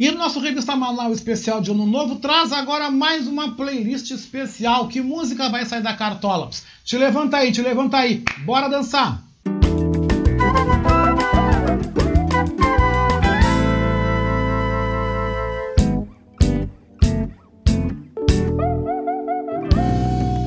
E 0.00 0.10
nosso 0.12 0.40
Revista 0.40 0.74
Manaus 0.74 1.18
especial 1.18 1.60
de 1.60 1.70
Ano 1.70 1.84
Novo 1.84 2.16
traz 2.16 2.54
agora 2.54 2.90
mais 2.90 3.26
uma 3.26 3.54
playlist 3.54 4.10
especial. 4.12 4.88
Que 4.88 5.02
música 5.02 5.50
vai 5.50 5.66
sair 5.66 5.82
da 5.82 5.94
cartola? 5.94 6.48
Te 6.82 6.96
levanta 6.96 7.36
aí, 7.36 7.52
te 7.52 7.60
levanta 7.60 7.98
aí. 7.98 8.24
Bora 8.46 8.66
dançar. 8.66 9.22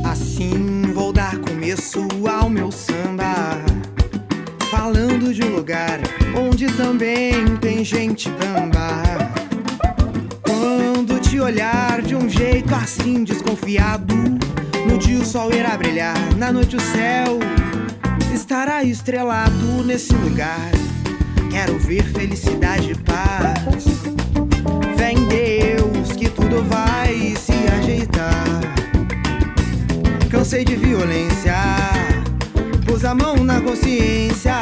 Assim 0.04 0.82
vou 0.96 1.14
dar 1.14 1.38
começo 1.38 2.00
ao 2.28 2.50
meu 2.50 2.72
samba. 2.72 3.36
Falando 4.72 5.32
de 5.32 5.44
um 5.44 5.58
lugar 5.58 6.00
onde 6.36 6.66
também 6.76 7.56
tem 7.58 7.86
gente 7.86 8.32
bamba. 8.32 8.73
Olhar 11.44 12.02
de 12.02 12.16
um 12.16 12.30
jeito 12.30 12.74
assim 12.74 13.26
desconfiado, 13.26 14.16
no 14.88 14.98
dia 14.98 15.20
o 15.20 15.26
sol 15.26 15.54
irá 15.54 15.76
brilhar, 15.76 16.16
na 16.38 16.54
noite 16.54 16.78
o 16.78 16.80
céu 16.80 17.38
estará 18.34 18.82
estrelado 18.82 19.84
nesse 19.84 20.16
lugar. 20.16 20.72
Quero 21.52 21.78
ver 21.80 22.06
felicidade 22.06 22.92
e 22.92 22.96
paz. 22.96 23.84
Fé 24.96 25.12
em 25.12 25.28
Deus 25.28 26.14
que 26.14 26.30
tudo 26.30 26.64
vai 26.64 27.36
se 27.36 27.54
ajeitar. 27.78 28.62
Cansei 30.32 30.64
de 30.64 30.78
violência, 30.78 31.56
pus 32.86 33.04
a 33.04 33.14
mão 33.14 33.44
na 33.44 33.60
consciência. 33.60 34.56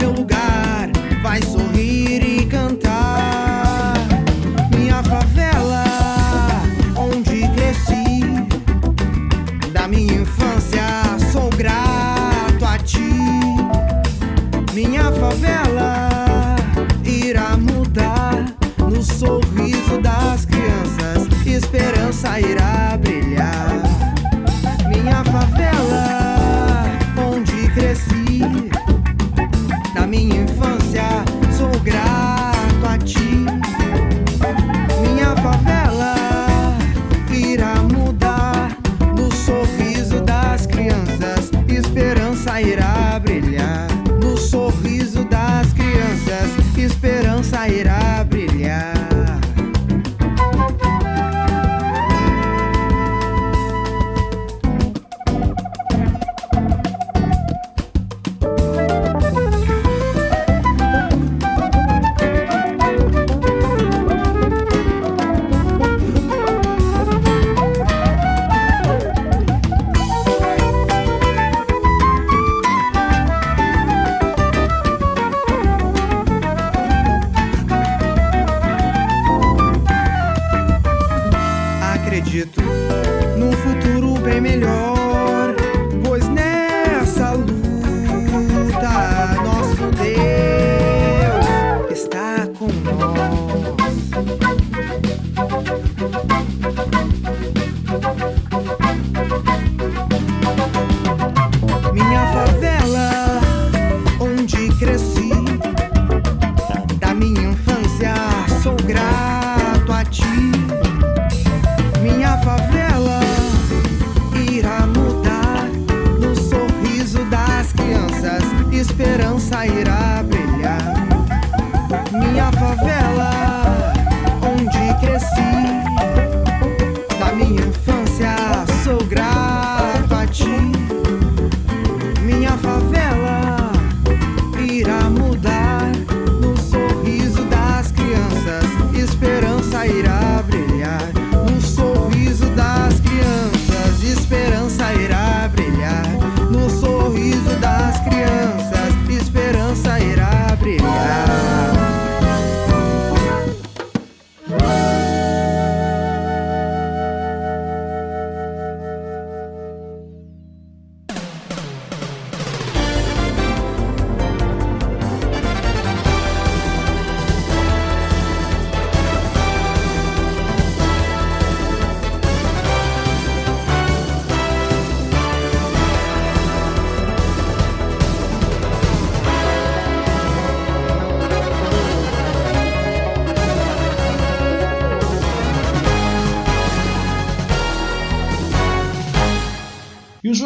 Meu 0.00 0.10
lugar 0.10 0.90
vai 1.22 1.40
sorrir 1.42 2.40
e 2.40 2.44
cantar. 2.46 3.51
Ti. 12.82 13.12
Minha 14.74 15.12
favela 15.12 16.56
irá 17.04 17.56
mudar 17.56 18.44
no 18.78 19.02
sorriso 19.02 20.00
das 20.02 20.44
crianças, 20.46 21.28
esperança 21.46 22.40
irá 22.40 22.96
brilhar. 23.00 23.81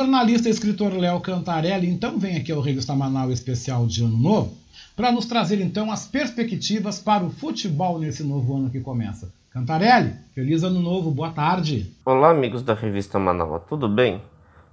Jornalista 0.06 0.46
e 0.46 0.52
escritor 0.52 0.92
Léo 0.92 1.20
Cantarelli 1.20 1.88
então 1.88 2.16
vem 2.16 2.36
aqui 2.36 2.52
ao 2.52 2.60
Revista 2.60 2.94
Manaus 2.94 3.32
Especial 3.32 3.88
de 3.88 4.04
Ano 4.04 4.16
Novo 4.16 4.56
para 4.94 5.10
nos 5.10 5.26
trazer 5.26 5.60
então 5.60 5.90
as 5.90 6.06
perspectivas 6.06 7.00
para 7.00 7.24
o 7.24 7.30
futebol 7.30 7.98
nesse 7.98 8.22
novo 8.22 8.56
ano 8.56 8.70
que 8.70 8.78
começa. 8.78 9.34
Cantarelli, 9.50 10.14
feliz 10.32 10.62
ano 10.62 10.78
novo, 10.78 11.10
boa 11.10 11.30
tarde. 11.30 11.92
Olá, 12.04 12.30
amigos 12.30 12.62
da 12.62 12.72
revista 12.72 13.18
Manaus, 13.18 13.62
tudo 13.68 13.88
bem? 13.88 14.22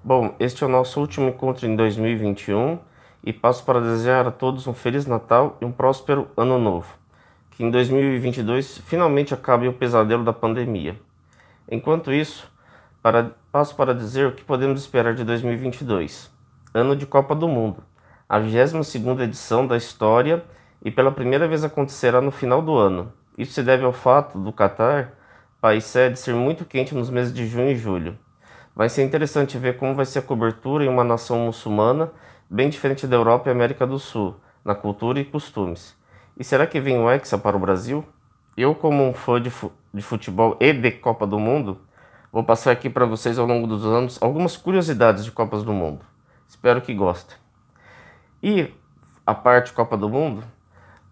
Bom, 0.04 0.36
este 0.40 0.64
é 0.64 0.68
o 0.68 0.70
nosso 0.70 1.00
último 1.00 1.30
encontro 1.30 1.66
em 1.66 1.76
2021 1.76 2.78
e 3.24 3.34
passo 3.34 3.64
para 3.64 3.82
desejar 3.82 4.28
a 4.28 4.32
todos 4.32 4.68
um 4.68 4.74
Feliz 4.74 5.08
Natal 5.08 5.58
e 5.60 5.66
um 5.66 5.72
próspero 5.72 6.28
Ano 6.38 6.60
Novo. 6.60 6.94
Que 7.50 7.64
em 7.64 7.72
2022 7.72 8.84
finalmente 8.86 9.34
acabe 9.34 9.68
o 9.68 9.74
pesadelo 9.74 10.24
da 10.24 10.32
pandemia. 10.32 10.96
Enquanto 11.68 12.14
isso, 12.14 12.48
para, 13.02 13.32
passo 13.54 13.76
para 13.76 13.94
dizer 13.94 14.26
o 14.26 14.32
que 14.32 14.44
podemos 14.44 14.82
esperar 14.82 15.14
de 15.14 15.24
2022. 15.24 16.32
Ano 16.74 16.96
de 16.96 17.06
Copa 17.06 17.36
do 17.36 17.48
Mundo, 17.48 17.84
a 18.28 18.40
22ª 18.40 19.22
edição 19.22 19.68
da 19.68 19.78
história 19.78 20.44
e 20.84 20.90
pela 20.90 21.12
primeira 21.12 21.48
vez 21.48 21.64
acontecerá 21.64 22.20
no 22.20 22.32
final 22.32 22.64
do 22.64 22.76
ano. 22.76 23.14
Isso 23.38 23.54
se 23.54 23.62
deve 23.62 23.86
ao 23.86 23.94
fato 23.94 24.40
do 24.40 24.52
Catar, 24.52 25.14
país 25.62 25.84
sede, 25.84 26.18
ser 26.18 26.34
muito 26.34 26.66
quente 26.66 26.96
nos 26.96 27.12
meses 27.12 27.32
de 27.32 27.46
junho 27.46 27.70
e 27.70 27.76
julho. 27.76 28.18
Vai 28.76 28.90
ser 28.90 29.04
interessante 29.04 29.56
ver 29.56 29.78
como 29.78 29.94
vai 29.94 30.06
ser 30.08 30.18
a 30.18 30.24
cobertura 30.24 30.84
em 30.84 30.90
uma 30.90 31.04
nação 31.04 31.38
muçulmana 31.38 32.12
bem 32.50 32.70
diferente 32.70 33.06
da 33.06 33.18
Europa 33.18 33.50
e 33.50 33.52
América 33.52 33.86
do 33.86 34.00
Sul, 34.00 34.36
na 34.66 34.74
cultura 34.74 35.20
e 35.20 35.26
costumes. 35.26 35.96
E 36.36 36.44
será 36.44 36.66
que 36.66 36.82
vem 36.82 36.98
o 36.98 37.08
Hexa 37.08 37.38
para 37.38 37.56
o 37.56 37.60
Brasil? 37.60 38.04
Eu, 38.58 38.74
como 38.74 39.08
um 39.08 39.14
fã 39.14 39.40
de, 39.40 39.52
fu 39.52 39.72
de 39.94 40.02
futebol 40.02 40.58
e 40.60 40.74
de 40.74 40.90
Copa 40.90 41.28
do 41.28 41.38
Mundo, 41.38 41.80
vou 42.34 42.44
passar 42.44 42.72
aqui 42.72 42.90
para 42.90 43.06
vocês 43.06 43.38
ao 43.38 43.46
longo 43.46 43.68
dos 43.68 43.86
anos 43.86 44.18
algumas 44.20 44.58
curiosidades 44.58 45.24
de 45.24 45.32
Copas 45.32 45.64
do 45.64 45.72
Mundo. 45.72 46.00
Espero 46.48 46.82
que 46.82 46.92
gostem. 46.92 47.38
E, 48.42 48.74
a 49.24 49.36
parte 49.36 49.72
Copa 49.72 49.96
do 49.96 50.10
Mundo, 50.10 50.44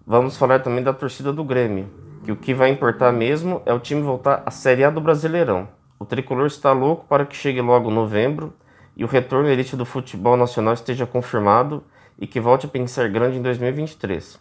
vamos 0.05 0.35
falar 0.35 0.61
também 0.61 0.83
da 0.83 0.91
torcida 0.91 1.31
do 1.31 1.43
Grêmio, 1.43 1.87
que 2.25 2.31
o 2.31 2.35
que 2.35 2.55
vai 2.55 2.71
importar 2.71 3.11
mesmo 3.11 3.61
é 3.67 3.71
o 3.73 3.79
time 3.79 4.01
voltar 4.01 4.41
à 4.47 4.49
Série 4.49 4.83
A 4.83 4.89
do 4.89 4.99
Brasileirão. 4.99 5.69
O 5.99 6.05
tricolor 6.05 6.47
está 6.47 6.71
louco 6.71 7.05
para 7.05 7.23
que 7.23 7.35
chegue 7.35 7.61
logo 7.61 7.91
novembro 7.91 8.51
e 8.97 9.03
o 9.03 9.07
retorno 9.07 9.47
elite 9.47 9.75
do 9.75 9.85
futebol 9.85 10.35
nacional 10.35 10.73
esteja 10.73 11.05
confirmado 11.05 11.83
e 12.17 12.25
que 12.25 12.39
volte 12.39 12.65
a 12.65 12.69
pensar 12.69 13.07
grande 13.09 13.37
em 13.37 13.41
2023. 13.43 14.39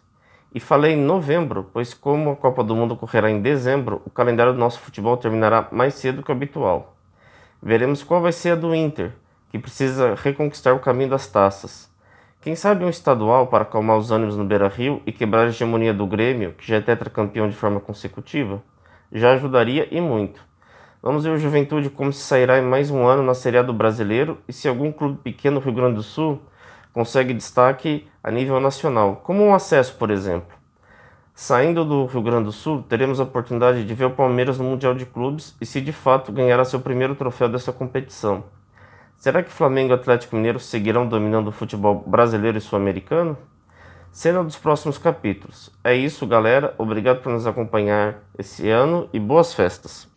E 0.53 0.59
falei 0.59 0.95
em 0.95 1.01
novembro, 1.01 1.71
pois 1.73 1.95
como 1.95 2.31
a 2.31 2.37
Copa 2.37 2.65
do 2.65 2.75
Mundo 2.75 2.95
ocorrerá 2.95 3.31
em 3.31 3.41
dezembro, 3.41 4.03
o 4.05 4.11
calendário 4.11 4.53
do 4.53 4.59
nosso 4.59 4.81
futebol 4.81 5.17
terminará 5.17 5.69
mais 5.71 5.95
cedo 5.95 6.25
que 6.25 6.31
o 6.31 6.35
habitual. 6.35 6.97
Veremos 7.63 8.03
qual 8.03 8.21
vai 8.21 8.33
ser 8.33 8.51
a 8.51 8.55
do 8.57 8.75
Inter, 8.75 9.13
que 9.51 9.59
precisa 9.61 10.17
reconquistar 10.17 10.75
o 10.75 10.81
caminho 10.81 11.11
das 11.11 11.29
taças. 11.29 11.89
Quem 12.41 12.57
sabe 12.57 12.85
um 12.85 12.89
estadual 12.89 13.47
para 13.47 13.63
acalmar 13.63 13.97
os 13.97 14.11
ânimos 14.11 14.37
no 14.37 14.45
Beira-Rio 14.45 15.01
e 15.07 15.13
quebrar 15.13 15.43
a 15.43 15.49
hegemonia 15.49 15.95
do 15.95 16.07
Grêmio, 16.07 16.55
que 16.55 16.67
já 16.67 16.77
é 16.77 16.81
tetracampeão 16.81 17.49
de 17.49 17.55
forma 17.55 17.79
consecutiva? 17.79 18.61
Já 19.13 19.33
ajudaria 19.33 19.87
e 19.91 20.01
muito. 20.01 20.41
Vamos 21.03 21.25
ver 21.25 21.31
o 21.31 21.39
Juventude 21.39 21.91
como 21.91 22.13
se 22.13 22.23
sairá 22.23 22.59
em 22.59 22.63
mais 22.63 22.91
um 22.91 23.07
ano 23.07 23.23
na 23.23 23.35
Série 23.35 23.59
A 23.59 23.63
do 23.63 23.73
Brasileiro 23.73 24.39
e 24.49 24.53
se 24.53 24.67
algum 24.67 24.91
clube 24.91 25.19
pequeno 25.23 25.61
do 25.61 25.65
Rio 25.65 25.75
Grande 25.75 25.95
do 25.95 26.03
Sul 26.03 26.41
consegue 26.93 27.35
destaque 27.35 28.07
a 28.23 28.31
nível 28.31 28.61
nacional, 28.61 29.17
como 29.25 29.43
um 29.43 29.55
acesso, 29.55 29.95
por 29.97 30.11
exemplo. 30.11 30.59
Saindo 31.35 31.85
do 31.85 32.05
Rio 32.07 32.23
Grande 32.23 32.45
do 32.45 32.53
Sul, 32.53 32.85
teremos 32.89 33.19
a 33.19 33.23
oportunidade 33.23 33.85
de 33.85 33.95
ver 33.95 34.05
o 34.05 34.11
Palmeiras 34.11 34.59
no 34.59 34.65
Mundial 34.65 34.95
de 34.95 35.07
Clubes 35.07 35.57
e 35.61 35.65
se 35.65 35.81
de 35.81 35.93
fato 35.93 36.31
ganhará 36.31 36.65
seu 36.65 36.81
primeiro 36.81 37.15
troféu 37.15 37.49
dessa 37.49 37.73
competição. 37.73 38.45
Será 39.17 39.43
que 39.43 39.51
Flamengo 39.51 39.93
e 39.93 39.95
Atlético 39.95 40.37
Mineiro 40.37 40.61
seguirão 40.61 41.07
dominando 41.07 41.49
o 41.49 41.53
futebol 41.53 42.05
brasileiro 42.07 42.59
e 42.59 42.61
sul-americano? 42.61 43.39
Cena 44.13 44.43
dos 44.43 44.57
próximos 44.57 44.99
capítulos. 44.99 45.71
É 45.85 45.95
isso, 45.95 46.27
galera. 46.27 46.75
Obrigado 46.77 47.23
por 47.23 47.33
nos 47.33 47.47
acompanhar 47.47 48.19
esse 48.37 48.69
ano 48.69 49.09
e 49.13 49.21
boas 49.21 49.55
festas. 49.55 50.09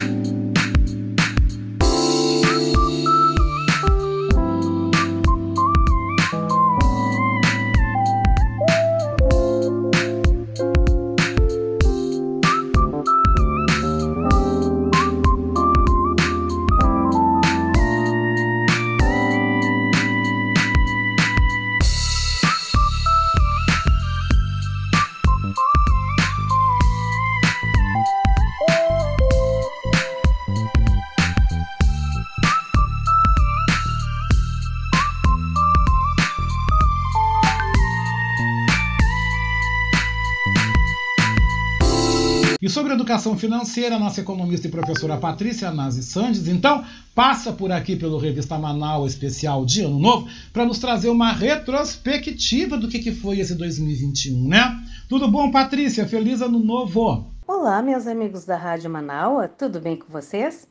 Financeira, 43.44 44.00
nossa 44.00 44.22
economista 44.22 44.68
e 44.68 44.72
professora 44.72 45.18
Patrícia 45.18 45.70
Nazi 45.70 46.02
Sandes, 46.02 46.48
então, 46.48 46.82
passa 47.14 47.52
por 47.52 47.74
aqui 47.74 47.94
pelo 47.94 48.18
Revista 48.18 48.58
Manaus 48.58 49.12
Especial 49.12 49.66
de 49.66 49.82
Ano 49.82 50.00
Novo 50.00 50.30
para 50.54 50.66
nos 50.66 50.80
trazer 50.80 51.10
uma 51.10 51.34
retrospectiva 51.34 52.78
do 52.78 52.88
que, 52.88 53.00
que 53.00 53.12
foi 53.12 53.40
esse 53.40 53.54
2021, 53.56 54.48
né? 54.48 54.82
Tudo 55.10 55.28
bom, 55.28 55.52
Patrícia? 55.52 56.08
Feliz 56.08 56.42
Ano 56.42 56.58
Novo! 56.58 57.34
Olá, 57.46 57.82
meus 57.82 58.08
amigos 58.08 58.46
da 58.46 58.56
Rádio 58.56 58.90
Manaus, 58.90 59.50
tudo 59.58 59.82
bem 59.82 59.98
com 59.98 60.08
vocês? 60.10 60.66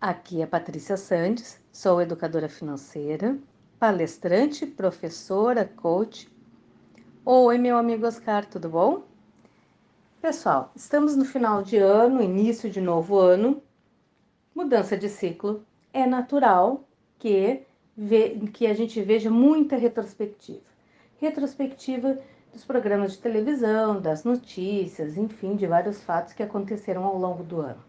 Aqui 0.00 0.42
é 0.42 0.46
Patrícia 0.46 0.96
Sandes, 0.96 1.58
sou 1.72 2.00
educadora 2.00 2.48
financeira, 2.48 3.36
palestrante, 3.80 4.64
professora, 4.64 5.64
coach. 5.64 6.28
Oi, 7.24 7.58
meu 7.58 7.76
amigo 7.76 8.06
Oscar, 8.06 8.46
tudo 8.46 8.68
bom? 8.68 9.11
Pessoal, 10.22 10.70
estamos 10.76 11.16
no 11.16 11.24
final 11.24 11.64
de 11.64 11.78
ano, 11.78 12.22
início 12.22 12.70
de 12.70 12.80
novo 12.80 13.18
ano, 13.18 13.60
mudança 14.54 14.96
de 14.96 15.08
ciclo. 15.08 15.66
É 15.92 16.06
natural 16.06 16.84
que, 17.18 17.62
que 18.52 18.68
a 18.68 18.72
gente 18.72 19.02
veja 19.02 19.28
muita 19.28 19.74
retrospectiva. 19.74 20.62
Retrospectiva 21.20 22.20
dos 22.52 22.64
programas 22.64 23.14
de 23.14 23.18
televisão, 23.18 24.00
das 24.00 24.22
notícias, 24.22 25.16
enfim, 25.16 25.56
de 25.56 25.66
vários 25.66 26.00
fatos 26.04 26.32
que 26.34 26.42
aconteceram 26.44 27.02
ao 27.02 27.18
longo 27.18 27.42
do 27.42 27.60
ano. 27.60 27.82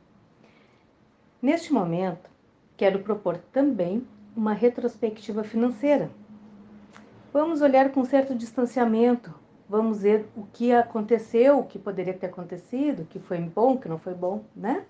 Neste 1.40 1.72
momento, 1.72 2.32
quero 2.76 3.04
propor 3.04 3.38
também 3.52 4.08
uma 4.36 4.54
retrospectiva 4.54 5.44
financeira. 5.44 6.10
Vamos 7.32 7.62
olhar 7.62 7.92
com 7.92 8.04
certo 8.04 8.34
distanciamento, 8.34 9.43
vamos 9.74 10.04
ver 10.04 10.28
o 10.38 10.44
que 10.54 10.72
aconteceu, 10.72 11.58
o 11.58 11.66
que 11.66 11.80
poderia 11.80 12.14
ter 12.14 12.28
acontecido, 12.28 13.02
o 13.02 13.06
que 13.08 13.18
foi 13.18 13.40
bom, 13.40 13.74
o 13.74 13.80
que 13.80 13.90
não 13.90 13.98
foi 13.98 14.14
bom, 14.14 14.44
né? 14.56 14.86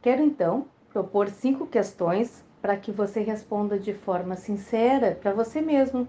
Quero 0.00 0.22
então 0.22 0.64
propor 0.88 1.28
cinco 1.28 1.66
questões 1.66 2.42
para 2.62 2.74
que 2.74 2.90
você 2.90 3.20
responda 3.20 3.78
de 3.78 3.92
forma 3.92 4.34
sincera 4.34 5.14
para 5.14 5.34
você 5.34 5.60
mesmo, 5.60 6.08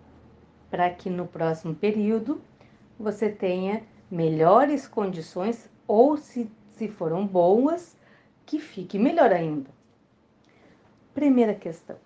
para 0.72 0.90
que 0.90 1.10
no 1.10 1.28
próximo 1.28 1.76
período 1.76 2.40
você 2.98 3.30
tenha 3.30 3.84
melhores 4.10 4.88
condições 4.88 5.70
ou, 5.86 6.16
se, 6.16 6.50
se 6.72 6.88
foram 6.88 7.28
boas, 7.28 7.98
que 8.46 8.60
fique 8.60 8.98
melhor 8.98 9.34
ainda. 9.34 9.70
Primeira 11.14 11.54
questão: 11.54 11.98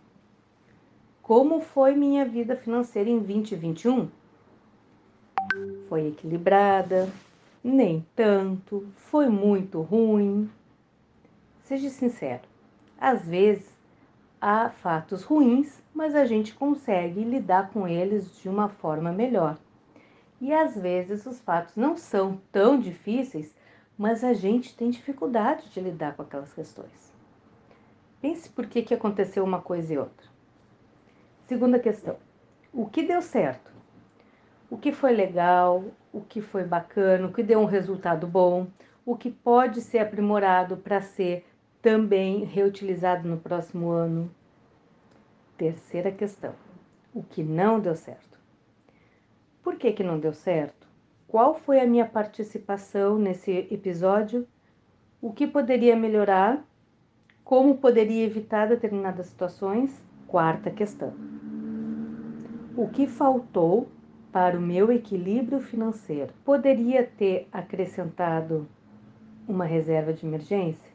Como 1.21 1.61
foi 1.61 1.95
minha 1.95 2.25
vida 2.25 2.55
financeira 2.55 3.11
em 3.11 3.19
2021? 3.19 4.20
Foi 5.91 6.07
equilibrada? 6.07 7.11
Nem 7.61 8.07
tanto? 8.15 8.87
Foi 8.95 9.27
muito 9.27 9.81
ruim? 9.81 10.49
Seja 11.63 11.89
sincero. 11.89 12.43
Às 12.97 13.27
vezes 13.27 13.69
há 14.39 14.69
fatos 14.69 15.23
ruins, 15.23 15.83
mas 15.93 16.15
a 16.15 16.23
gente 16.23 16.53
consegue 16.53 17.25
lidar 17.25 17.71
com 17.71 17.85
eles 17.85 18.37
de 18.37 18.47
uma 18.47 18.69
forma 18.69 19.11
melhor. 19.11 19.57
E 20.39 20.53
às 20.53 20.77
vezes 20.77 21.25
os 21.25 21.41
fatos 21.41 21.75
não 21.75 21.97
são 21.97 22.39
tão 22.53 22.79
difíceis 22.79 23.53
mas 23.97 24.23
a 24.23 24.31
gente 24.31 24.73
tem 24.73 24.89
dificuldade 24.89 25.69
de 25.71 25.81
lidar 25.81 26.15
com 26.15 26.21
aquelas 26.21 26.53
questões. 26.53 27.11
Pense 28.21 28.47
por 28.47 28.65
que, 28.65 28.81
que 28.81 28.93
aconteceu 28.93 29.43
uma 29.43 29.61
coisa 29.61 29.93
e 29.93 29.97
outra. 29.97 30.25
Segunda 31.47 31.77
questão: 31.77 32.15
o 32.71 32.85
que 32.85 33.03
deu 33.03 33.21
certo? 33.21 33.80
O 34.71 34.77
que 34.77 34.91
foi 34.91 35.11
legal? 35.11 35.83
O 36.11 36.21
que 36.21 36.41
foi 36.41 36.63
bacana? 36.63 37.27
O 37.27 37.31
que 37.31 37.43
deu 37.43 37.59
um 37.59 37.65
resultado 37.65 38.25
bom? 38.25 38.65
O 39.05 39.15
que 39.15 39.29
pode 39.29 39.81
ser 39.81 39.99
aprimorado 39.99 40.77
para 40.77 40.99
ser 40.99 41.45
também 41.79 42.43
reutilizado 42.43 43.29
no 43.29 43.37
próximo 43.37 43.91
ano? 43.91 44.33
Terceira 45.55 46.11
questão: 46.11 46.55
o 47.13 47.21
que 47.21 47.43
não 47.43 47.79
deu 47.79 47.95
certo? 47.95 48.39
Por 49.61 49.75
que, 49.75 49.91
que 49.91 50.03
não 50.03 50.19
deu 50.19 50.33
certo? 50.33 50.81
qual 51.31 51.55
foi 51.55 51.79
a 51.79 51.87
minha 51.87 52.05
participação 52.05 53.17
nesse 53.17 53.65
episódio, 53.71 54.45
o 55.21 55.31
que 55.31 55.47
poderia 55.47 55.95
melhorar, 55.95 56.61
como 57.41 57.77
poderia 57.77 58.25
evitar 58.25 58.67
determinadas 58.67 59.27
situações. 59.27 60.03
Quarta 60.27 60.69
questão: 60.69 61.13
o 62.75 62.85
que 62.89 63.07
faltou 63.07 63.87
para 64.31 64.57
o 64.57 64.61
meu 64.61 64.91
equilíbrio 64.91 65.59
financeiro? 65.59 66.33
Poderia 66.45 67.03
ter 67.05 67.47
acrescentado 67.51 68.67
uma 69.47 69.65
reserva 69.65 70.13
de 70.13 70.25
emergência? 70.25 70.89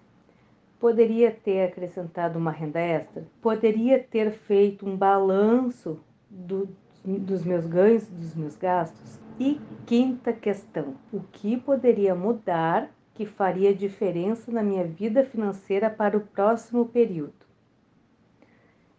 Poderia 0.81 1.31
ter 1.31 1.67
acrescentado 1.67 2.39
uma 2.39 2.51
renda 2.51 2.81
extra? 2.81 3.25
Poderia 3.41 3.99
ter 4.03 4.31
feito 4.31 4.87
um 4.87 4.97
balanço 4.97 5.99
do, 6.31 6.69
dos 7.05 7.45
meus 7.45 7.67
ganhos, 7.67 8.07
dos 8.07 8.35
meus 8.35 8.57
gastos? 8.57 9.19
E 9.39 9.61
quinta 9.87 10.33
questão: 10.33 10.95
o 11.13 11.21
que 11.21 11.57
poderia 11.57 12.15
mudar 12.15 12.91
que 13.15 13.27
faria 13.27 13.75
diferença 13.75 14.51
na 14.53 14.63
minha 14.63 14.85
vida 14.85 15.25
financeira 15.25 15.91
para 15.91 16.17
o 16.17 16.21
próximo 16.21 16.87
período? 16.87 17.47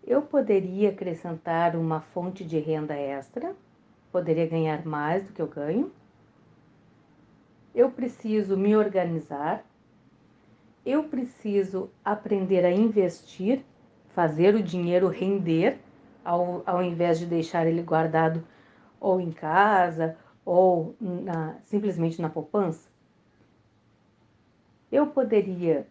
Eu 0.05 0.21
poderia 0.21 0.89
acrescentar 0.89 1.75
uma 1.75 2.01
fonte 2.01 2.43
de 2.43 2.57
renda 2.59 2.95
extra? 2.95 3.55
Poderia 4.17 4.47
ganhar 4.47 4.83
mais 4.83 5.23
do 5.23 5.31
que 5.31 5.39
eu 5.39 5.45
ganho? 5.45 5.91
Eu 7.75 7.91
preciso 7.91 8.57
me 8.57 8.75
organizar? 8.75 9.63
Eu 10.83 11.03
preciso 11.03 11.91
aprender 12.03 12.65
a 12.65 12.71
investir, 12.71 13.63
fazer 14.09 14.55
o 14.55 14.63
dinheiro 14.63 15.07
render, 15.07 15.77
ao, 16.25 16.63
ao 16.65 16.81
invés 16.81 17.19
de 17.19 17.27
deixar 17.27 17.67
ele 17.67 17.83
guardado 17.83 18.43
ou 18.99 19.21
em 19.21 19.31
casa 19.31 20.17
ou 20.43 20.95
na, 20.99 21.53
simplesmente 21.61 22.19
na 22.19 22.27
poupança? 22.27 22.89
Eu 24.91 25.05
poderia 25.05 25.85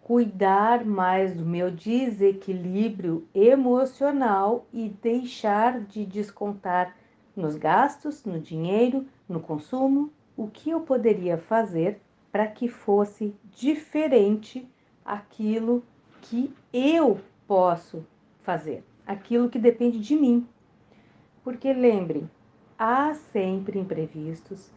cuidar 0.00 0.86
mais 0.86 1.36
do 1.36 1.44
meu 1.44 1.70
desequilíbrio 1.70 3.28
emocional 3.34 4.64
e 4.72 4.88
deixar 4.88 5.80
de 5.80 6.06
descontar 6.06 6.96
nos 7.36 7.56
gastos, 7.56 8.24
no 8.24 8.38
dinheiro, 8.38 9.06
no 9.28 9.40
consumo, 9.40 10.12
o 10.36 10.48
que 10.48 10.70
eu 10.70 10.80
poderia 10.80 11.38
fazer 11.38 12.00
para 12.30 12.46
que 12.46 12.68
fosse 12.68 13.34
diferente 13.50 14.68
aquilo 15.04 15.82
que 16.22 16.52
eu 16.72 17.20
posso 17.46 18.04
fazer, 18.42 18.84
aquilo 19.06 19.48
que 19.48 19.58
depende 19.58 19.98
de 19.98 20.16
mim. 20.16 20.46
Porque 21.44 21.72
lembrem, 21.72 22.30
há 22.78 23.14
sempre 23.14 23.78
imprevistos, 23.78 24.70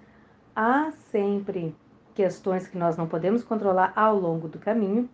há 0.55 0.91
sempre 1.11 1.75
questões 2.13 2.67
que 2.67 2.77
nós 2.77 2.97
não 2.97 3.07
podemos 3.07 3.43
controlar 3.43 3.93
ao 3.95 4.19
longo 4.19 4.47
do 4.47 4.59
caminho, 4.59 5.09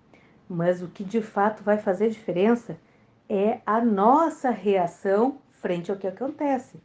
mas 0.47 0.81
o 0.81 0.87
que 0.87 1.03
de 1.03 1.21
fato 1.21 1.63
vai 1.63 1.77
fazer 1.77 2.09
diferença 2.09 2.77
é 3.29 3.61
a 3.65 3.79
nossa 3.83 4.49
reação 4.49 5.37
frente 5.51 5.91
ao 5.91 5.97
que 5.97 6.07
acontece. 6.07 6.79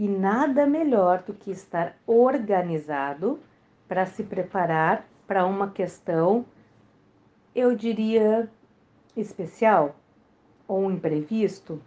E 0.00 0.08
nada 0.08 0.66
melhor 0.66 1.22
do 1.24 1.34
que 1.34 1.50
estar 1.50 1.94
organizado 2.06 3.38
para 3.86 4.06
se 4.06 4.22
preparar 4.22 5.06
para 5.26 5.44
uma 5.44 5.68
questão, 5.68 6.46
eu 7.54 7.76
diria, 7.76 8.50
especial, 9.14 9.94
ou 10.66 10.84
um 10.84 10.90
imprevisto, 10.90 11.82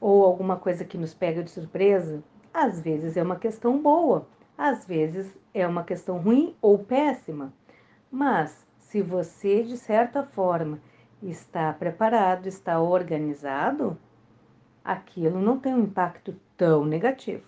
ou 0.00 0.24
alguma 0.24 0.56
coisa 0.56 0.86
que 0.86 0.96
nos 0.96 1.12
pega 1.12 1.42
de 1.42 1.50
surpresa, 1.50 2.24
às 2.50 2.80
vezes 2.80 3.14
é 3.14 3.22
uma 3.22 3.36
questão 3.36 3.78
boa, 3.78 4.26
às 4.56 4.86
vezes 4.86 5.38
é 5.52 5.66
uma 5.66 5.84
questão 5.84 6.16
ruim 6.16 6.56
ou 6.62 6.78
péssima. 6.78 7.52
Mas 8.10 8.66
se 8.78 9.02
você, 9.02 9.62
de 9.62 9.76
certa 9.76 10.22
forma, 10.22 10.80
está 11.22 11.74
preparado, 11.74 12.46
está 12.46 12.80
organizado, 12.80 13.98
aquilo 14.82 15.42
não 15.42 15.58
tem 15.58 15.74
um 15.74 15.82
impacto 15.82 16.34
tão 16.58 16.84
negativo. 16.84 17.44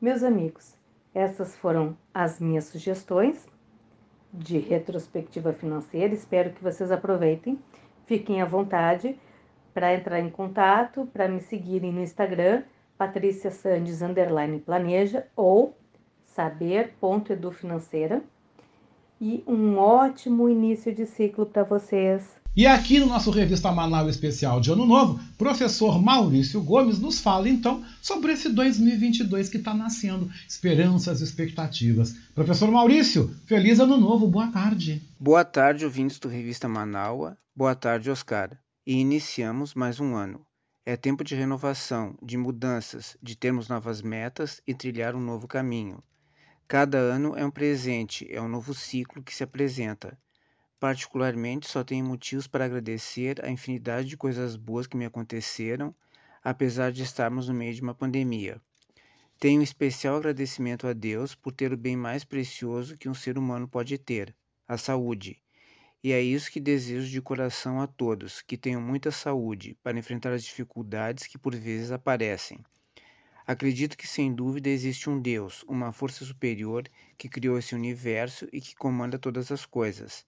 Meus 0.00 0.24
amigos, 0.24 0.74
essas 1.14 1.54
foram 1.56 1.96
as 2.12 2.40
minhas 2.40 2.64
sugestões 2.64 3.46
de 4.32 4.58
retrospectiva 4.58 5.52
financeira. 5.52 6.14
Espero 6.14 6.50
que 6.50 6.62
vocês 6.62 6.90
aproveitem. 6.90 7.58
Fiquem 8.06 8.40
à 8.40 8.46
vontade 8.46 9.16
para 9.74 9.94
entrar 9.94 10.18
em 10.18 10.30
contato, 10.30 11.06
para 11.12 11.28
me 11.28 11.40
seguirem 11.40 11.92
no 11.92 12.00
Instagram 12.00 12.64
Patrícia 12.96 13.50
Sandes 13.50 14.02
underline 14.02 14.58
planeja 14.60 15.26
ou 15.36 15.76
saber.edufinanceira 16.24 18.22
e 19.20 19.44
um 19.46 19.76
ótimo 19.78 20.48
início 20.48 20.94
de 20.94 21.04
ciclo 21.06 21.44
para 21.44 21.64
vocês. 21.64 22.39
E 22.56 22.66
aqui 22.66 22.98
no 22.98 23.06
nosso 23.06 23.30
Revista 23.30 23.70
Manaus 23.70 24.10
Especial 24.10 24.60
de 24.60 24.72
Ano 24.72 24.84
Novo, 24.84 25.20
professor 25.38 26.02
Maurício 26.02 26.60
Gomes 26.60 26.98
nos 26.98 27.20
fala 27.20 27.48
então 27.48 27.84
sobre 28.02 28.32
esse 28.32 28.48
2022 28.48 29.48
que 29.48 29.56
está 29.56 29.72
nascendo, 29.72 30.28
esperanças, 30.48 31.20
expectativas. 31.20 32.16
Professor 32.34 32.68
Maurício, 32.68 33.32
feliz 33.46 33.78
Ano 33.78 33.96
Novo, 33.96 34.26
boa 34.26 34.48
tarde. 34.48 35.00
Boa 35.18 35.44
tarde, 35.44 35.84
ouvintes 35.84 36.18
do 36.18 36.28
Revista 36.28 36.68
Manaua, 36.68 37.38
boa 37.54 37.76
tarde, 37.76 38.10
Oscar. 38.10 38.50
E 38.84 38.94
iniciamos 38.94 39.72
mais 39.72 40.00
um 40.00 40.16
ano. 40.16 40.44
É 40.84 40.96
tempo 40.96 41.22
de 41.22 41.36
renovação, 41.36 42.16
de 42.20 42.36
mudanças, 42.36 43.16
de 43.22 43.36
termos 43.36 43.68
novas 43.68 44.02
metas 44.02 44.60
e 44.66 44.74
trilhar 44.74 45.14
um 45.14 45.20
novo 45.20 45.46
caminho. 45.46 46.02
Cada 46.66 46.98
ano 46.98 47.36
é 47.36 47.46
um 47.46 47.50
presente, 47.50 48.26
é 48.28 48.42
um 48.42 48.48
novo 48.48 48.74
ciclo 48.74 49.22
que 49.22 49.32
se 49.32 49.44
apresenta. 49.44 50.18
Particularmente, 50.80 51.68
só 51.68 51.84
tenho 51.84 52.06
motivos 52.06 52.46
para 52.46 52.64
agradecer 52.64 53.44
a 53.44 53.50
infinidade 53.50 54.08
de 54.08 54.16
coisas 54.16 54.56
boas 54.56 54.86
que 54.86 54.96
me 54.96 55.04
aconteceram, 55.04 55.94
apesar 56.42 56.90
de 56.90 57.02
estarmos 57.02 57.48
no 57.48 57.54
meio 57.54 57.74
de 57.74 57.82
uma 57.82 57.94
pandemia. 57.94 58.58
Tenho 59.38 59.60
um 59.60 59.62
especial 59.62 60.16
agradecimento 60.16 60.86
a 60.86 60.94
Deus 60.94 61.34
por 61.34 61.52
ter 61.52 61.70
o 61.70 61.76
bem 61.76 61.96
mais 61.96 62.24
precioso 62.24 62.96
que 62.96 63.10
um 63.10 63.14
ser 63.14 63.36
humano 63.36 63.68
pode 63.68 63.98
ter, 63.98 64.34
a 64.66 64.78
saúde. 64.78 65.38
E 66.02 66.12
é 66.12 66.22
isso 66.22 66.50
que 66.50 66.58
desejo 66.58 67.10
de 67.10 67.20
coração 67.20 67.82
a 67.82 67.86
todos, 67.86 68.40
que 68.40 68.56
tenham 68.56 68.80
muita 68.80 69.10
saúde 69.10 69.76
para 69.82 69.98
enfrentar 69.98 70.32
as 70.32 70.42
dificuldades 70.42 71.26
que 71.26 71.36
por 71.36 71.54
vezes 71.54 71.90
aparecem. 71.90 72.58
Acredito 73.46 73.98
que 73.98 74.08
sem 74.08 74.34
dúvida 74.34 74.70
existe 74.70 75.10
um 75.10 75.20
Deus, 75.20 75.62
uma 75.68 75.92
força 75.92 76.24
superior 76.24 76.88
que 77.18 77.28
criou 77.28 77.58
esse 77.58 77.74
universo 77.74 78.48
e 78.50 78.62
que 78.62 78.74
comanda 78.74 79.18
todas 79.18 79.52
as 79.52 79.66
coisas. 79.66 80.24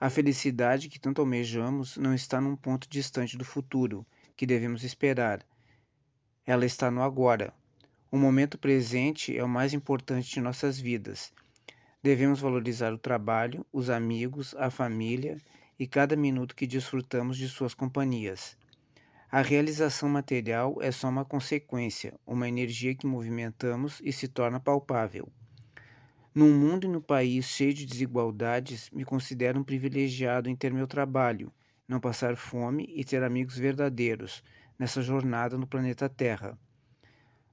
A 0.00 0.10
felicidade 0.10 0.88
que 0.88 0.98
tanto 0.98 1.20
almejamos 1.20 1.96
não 1.96 2.14
está 2.14 2.40
num 2.40 2.56
ponto 2.56 2.88
distante 2.88 3.36
do 3.36 3.44
futuro, 3.44 4.06
que 4.36 4.46
devemos 4.46 4.84
esperar. 4.84 5.44
Ela 6.46 6.66
está 6.66 6.90
no 6.90 7.02
agora, 7.02 7.54
o 8.14 8.16
momento 8.16 8.56
presente 8.56 9.36
é 9.36 9.42
o 9.42 9.48
mais 9.48 9.74
importante 9.74 10.30
de 10.30 10.40
nossas 10.40 10.78
vidas. 10.78 11.32
Devemos 12.00 12.38
valorizar 12.38 12.92
o 12.92 12.96
trabalho, 12.96 13.66
os 13.72 13.90
amigos, 13.90 14.54
a 14.56 14.70
família 14.70 15.36
e 15.76 15.84
cada 15.84 16.14
minuto 16.14 16.54
que 16.54 16.64
desfrutamos 16.64 17.36
de 17.36 17.48
suas 17.48 17.74
companhias. 17.74 18.56
A 19.32 19.42
realização 19.42 20.08
material 20.08 20.78
é 20.80 20.92
só 20.92 21.08
uma 21.08 21.24
consequência, 21.24 22.14
uma 22.24 22.48
energia 22.48 22.94
que 22.94 23.04
movimentamos 23.04 24.00
e 24.00 24.12
se 24.12 24.28
torna 24.28 24.60
palpável. 24.60 25.28
Num 26.36 26.52
mundo 26.52 26.84
e 26.84 26.88
no 26.88 27.00
país 27.00 27.44
cheio 27.44 27.72
de 27.72 27.86
desigualdades, 27.86 28.90
me 28.90 29.04
considero 29.04 29.60
um 29.60 29.62
privilegiado 29.62 30.50
em 30.50 30.56
ter 30.56 30.74
meu 30.74 30.84
trabalho, 30.84 31.52
não 31.86 32.00
passar 32.00 32.34
fome 32.34 32.92
e 32.92 33.04
ter 33.04 33.22
amigos 33.22 33.56
verdadeiros 33.56 34.42
nessa 34.76 35.00
jornada 35.00 35.56
no 35.56 35.64
planeta 35.64 36.08
Terra. 36.08 36.58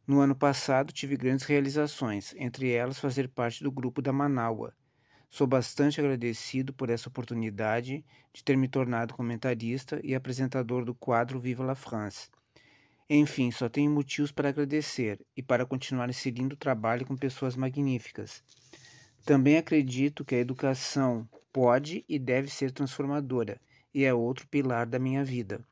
No 0.08 0.20
ano 0.20 0.36
passado 0.36 0.92
tive 0.92 1.16
grandes 1.16 1.46
realizações, 1.46 2.34
entre 2.36 2.72
elas 2.72 2.98
fazer 2.98 3.30
parte 3.30 3.64
do 3.64 3.72
grupo 3.72 4.02
da 4.02 4.12
Manaua. 4.12 4.74
Sou 5.30 5.46
bastante 5.46 6.02
agradecido 6.02 6.74
por 6.74 6.90
essa 6.90 7.08
oportunidade 7.08 8.04
de 8.34 8.44
ter 8.44 8.58
me 8.58 8.68
tornado 8.68 9.14
comentarista 9.14 10.02
e 10.04 10.16
apresentador 10.16 10.84
do 10.84 10.96
quadro 10.96 11.40
Viva 11.40 11.64
la 11.64 11.76
France. 11.76 12.32
Enfim, 13.08 13.52
só 13.52 13.70
tenho 13.70 13.92
motivos 13.92 14.32
para 14.32 14.50
agradecer 14.50 15.20
e 15.38 15.44
para 15.44 15.68
continuar 15.68 16.10
esse 16.10 16.32
lindo 16.32 16.56
trabalho 16.56 17.06
com 17.06 17.16
pessoas 17.16 17.56
magníficas. 17.56 18.44
Também 19.26 19.58
acredito 19.58 20.26
que 20.26 20.36
a 20.36 20.40
educação 20.40 21.28
pode 21.52 22.04
e 22.08 22.18
deve 22.18 22.50
ser 22.50 22.72
transformadora 22.72 23.60
e 23.94 24.04
é 24.04 24.14
outro 24.14 24.48
pilar 24.48 24.86
da 24.86 25.00
minha 25.00 25.24
vida. 25.24 25.66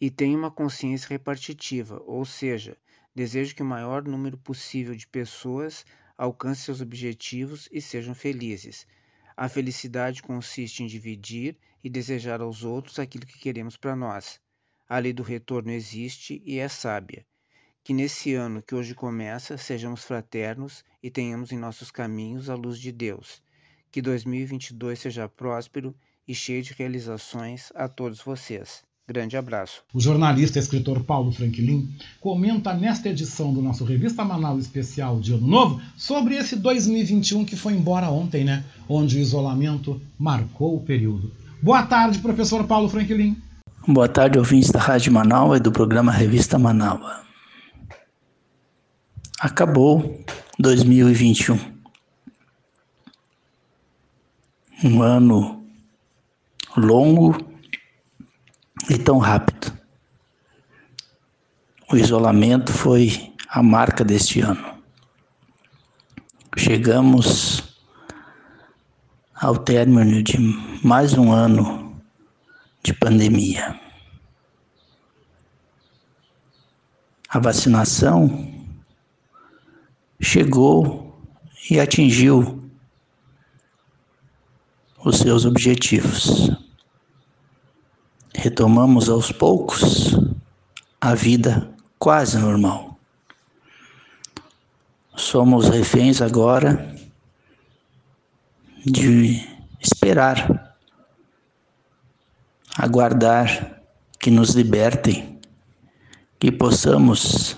E 0.00 0.10
tenho 0.10 0.38
uma 0.38 0.50
consciência 0.50 1.08
repartitiva, 1.08 2.02
ou 2.04 2.24
seja, 2.24 2.76
Desejo 3.14 3.54
que 3.54 3.62
o 3.62 3.66
maior 3.66 4.02
número 4.04 4.38
possível 4.38 4.94
de 4.94 5.06
pessoas 5.06 5.84
alcance 6.16 6.62
seus 6.62 6.80
objetivos 6.80 7.68
e 7.70 7.78
sejam 7.78 8.14
felizes. 8.14 8.86
A 9.36 9.50
felicidade 9.50 10.22
consiste 10.22 10.82
em 10.82 10.86
dividir 10.86 11.58
e 11.84 11.90
desejar 11.90 12.40
aos 12.40 12.64
outros 12.64 12.98
aquilo 12.98 13.26
que 13.26 13.38
queremos 13.38 13.76
para 13.76 13.94
nós. 13.94 14.40
A 14.88 14.98
lei 14.98 15.12
do 15.12 15.22
retorno 15.22 15.70
existe 15.70 16.42
e 16.46 16.58
é 16.58 16.68
sábia. 16.68 17.26
Que 17.84 17.92
nesse 17.92 18.32
ano 18.32 18.62
que 18.62 18.76
hoje 18.76 18.94
começa, 18.94 19.58
sejamos 19.58 20.04
fraternos 20.04 20.84
e 21.02 21.10
tenhamos 21.10 21.50
em 21.50 21.58
nossos 21.58 21.90
caminhos 21.90 22.48
a 22.48 22.54
luz 22.54 22.78
de 22.78 22.92
Deus. 22.92 23.42
Que 23.90 24.00
2022 24.00 25.00
seja 25.00 25.28
próspero 25.28 25.92
e 26.26 26.32
cheio 26.32 26.62
de 26.62 26.72
realizações 26.74 27.72
a 27.74 27.88
todos 27.88 28.20
vocês. 28.20 28.84
Grande 29.08 29.36
abraço. 29.36 29.82
O 29.92 30.00
jornalista 30.00 30.60
e 30.60 30.62
escritor 30.62 31.02
Paulo 31.02 31.32
Franklin 31.32 31.92
comenta 32.20 32.72
nesta 32.72 33.08
edição 33.08 33.52
do 33.52 33.60
nosso 33.60 33.84
Revista 33.84 34.24
Manaus 34.24 34.60
Especial 34.60 35.18
de 35.18 35.34
Ano 35.34 35.48
Novo 35.48 35.82
sobre 35.96 36.36
esse 36.36 36.54
2021 36.54 37.44
que 37.44 37.56
foi 37.56 37.72
embora 37.72 38.08
ontem, 38.08 38.44
né? 38.44 38.64
Onde 38.88 39.16
o 39.16 39.20
isolamento 39.20 40.00
marcou 40.16 40.76
o 40.76 40.80
período. 40.80 41.32
Boa 41.60 41.82
tarde, 41.82 42.20
professor 42.20 42.64
Paulo 42.64 42.88
Franklin. 42.88 43.36
Boa 43.88 44.08
tarde, 44.08 44.38
ouvintes 44.38 44.70
da 44.70 44.78
Rádio 44.78 45.12
Manaus 45.12 45.56
e 45.56 45.60
do 45.60 45.72
programa 45.72 46.12
Revista 46.12 46.56
Manaus. 46.56 47.22
Acabou 49.42 50.24
2021. 50.60 51.58
Um 54.84 55.02
ano 55.02 55.66
longo 56.76 57.36
e 58.88 58.96
tão 58.96 59.18
rápido. 59.18 59.76
O 61.90 61.96
isolamento 61.96 62.72
foi 62.72 63.34
a 63.48 63.60
marca 63.64 64.04
deste 64.04 64.40
ano. 64.40 64.80
Chegamos 66.56 67.64
ao 69.34 69.58
término 69.58 70.22
de 70.22 70.38
mais 70.84 71.14
um 71.14 71.32
ano 71.32 72.00
de 72.84 72.94
pandemia. 72.94 73.76
A 77.28 77.40
vacinação 77.40 78.61
chegou 80.22 81.20
e 81.70 81.80
atingiu 81.80 82.70
os 85.04 85.18
seus 85.18 85.44
objetivos 85.44 86.52
retomamos 88.42 89.08
aos 89.08 89.30
poucos 89.30 90.18
a 91.00 91.14
vida 91.14 91.72
quase 91.96 92.36
normal. 92.38 92.98
Somos 95.14 95.68
reféns 95.68 96.20
agora 96.20 96.92
de 98.84 99.46
esperar, 99.80 100.76
aguardar 102.76 103.80
que 104.18 104.28
nos 104.28 104.56
libertem, 104.56 105.38
que 106.40 106.50
possamos 106.50 107.56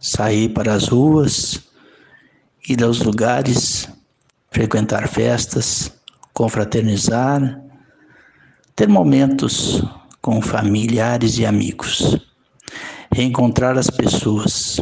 sair 0.00 0.48
para 0.48 0.74
as 0.74 0.88
ruas, 0.88 1.62
ir 2.66 2.82
aos 2.82 3.00
lugares, 3.02 3.88
frequentar 4.50 5.08
festas, 5.08 5.92
confraternizar, 6.32 7.60
ter 8.74 8.88
momentos 8.88 9.82
com 10.20 10.40
familiares 10.40 11.38
e 11.38 11.44
amigos. 11.44 12.16
Reencontrar 13.12 13.76
as 13.76 13.90
pessoas. 13.90 14.80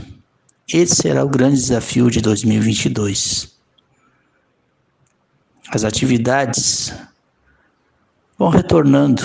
Esse 0.72 0.96
será 0.96 1.24
o 1.24 1.28
grande 1.28 1.56
desafio 1.56 2.10
de 2.10 2.20
2022. 2.20 3.52
As 5.68 5.84
atividades 5.84 6.94
vão 8.38 8.48
retornando 8.48 9.22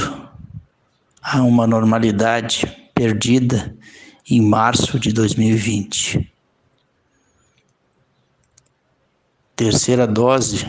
a 1.21 1.41
uma 1.43 1.67
normalidade 1.67 2.65
perdida 2.93 3.75
em 4.29 4.41
março 4.41 4.99
de 4.99 5.13
2020. 5.13 6.36
Terceira 9.57 10.07
dose 10.07 10.65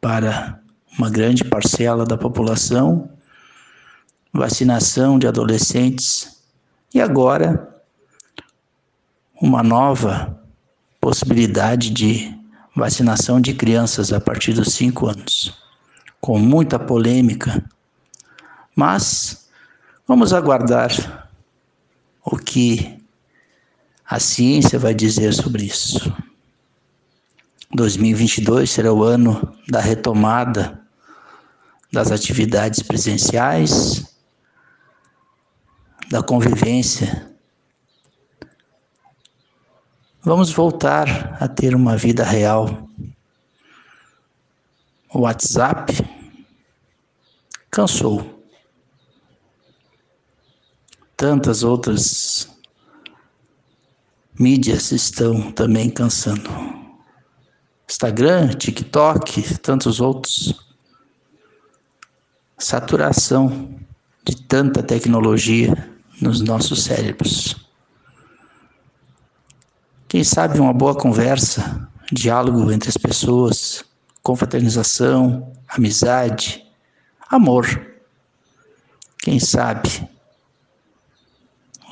para 0.00 0.58
uma 0.98 1.08
grande 1.08 1.44
parcela 1.44 2.04
da 2.04 2.16
população 2.16 3.10
vacinação 4.32 5.16
de 5.16 5.28
adolescentes 5.28 6.42
e 6.92 7.00
agora 7.00 7.68
uma 9.40 9.62
nova 9.62 10.42
possibilidade 11.00 11.90
de 11.90 12.36
vacinação 12.74 13.40
de 13.40 13.54
crianças 13.54 14.12
a 14.12 14.20
partir 14.20 14.54
dos 14.54 14.72
5 14.72 15.06
anos, 15.06 15.56
com 16.18 16.38
muita 16.38 16.78
polêmica, 16.78 17.62
mas 18.74 19.48
vamos 20.08 20.32
aguardar 20.32 21.30
o 22.24 22.36
que 22.36 22.98
a 24.04 24.18
ciência 24.18 24.78
vai 24.78 24.94
dizer 24.94 25.32
sobre 25.34 25.64
isso. 25.64 26.12
2022 27.74 28.70
será 28.70 28.92
o 28.92 29.02
ano 29.02 29.52
da 29.68 29.80
retomada 29.80 30.80
das 31.92 32.12
atividades 32.12 32.82
presenciais, 32.82 34.16
da 36.08 36.22
convivência. 36.22 37.34
Vamos 40.22 40.52
voltar 40.52 41.36
a 41.42 41.48
ter 41.48 41.74
uma 41.74 41.96
vida 41.96 42.22
real. 42.22 42.88
O 45.12 45.20
WhatsApp 45.20 45.92
cansou. 47.70 48.44
Tantas 51.16 51.62
outras 51.64 52.48
mídias 54.38 54.92
estão 54.92 55.50
também 55.52 55.90
cansando. 55.90 56.83
Instagram, 57.88 58.48
TikTok, 58.48 59.58
tantos 59.58 60.00
outros. 60.00 60.54
saturação 62.56 63.74
de 64.24 64.36
tanta 64.36 64.82
tecnologia 64.82 65.90
nos 66.20 66.40
nossos 66.40 66.84
cérebros. 66.84 67.56
Quem 70.08 70.24
sabe 70.24 70.58
uma 70.58 70.72
boa 70.72 70.94
conversa, 70.94 71.88
diálogo 72.10 72.70
entre 72.70 72.88
as 72.88 72.96
pessoas, 72.96 73.84
confraternização, 74.22 75.52
amizade, 75.68 76.64
amor. 77.28 77.66
Quem 79.18 79.38
sabe 79.38 80.08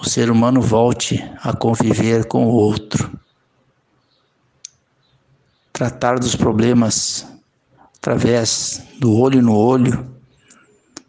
o 0.00 0.08
ser 0.08 0.30
humano 0.30 0.60
volte 0.60 1.22
a 1.42 1.54
conviver 1.54 2.26
com 2.26 2.46
o 2.46 2.50
outro. 2.50 3.11
Tratar 5.82 6.20
dos 6.20 6.36
problemas 6.36 7.26
através 7.96 8.84
do 9.00 9.18
olho 9.18 9.42
no 9.42 9.56
olho, 9.56 10.16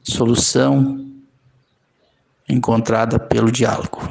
solução 0.02 1.14
encontrada 2.50 3.20
pelo 3.20 3.52
diálogo. 3.52 4.02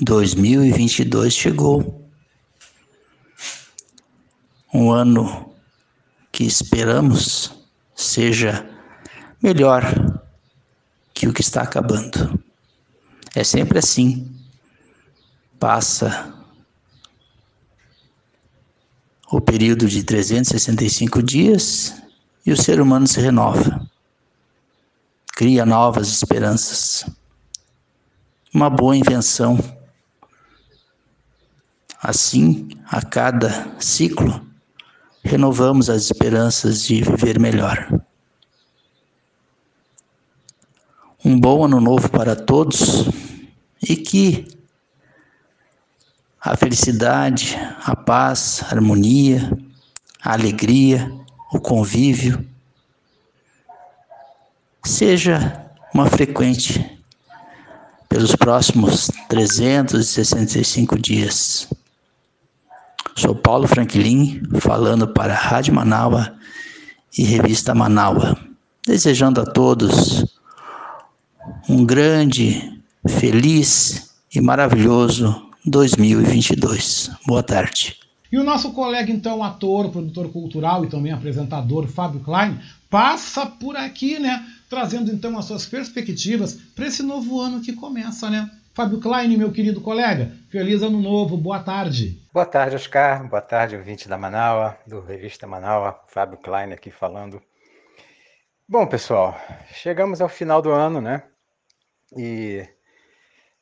2022 0.00 1.34
chegou. 1.34 2.08
Um 4.72 4.92
ano 4.92 5.52
que 6.30 6.44
esperamos 6.44 7.52
seja 7.96 8.64
melhor 9.42 9.82
que 11.12 11.26
o 11.26 11.32
que 11.32 11.40
está 11.40 11.62
acabando. 11.62 12.40
É 13.34 13.42
sempre 13.42 13.80
assim. 13.80 14.32
Passa 15.58 16.32
o 19.30 19.40
período 19.40 19.88
de 19.88 20.02
365 20.04 21.22
dias 21.22 21.94
e 22.44 22.52
o 22.52 22.56
ser 22.56 22.80
humano 22.80 23.06
se 23.06 23.20
renova. 23.20 23.88
Cria 25.34 25.66
novas 25.66 26.08
esperanças. 26.08 27.06
Uma 28.52 28.70
boa 28.70 28.96
invenção. 28.96 29.58
Assim, 32.00 32.68
a 32.86 33.02
cada 33.02 33.74
ciclo, 33.80 34.46
renovamos 35.24 35.88
as 35.88 36.04
esperanças 36.04 36.82
de 36.82 37.02
viver 37.02 37.40
melhor. 37.40 38.00
Um 41.24 41.40
bom 41.40 41.64
ano 41.64 41.80
novo 41.80 42.10
para 42.10 42.36
todos 42.36 43.08
e 43.82 43.96
que 43.96 44.53
a 46.44 46.54
felicidade, 46.58 47.58
a 47.86 47.96
paz, 47.96 48.62
a 48.64 48.74
harmonia, 48.74 49.50
a 50.22 50.34
alegria, 50.34 51.10
o 51.50 51.58
convívio 51.58 52.46
seja 54.84 55.64
uma 55.94 56.06
frequente 56.06 56.98
pelos 58.10 58.36
próximos 58.36 59.10
365 59.30 60.98
dias. 60.98 61.66
Sou 63.16 63.34
Paulo 63.34 63.66
Franklin, 63.66 64.42
falando 64.60 65.08
para 65.08 65.32
a 65.32 65.38
Rádio 65.38 65.72
Manaua 65.72 66.34
e 67.16 67.24
Revista 67.24 67.74
Manaua, 67.74 68.36
desejando 68.86 69.40
a 69.40 69.46
todos 69.46 70.38
um 71.70 71.86
grande, 71.86 72.82
feliz 73.08 74.14
e 74.34 74.42
maravilhoso 74.42 75.43
2022. 75.66 77.10
Boa 77.26 77.42
tarde. 77.42 77.98
E 78.30 78.36
o 78.36 78.44
nosso 78.44 78.72
colega, 78.72 79.10
então, 79.10 79.42
ator, 79.42 79.90
produtor 79.90 80.30
cultural 80.30 80.84
e 80.84 80.88
também 80.88 81.12
apresentador, 81.12 81.86
Fábio 81.86 82.20
Klein, 82.20 82.60
passa 82.90 83.46
por 83.46 83.76
aqui, 83.76 84.18
né? 84.18 84.44
Trazendo 84.68 85.10
então 85.10 85.38
as 85.38 85.44
suas 85.44 85.66
perspectivas 85.66 86.54
para 86.74 86.86
esse 86.86 87.02
novo 87.02 87.40
ano 87.40 87.60
que 87.60 87.72
começa, 87.72 88.28
né? 88.28 88.50
Fábio 88.74 89.00
Klein, 89.00 89.36
meu 89.36 89.52
querido 89.52 89.80
colega, 89.80 90.32
feliz 90.50 90.82
ano 90.82 91.00
novo, 91.00 91.36
boa 91.36 91.60
tarde. 91.60 92.20
Boa 92.32 92.44
tarde, 92.44 92.74
Oscar. 92.74 93.26
Boa 93.28 93.40
tarde, 93.40 93.76
ouvinte 93.76 94.08
da 94.08 94.18
Manaua, 94.18 94.76
do 94.84 95.00
Revista 95.00 95.46
Manaua. 95.46 95.98
Fábio 96.08 96.38
Klein 96.38 96.72
aqui 96.72 96.90
falando. 96.90 97.40
Bom, 98.68 98.84
pessoal, 98.86 99.40
chegamos 99.72 100.20
ao 100.20 100.28
final 100.28 100.60
do 100.60 100.72
ano, 100.72 101.00
né? 101.00 101.22
E 102.16 102.66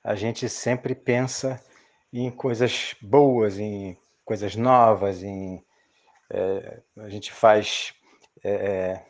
a 0.03 0.15
gente 0.15 0.49
sempre 0.49 0.95
pensa 0.95 1.61
em 2.13 2.31
coisas 2.31 2.95
boas, 3.01 3.59
em 3.59 3.97
coisas 4.25 4.57
novas, 4.57 5.23
em 5.23 5.65
é, 6.31 6.81
a 6.99 7.09
gente 7.09 7.33
faz 7.33 7.95
é, 8.45 9.03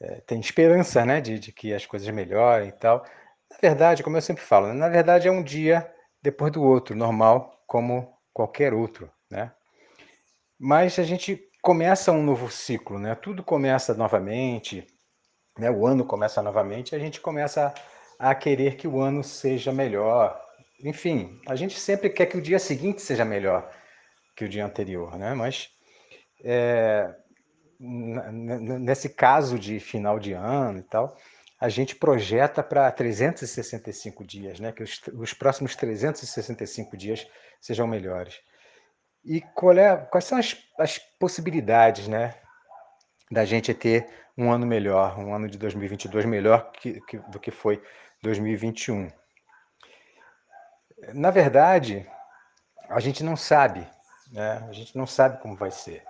é, 0.00 0.20
tem 0.26 0.40
esperança, 0.40 1.04
né, 1.04 1.20
de, 1.20 1.38
de, 1.38 1.52
que 1.52 1.72
as 1.72 1.86
coisas 1.86 2.08
melhorem 2.08 2.68
e 2.68 2.72
tal. 2.72 3.04
Na 3.50 3.58
verdade, 3.60 4.02
como 4.02 4.16
eu 4.16 4.22
sempre 4.22 4.42
falo, 4.42 4.72
na 4.74 4.88
verdade 4.88 5.28
é 5.28 5.30
um 5.30 5.42
dia 5.42 5.90
depois 6.22 6.52
do 6.52 6.62
outro, 6.62 6.96
normal, 6.96 7.62
como 7.66 8.12
qualquer 8.32 8.74
outro, 8.74 9.10
né? 9.30 9.52
Mas 10.58 10.98
a 10.98 11.02
gente 11.04 11.40
começa 11.62 12.12
um 12.12 12.22
novo 12.22 12.50
ciclo, 12.50 12.98
né? 12.98 13.14
Tudo 13.14 13.42
começa 13.42 13.94
novamente, 13.94 14.86
né? 15.58 15.70
O 15.70 15.86
ano 15.86 16.04
começa 16.04 16.42
novamente, 16.42 16.94
a 16.94 16.98
gente 16.98 17.20
começa 17.20 17.72
a, 18.18 18.30
a 18.30 18.34
querer 18.34 18.76
que 18.76 18.88
o 18.88 19.00
ano 19.00 19.22
seja 19.22 19.72
melhor. 19.72 20.40
Enfim, 20.82 21.40
a 21.46 21.56
gente 21.56 21.78
sempre 21.78 22.10
quer 22.10 22.26
que 22.26 22.36
o 22.36 22.42
dia 22.42 22.58
seguinte 22.58 23.00
seja 23.00 23.24
melhor 23.24 23.70
que 24.34 24.44
o 24.44 24.48
dia 24.48 24.64
anterior, 24.64 25.16
né? 25.16 25.34
Mas 25.34 25.70
é, 26.44 27.14
nesse 27.80 29.08
caso 29.08 29.58
de 29.58 29.80
final 29.80 30.18
de 30.18 30.32
ano 30.32 30.78
e 30.78 30.82
tal, 30.82 31.16
a 31.58 31.68
gente 31.68 31.96
projeta 31.96 32.62
para 32.62 32.90
365 32.92 34.24
dias, 34.24 34.60
né? 34.60 34.72
Que 34.72 34.82
os, 34.82 35.00
os 35.14 35.32
próximos 35.32 35.74
365 35.74 36.96
dias 36.96 37.26
sejam 37.60 37.86
melhores. 37.86 38.40
E 39.24 39.38
é, 39.38 39.96
quais 39.96 40.24
são 40.24 40.38
as, 40.38 40.56
as 40.78 40.98
possibilidades, 41.18 42.06
né? 42.06 42.34
Da 43.30 43.44
gente 43.44 43.72
ter 43.74 44.06
um 44.36 44.52
ano 44.52 44.66
melhor, 44.66 45.18
um 45.18 45.34
ano 45.34 45.48
de 45.48 45.58
2022 45.58 46.26
melhor 46.26 46.70
que, 46.72 47.00
que, 47.00 47.18
do 47.30 47.40
que 47.40 47.50
foi 47.50 47.82
2021. 48.22 49.10
Na 51.14 51.30
verdade, 51.30 52.06
a 52.88 53.00
gente 53.00 53.22
não 53.22 53.36
sabe, 53.36 53.86
né? 54.32 54.64
A 54.68 54.72
gente 54.72 54.96
não 54.96 55.06
sabe 55.06 55.40
como 55.40 55.56
vai 55.56 55.70
ser. 55.70 56.02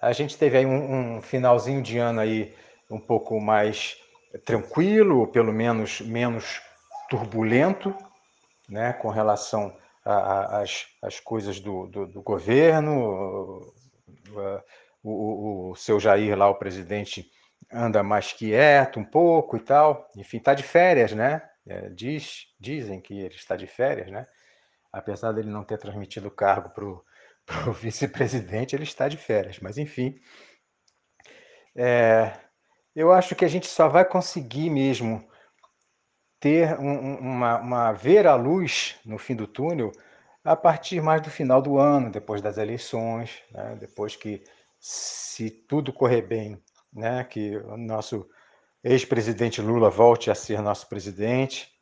A 0.00 0.12
gente 0.12 0.36
teve 0.36 0.58
aí 0.58 0.66
um, 0.66 1.16
um 1.16 1.22
finalzinho 1.22 1.82
de 1.82 1.98
ano 1.98 2.20
aí 2.20 2.54
um 2.90 3.00
pouco 3.00 3.40
mais 3.40 3.96
tranquilo, 4.44 5.20
ou 5.20 5.26
pelo 5.26 5.52
menos 5.52 6.00
menos 6.00 6.60
turbulento, 7.08 7.94
né, 8.68 8.92
com 8.92 9.08
relação 9.08 9.74
às 10.04 11.20
coisas 11.20 11.58
do, 11.58 11.86
do, 11.86 12.06
do 12.06 12.22
governo. 12.22 13.72
O, 14.32 15.10
o, 15.10 15.70
o, 15.70 15.76
seu 15.76 15.98
Jair 15.98 16.36
lá, 16.36 16.48
o 16.48 16.58
presidente, 16.58 17.30
anda 17.72 18.02
mais 18.02 18.32
quieto 18.32 19.00
um 19.00 19.04
pouco 19.04 19.56
e 19.56 19.60
tal. 19.60 20.08
Enfim, 20.16 20.38
está 20.38 20.54
de 20.54 20.62
férias, 20.62 21.12
né? 21.12 21.42
É, 21.68 21.90
diz, 21.90 22.46
dizem 22.58 23.00
que 23.00 23.12
ele 23.18 23.34
está 23.34 23.54
de 23.54 23.66
férias, 23.66 24.10
né? 24.10 24.26
Apesar 24.90 25.32
dele 25.32 25.50
não 25.50 25.64
ter 25.64 25.76
transmitido 25.78 26.28
o 26.28 26.30
cargo 26.30 26.70
para 26.70 26.84
o 26.86 27.04
vice-presidente, 27.74 28.74
ele 28.74 28.84
está 28.84 29.06
de 29.06 29.18
férias. 29.18 29.58
Mas, 29.60 29.76
enfim, 29.76 30.18
é, 31.76 32.32
eu 32.96 33.12
acho 33.12 33.36
que 33.36 33.44
a 33.44 33.48
gente 33.48 33.66
só 33.66 33.88
vai 33.88 34.04
conseguir 34.04 34.70
mesmo 34.70 35.28
ter 36.40 36.78
um, 36.78 37.16
uma, 37.18 37.58
uma 37.60 37.92
ver 37.92 38.26
a 38.26 38.34
luz 38.34 38.98
no 39.04 39.18
fim 39.18 39.36
do 39.36 39.46
túnel 39.46 39.92
a 40.44 40.56
partir 40.56 41.02
mais 41.02 41.20
do 41.20 41.30
final 41.30 41.60
do 41.60 41.78
ano, 41.78 42.10
depois 42.10 42.40
das 42.40 42.56
eleições, 42.56 43.42
né? 43.52 43.76
depois 43.78 44.16
que, 44.16 44.42
se 44.80 45.50
tudo 45.50 45.92
correr 45.92 46.22
bem, 46.22 46.62
né? 46.92 47.24
que 47.24 47.56
o 47.58 47.76
nosso 47.76 48.28
ex-presidente 48.82 49.60
Lula 49.60 49.90
volte 49.90 50.30
a 50.30 50.34
ser 50.34 50.62
nosso 50.62 50.88
presidente, 50.88 51.72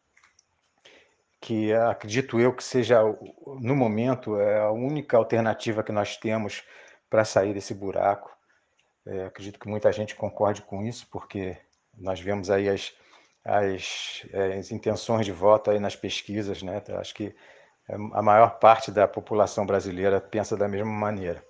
que 1.40 1.72
acredito 1.72 2.40
eu 2.40 2.52
que 2.52 2.64
seja, 2.64 3.00
no 3.60 3.76
momento, 3.76 4.38
é 4.40 4.60
a 4.60 4.70
única 4.70 5.16
alternativa 5.16 5.82
que 5.82 5.92
nós 5.92 6.16
temos 6.16 6.64
para 7.08 7.24
sair 7.24 7.54
desse 7.54 7.74
buraco. 7.74 8.34
É, 9.06 9.26
acredito 9.26 9.58
que 9.58 9.68
muita 9.68 9.92
gente 9.92 10.16
concorde 10.16 10.62
com 10.62 10.82
isso, 10.82 11.06
porque 11.10 11.56
nós 11.96 12.20
vemos 12.20 12.50
aí 12.50 12.68
as, 12.68 12.92
as, 13.44 14.26
é, 14.32 14.58
as 14.58 14.72
intenções 14.72 15.24
de 15.24 15.32
voto 15.32 15.70
aí 15.70 15.78
nas 15.78 15.94
pesquisas, 15.94 16.62
né? 16.62 16.82
Acho 16.98 17.14
que 17.14 17.34
a 17.88 18.20
maior 18.22 18.58
parte 18.58 18.90
da 18.90 19.06
população 19.06 19.64
brasileira 19.64 20.20
pensa 20.20 20.56
da 20.56 20.66
mesma 20.66 20.90
maneira. 20.90 21.44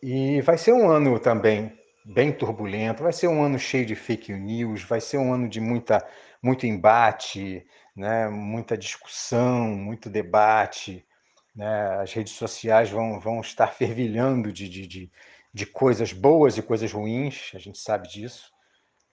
E 0.00 0.40
vai 0.42 0.56
ser 0.56 0.72
um 0.72 0.88
ano 0.88 1.18
também 1.18 1.76
bem 2.08 2.32
turbulento, 2.32 3.02
vai 3.02 3.12
ser 3.12 3.28
um 3.28 3.42
ano 3.42 3.58
cheio 3.58 3.86
de 3.86 3.94
fake 3.94 4.32
news, 4.32 4.82
vai 4.82 5.00
ser 5.00 5.18
um 5.18 5.32
ano 5.32 5.48
de 5.48 5.60
muita, 5.60 6.04
muito 6.42 6.66
embate, 6.66 7.66
né? 7.94 8.28
muita 8.28 8.76
discussão, 8.76 9.68
muito 9.68 10.08
debate. 10.08 11.06
Né? 11.54 12.00
As 12.00 12.12
redes 12.12 12.32
sociais 12.32 12.90
vão, 12.90 13.20
vão 13.20 13.40
estar 13.40 13.68
fervilhando 13.68 14.52
de, 14.52 14.68
de, 14.68 14.86
de 14.86 15.12
de 15.52 15.66
coisas 15.66 16.12
boas 16.12 16.56
e 16.56 16.62
coisas 16.62 16.92
ruins, 16.92 17.50
a 17.54 17.58
gente 17.58 17.78
sabe 17.78 18.08
disso, 18.08 18.52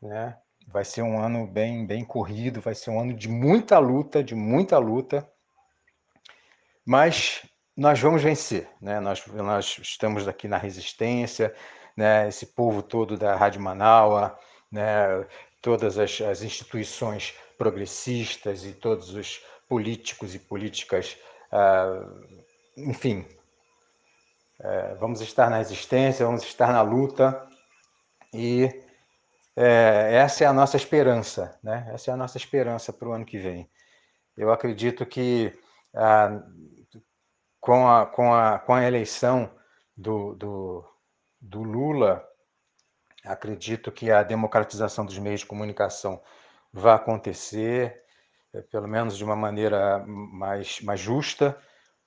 né? 0.01 0.37
Vai 0.67 0.83
ser 0.83 1.03
um 1.03 1.19
ano 1.19 1.45
bem, 1.45 1.85
bem 1.85 2.03
corrido, 2.03 2.59
vai 2.59 2.75
ser 2.75 2.89
um 2.89 2.99
ano 2.99 3.13
de 3.13 3.29
muita 3.29 3.77
luta, 3.77 4.23
de 4.23 4.35
muita 4.35 4.77
luta, 4.77 5.27
mas 6.85 7.45
nós 7.75 7.99
vamos 7.99 8.21
vencer, 8.21 8.69
né? 8.81 8.99
Nós, 8.99 9.25
nós 9.27 9.79
estamos 9.81 10.27
aqui 10.27 10.47
na 10.47 10.57
resistência, 10.57 11.53
né? 11.95 12.27
Esse 12.27 12.45
povo 12.47 12.81
todo 12.81 13.17
da 13.17 13.35
Rádio 13.35 13.61
Manaua, 13.61 14.37
né? 14.71 15.25
Todas 15.61 15.97
as, 15.97 16.21
as 16.21 16.41
instituições 16.43 17.33
progressistas 17.57 18.65
e 18.65 18.73
todos 18.73 19.13
os 19.13 19.41
políticos 19.67 20.35
e 20.35 20.39
políticas, 20.39 21.17
ah, 21.51 22.05
enfim, 22.77 23.25
é, 24.59 24.95
vamos 24.95 25.21
estar 25.21 25.49
na 25.49 25.57
resistência, 25.57 26.25
vamos 26.25 26.43
estar 26.43 26.71
na 26.71 26.81
luta 26.81 27.47
e 28.33 28.69
é, 29.55 30.15
essa 30.15 30.43
é 30.43 30.47
a 30.47 30.53
nossa 30.53 30.77
esperança, 30.77 31.57
né? 31.63 31.89
Essa 31.93 32.11
é 32.11 32.13
a 32.13 32.17
nossa 32.17 32.37
esperança 32.37 32.91
para 32.93 33.07
o 33.07 33.13
ano 33.13 33.25
que 33.25 33.37
vem. 33.37 33.69
Eu 34.37 34.51
acredito 34.51 35.05
que 35.05 35.57
ah, 35.93 36.41
com, 37.59 37.87
a, 37.87 38.05
com, 38.05 38.33
a, 38.33 38.59
com 38.59 38.73
a 38.73 38.83
eleição 38.83 39.49
do, 39.95 40.35
do, 40.35 40.85
do 41.45 41.61
Lula, 41.61 42.27
acredito 43.23 43.91
que 43.91 44.11
a 44.11 44.23
democratização 44.23 45.05
dos 45.05 45.17
meios 45.19 45.41
de 45.41 45.45
comunicação 45.45 46.21
vai 46.73 46.95
acontecer, 46.95 48.01
é, 48.53 48.61
pelo 48.61 48.87
menos 48.87 49.17
de 49.17 49.23
uma 49.23 49.35
maneira 49.35 50.03
mais, 50.07 50.81
mais 50.81 50.99
justa, 50.99 51.57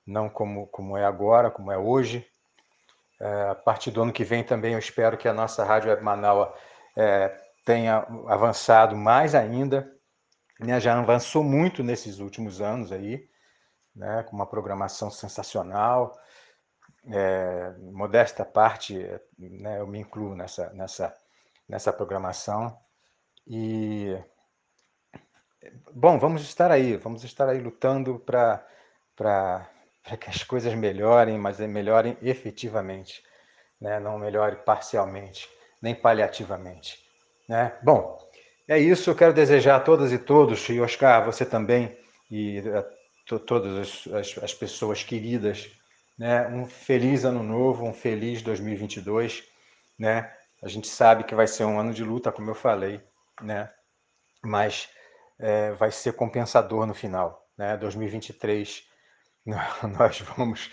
não 0.05 0.29
como, 0.29 0.67
como 0.67 0.97
é 0.97 1.05
agora, 1.05 1.49
como 1.49 1.71
é 1.71 1.77
hoje. 1.77 2.25
É, 3.19 3.49
a 3.49 3.55
partir 3.55 3.91
do 3.91 4.01
ano 4.01 4.13
que 4.13 4.23
vem 4.23 4.43
também 4.43 4.73
eu 4.73 4.79
espero 4.79 5.17
que 5.17 5.27
a 5.27 5.33
nossa 5.33 5.63
Rádio 5.63 5.89
Web 5.89 6.03
Manaus 6.03 6.49
é, 6.95 7.35
tenha 7.65 8.05
avançado 8.27 8.95
mais 8.95 9.35
ainda, 9.35 9.89
né? 10.59 10.79
já 10.79 10.97
avançou 10.97 11.43
muito 11.43 11.83
nesses 11.83 12.19
últimos 12.19 12.61
anos 12.61 12.91
aí, 12.91 13.27
né? 13.95 14.23
com 14.23 14.35
uma 14.35 14.47
programação 14.47 15.09
sensacional. 15.09 16.17
É, 17.07 17.73
modesta 17.91 18.43
parte, 18.43 18.95
né? 19.37 19.79
eu 19.79 19.87
me 19.87 19.99
incluo 19.99 20.35
nessa, 20.35 20.69
nessa, 20.73 21.15
nessa 21.67 21.93
programação. 21.93 22.77
E 23.47 24.15
bom, 25.93 26.19
vamos 26.19 26.41
estar 26.41 26.71
aí, 26.71 26.97
vamos 26.97 27.23
estar 27.23 27.47
aí 27.49 27.59
lutando 27.59 28.19
para 28.19 28.65
que 30.19 30.29
as 30.29 30.43
coisas 30.43 30.73
melhorem, 30.75 31.37
mas 31.37 31.59
melhorem 31.59 32.17
efetivamente, 32.21 33.23
né? 33.79 33.99
não 33.99 34.19
melhore 34.19 34.57
parcialmente, 34.57 35.49
nem 35.81 35.95
paliativamente. 35.95 36.99
Né? 37.47 37.75
Bom, 37.81 38.19
é 38.67 38.77
isso. 38.77 39.09
Eu 39.09 39.15
quero 39.15 39.33
desejar 39.33 39.77
a 39.77 39.79
todas 39.79 40.13
e 40.13 40.19
todos, 40.19 40.69
e 40.69 40.79
Oscar, 40.79 41.25
você 41.25 41.43
também, 41.43 41.97
e 42.29 42.59
a 42.59 42.85
todas 43.39 44.07
as, 44.13 44.37
as, 44.43 44.53
pessoas 44.53 45.03
queridas, 45.03 45.69
né? 46.19 46.45
um 46.49 46.65
feliz 46.65 47.23
ano 47.23 47.41
novo, 47.41 47.85
um 47.85 47.93
feliz 47.93 48.41
2022. 48.41 49.41
Né? 49.97 50.29
A 50.61 50.67
gente 50.67 50.87
sabe 50.87 51.23
que 51.23 51.33
vai 51.33 51.47
ser 51.47 51.63
um 51.63 51.79
ano 51.79 51.93
de 51.93 52.03
luta, 52.03 52.29
como 52.29 52.49
eu 52.49 52.55
falei, 52.55 53.01
né? 53.41 53.71
mas 54.43 54.89
é, 55.39 55.71
vai 55.71 55.91
ser 55.91 56.13
compensador 56.13 56.85
no 56.85 56.93
final. 56.93 57.47
Né? 57.57 57.77
2023, 57.77 58.83
nós 59.97 60.19
vamos 60.19 60.69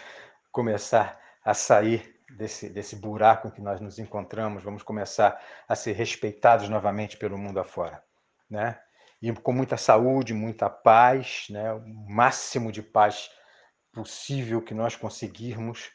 começar 0.51 1.19
a 1.45 1.55
sair 1.55 2.17
desse, 2.37 2.69
desse 2.69 2.97
buraco 2.97 3.47
em 3.47 3.51
que 3.53 3.61
nós 3.61 3.81
nos 3.81 4.01
encontramos, 4.01 4.65
vamos 4.65 4.83
começar 4.83 5.41
a 5.69 5.77
ser 5.77 5.93
respeitados 5.93 6.69
novamente 6.69 7.17
pelo 7.17 7.39
mundo 7.39 7.61
afora. 7.61 8.03
Né? 8.51 8.77
E 9.23 9.33
com 9.33 9.53
muita 9.53 9.77
saúde, 9.77 10.35
muita 10.35 10.69
paz, 10.69 11.47
né? 11.51 11.73
o 11.73 11.87
máximo 11.87 12.73
de 12.73 12.83
paz 12.83 13.31
possível 13.97 14.61
que 14.61 14.75
nós 14.75 14.95
conseguirmos, 14.95 15.91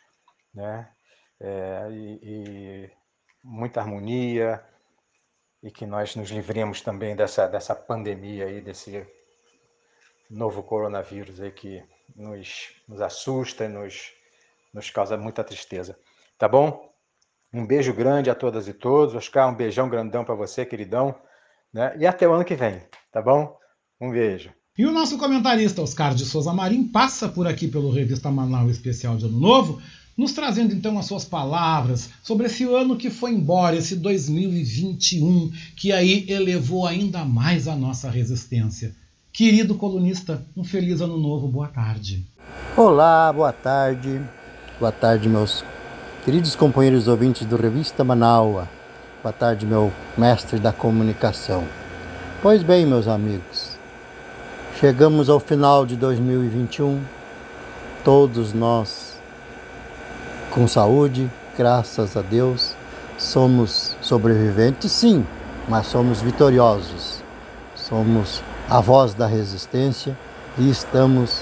né? 0.52 0.92
É, 1.40 1.88
e, 1.92 2.20
e 2.24 2.92
muita 3.44 3.80
harmonia, 3.80 4.64
e 5.62 5.70
que 5.70 5.86
nós 5.86 6.16
nos 6.16 6.32
livremos 6.32 6.82
também 6.82 7.16
dessa, 7.16 7.48
dessa 7.48 7.76
pandemia 7.76 8.46
aí, 8.46 8.60
desse 8.60 9.06
novo 10.30 10.64
coronavírus 10.64 11.40
aí 11.40 11.52
que 11.52 11.84
nos, 12.16 12.74
nos 12.88 13.02
assusta 13.02 13.66
e 13.66 13.68
nos, 13.68 14.12
nos 14.74 14.90
causa 14.90 15.16
muita 15.16 15.44
tristeza. 15.44 15.98
Tá 16.40 16.48
bom? 16.48 16.92
Um 17.54 17.68
beijo 17.68 17.94
grande 17.94 18.32
a 18.32 18.36
todas 18.36 18.68
e 18.68 18.74
todos. 18.74 19.14
Oscar, 19.14 19.48
um 19.48 19.56
beijão 19.56 19.88
grandão 19.88 20.26
para 20.26 20.34
você, 20.34 20.66
queridão. 20.66 21.22
Né? 21.72 21.96
E 22.00 22.08
até 22.08 22.28
o 22.28 22.34
ano 22.34 22.46
que 22.46 22.56
vem, 22.56 22.82
tá 23.12 23.22
bom? 23.22 23.60
Um 24.00 24.10
beijo. 24.10 24.52
E 24.78 24.86
o 24.86 24.92
nosso 24.92 25.18
comentarista 25.18 25.82
Oscar 25.82 26.16
de 26.16 26.24
Souza 26.24 26.54
Marim 26.54 26.86
passa 26.86 27.28
por 27.28 27.46
aqui 27.46 27.68
pelo 27.68 27.92
Revista 27.92 28.32
Manaus 28.32 28.72
Especial 28.72 29.18
de 29.18 29.26
Ano 29.26 29.38
Novo 29.38 29.82
nos 30.18 30.32
trazendo 30.32 30.74
então 30.74 30.98
as 30.98 31.08
suas 31.08 31.26
palavras 31.26 32.10
sobre 32.24 32.46
esse 32.46 32.64
ano 32.64 32.96
que 32.96 33.10
foi 33.10 33.32
embora, 33.32 33.76
esse 33.76 33.98
2021, 33.98 35.52
que 35.76 35.92
aí 35.92 36.26
elevou 36.30 36.88
ainda 36.88 37.26
mais 37.26 37.68
a 37.68 37.76
nossa 37.76 38.10
resistência. 38.10 38.96
Querido 39.34 39.76
colunista, 39.76 40.42
um 40.56 40.64
feliz 40.64 41.02
ano 41.02 41.18
novo, 41.18 41.50
boa 41.50 41.68
tarde. 41.68 42.26
Olá, 42.78 43.32
boa 43.34 43.52
tarde. 43.52 44.22
Boa 44.80 44.92
tarde, 44.92 45.28
meus 45.28 45.66
queridos 46.24 46.56
companheiros 46.56 47.10
ouvintes 47.10 47.46
do 47.46 47.58
Revista 47.58 48.06
Manaua. 48.06 48.70
Boa 49.22 49.34
tarde, 49.34 49.66
meu 49.66 49.92
mestre 50.18 50.60
da 50.60 50.72
comunicação. 50.72 51.68
Pois 52.42 52.64
bem, 52.64 52.86
meus 52.86 53.08
amigos, 53.08 53.71
chegamos 54.82 55.30
ao 55.30 55.40
final 55.40 55.86
de 55.86 55.96
2021. 55.96 57.00
Todos 58.04 58.52
nós 58.52 59.16
com 60.50 60.68
saúde, 60.68 61.30
graças 61.56 62.18
a 62.18 62.24
Deus. 62.24 62.74
Somos 63.16 63.96
sobreviventes, 64.02 64.92
sim, 64.92 65.24
mas 65.70 65.86
somos 65.86 66.20
vitoriosos. 66.20 67.22
Somos 67.76 68.42
a 68.68 68.82
voz 68.82 69.14
da 69.14 69.28
resistência 69.28 70.18
e 70.58 70.68
estamos 70.72 71.42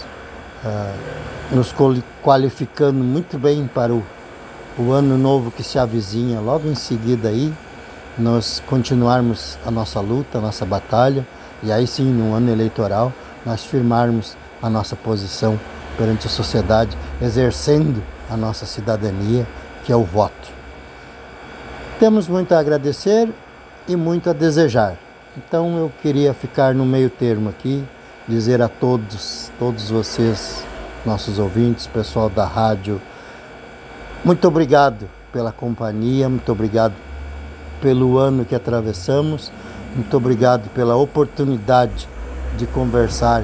uh, 0.66 1.56
nos 1.56 1.74
qualificando 2.22 3.02
muito 3.02 3.40
bem 3.40 3.68
para 3.74 3.94
o, 3.94 4.04
o 4.78 4.92
ano 4.92 5.18
novo 5.18 5.50
que 5.50 5.64
se 5.64 5.80
avizinha. 5.80 6.42
Logo 6.42 6.68
em 6.68 6.76
seguida 6.76 7.30
aí, 7.30 7.54
nós 8.18 8.62
continuarmos 8.68 9.58
a 9.66 9.72
nossa 9.72 10.02
luta, 10.02 10.40
a 10.40 10.42
nossa 10.42 10.66
batalha, 10.66 11.26
e 11.64 11.72
aí 11.72 11.88
sim, 11.88 12.04
no 12.04 12.34
ano 12.34 12.52
eleitoral, 12.52 13.14
nós 13.46 13.64
firmarmos 13.64 14.36
a 14.62 14.70
nossa 14.70 14.96
posição 14.96 15.60
perante 15.98 16.28
a 16.28 16.30
sociedade, 16.30 16.98
exercendo 17.22 18.02
a 18.30 18.38
nossa 18.38 18.66
cidadania, 18.66 19.46
que 19.84 19.92
é 19.92 19.96
o 19.96 20.04
voto. 20.04 20.50
Temos 22.00 22.28
muito 22.28 22.54
a 22.54 22.60
agradecer 22.60 23.30
e 23.88 23.96
muito 23.96 24.30
a 24.30 24.34
desejar. 24.34 24.98
Então 25.38 25.78
eu 25.78 25.92
queria 26.02 26.34
ficar 26.34 26.74
no 26.74 26.86
meio 26.86 27.10
termo 27.10 27.50
aqui, 27.50 27.84
dizer 28.28 28.62
a 28.62 28.70
todos, 28.70 29.52
todos 29.60 29.90
vocês, 29.90 30.64
nossos 31.06 31.40
ouvintes, 31.40 31.88
pessoal 31.88 32.30
da 32.30 32.46
rádio, 32.46 33.02
muito 34.24 34.48
obrigado 34.48 35.10
pela 35.32 35.52
companhia, 35.52 36.28
muito 36.28 36.52
obrigado 36.52 36.94
pelo 37.82 38.18
ano 38.18 38.44
que 38.44 38.54
atravessamos, 38.54 39.52
muito 39.96 40.16
obrigado 40.18 40.70
pela 40.70 40.96
oportunidade 40.96 42.08
de 42.58 42.66
conversar 42.68 43.44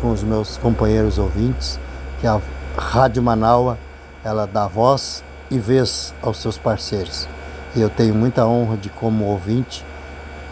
com 0.00 0.10
os 0.10 0.22
meus 0.22 0.56
companheiros 0.56 1.18
ouvintes, 1.18 1.78
que 2.20 2.26
a 2.26 2.40
Rádio 2.76 3.22
Manaua 3.22 3.78
ela 4.24 4.46
dá 4.46 4.66
voz 4.66 5.24
e 5.50 5.58
vez 5.58 6.14
aos 6.22 6.38
seus 6.38 6.56
parceiros. 6.56 7.28
E 7.74 7.80
eu 7.80 7.88
tenho 7.88 8.14
muita 8.14 8.46
honra 8.46 8.76
de, 8.76 8.88
como 8.88 9.24
ouvinte, 9.26 9.84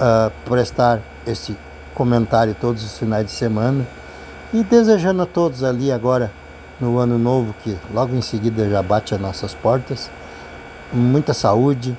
uh, 0.00 0.30
prestar 0.44 1.00
esse 1.26 1.56
comentário 1.94 2.54
todos 2.60 2.84
os 2.84 2.98
finais 2.98 3.26
de 3.26 3.32
semana 3.32 3.86
e 4.52 4.62
desejando 4.62 5.22
a 5.22 5.26
todos 5.26 5.64
ali 5.64 5.90
agora 5.90 6.30
no 6.80 6.98
ano 6.98 7.18
novo 7.18 7.54
que 7.62 7.76
logo 7.92 8.14
em 8.14 8.22
seguida 8.22 8.68
já 8.70 8.82
bate 8.82 9.14
as 9.14 9.20
nossas 9.20 9.52
portas, 9.52 10.08
muita 10.92 11.34
saúde, 11.34 11.96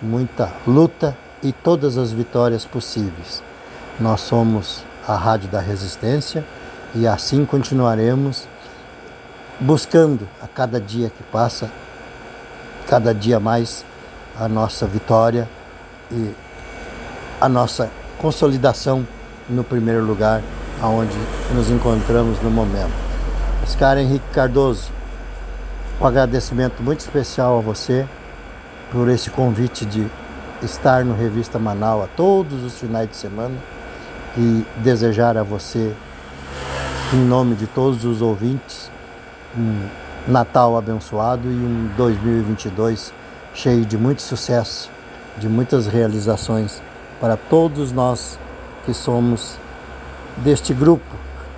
muita 0.00 0.50
luta 0.66 1.16
e 1.42 1.52
todas 1.52 1.98
as 1.98 2.10
vitórias 2.10 2.64
possíveis. 2.64 3.42
Nós 4.00 4.22
somos 4.22 4.82
a 5.06 5.14
Rádio 5.16 5.48
da 5.48 5.60
Resistência 5.60 6.44
e 6.94 7.06
assim 7.06 7.44
continuaremos 7.44 8.48
buscando 9.60 10.26
a 10.42 10.46
cada 10.48 10.80
dia 10.80 11.10
que 11.10 11.22
passa, 11.24 11.70
cada 12.88 13.14
dia 13.14 13.38
mais 13.38 13.84
a 14.38 14.48
nossa 14.48 14.86
vitória 14.86 15.48
e 16.10 16.34
a 17.40 17.48
nossa 17.48 17.90
consolidação 18.18 19.06
no 19.48 19.62
primeiro 19.62 20.04
lugar 20.04 20.42
aonde 20.80 21.16
nos 21.54 21.70
encontramos 21.70 22.40
no 22.42 22.50
momento. 22.50 22.92
Oscar 23.62 23.98
Henrique 23.98 24.24
Cardoso, 24.32 24.90
um 26.00 26.06
agradecimento 26.06 26.82
muito 26.82 27.00
especial 27.00 27.58
a 27.58 27.60
você 27.60 28.06
por 28.90 29.08
esse 29.08 29.30
convite 29.30 29.84
de 29.84 30.06
estar 30.62 31.04
no 31.04 31.14
Revista 31.14 31.58
Manaus 31.58 32.08
todos 32.16 32.62
os 32.62 32.78
finais 32.78 33.08
de 33.08 33.16
semana 33.16 33.54
e 34.36 34.64
desejar 34.78 35.36
a 35.36 35.42
você, 35.42 35.94
em 37.12 37.24
nome 37.24 37.54
de 37.54 37.66
todos 37.66 38.04
os 38.04 38.20
ouvintes, 38.20 38.90
um 39.56 39.86
Natal 40.26 40.76
abençoado 40.76 41.50
e 41.50 41.54
um 41.54 41.90
2022 41.96 43.12
cheio 43.52 43.84
de 43.84 43.96
muito 43.96 44.22
sucesso, 44.22 44.90
de 45.38 45.48
muitas 45.48 45.86
realizações 45.86 46.82
para 47.20 47.36
todos 47.36 47.92
nós 47.92 48.38
que 48.84 48.92
somos 48.92 49.56
deste 50.38 50.74
grupo, 50.74 51.04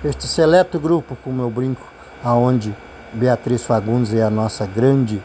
este 0.03 0.27
seleto 0.27 0.79
grupo, 0.79 1.17
como 1.23 1.41
eu 1.41 1.49
brinco, 1.49 1.85
aonde 2.23 2.75
Beatriz 3.13 3.63
Fagundes 3.63 4.13
é 4.13 4.21
a 4.21 4.29
nossa 4.29 4.65
grande 4.65 5.21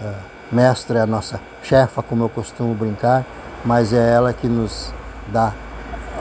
uh, 0.00 0.14
mestra, 0.50 0.98
é 0.98 1.02
a 1.02 1.06
nossa 1.06 1.40
chefa, 1.62 2.02
como 2.02 2.24
eu 2.24 2.28
costumo 2.28 2.74
brincar, 2.74 3.24
mas 3.64 3.92
é 3.92 4.12
ela 4.14 4.32
que 4.32 4.48
nos 4.48 4.92
dá 5.28 5.52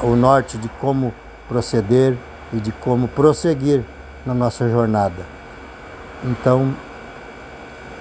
o 0.03 0.15
norte 0.15 0.57
de 0.57 0.69
como 0.79 1.13
proceder 1.47 2.17
e 2.53 2.57
de 2.57 2.71
como 2.71 3.07
prosseguir 3.07 3.83
na 4.25 4.33
nossa 4.33 4.69
jornada. 4.69 5.25
Então, 6.23 6.73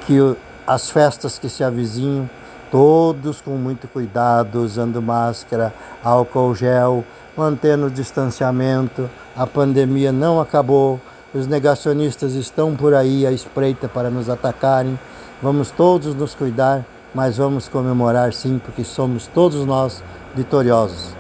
que 0.06 0.18
as 0.66 0.90
festas 0.90 1.38
que 1.38 1.48
se 1.48 1.62
avizinham, 1.62 2.28
todos 2.70 3.40
com 3.40 3.52
muito 3.52 3.88
cuidado, 3.88 4.62
usando 4.62 5.00
máscara, 5.00 5.72
álcool 6.02 6.54
gel, 6.54 7.04
mantendo 7.36 7.86
o 7.86 7.90
distanciamento, 7.90 9.08
a 9.36 9.46
pandemia 9.46 10.10
não 10.12 10.40
acabou, 10.40 11.00
os 11.34 11.46
negacionistas 11.46 12.34
estão 12.34 12.74
por 12.74 12.94
aí 12.94 13.26
à 13.26 13.32
espreita 13.32 13.88
para 13.88 14.10
nos 14.10 14.28
atacarem. 14.28 14.98
Vamos 15.42 15.70
todos 15.70 16.14
nos 16.14 16.34
cuidar, 16.34 16.84
mas 17.14 17.36
vamos 17.36 17.68
comemorar 17.68 18.32
sim, 18.32 18.60
porque 18.64 18.82
somos 18.82 19.26
todos 19.26 19.64
nós 19.66 20.02
vitoriosos. 20.34 21.15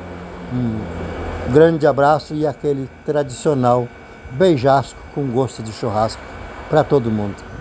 Um 0.52 1.52
grande 1.52 1.86
abraço 1.86 2.34
e 2.34 2.46
aquele 2.46 2.88
tradicional 3.04 3.88
beijasco 4.32 4.98
com 5.14 5.26
gosto 5.26 5.62
de 5.62 5.72
churrasco 5.72 6.22
para 6.68 6.84
todo 6.84 7.10
mundo. 7.10 7.55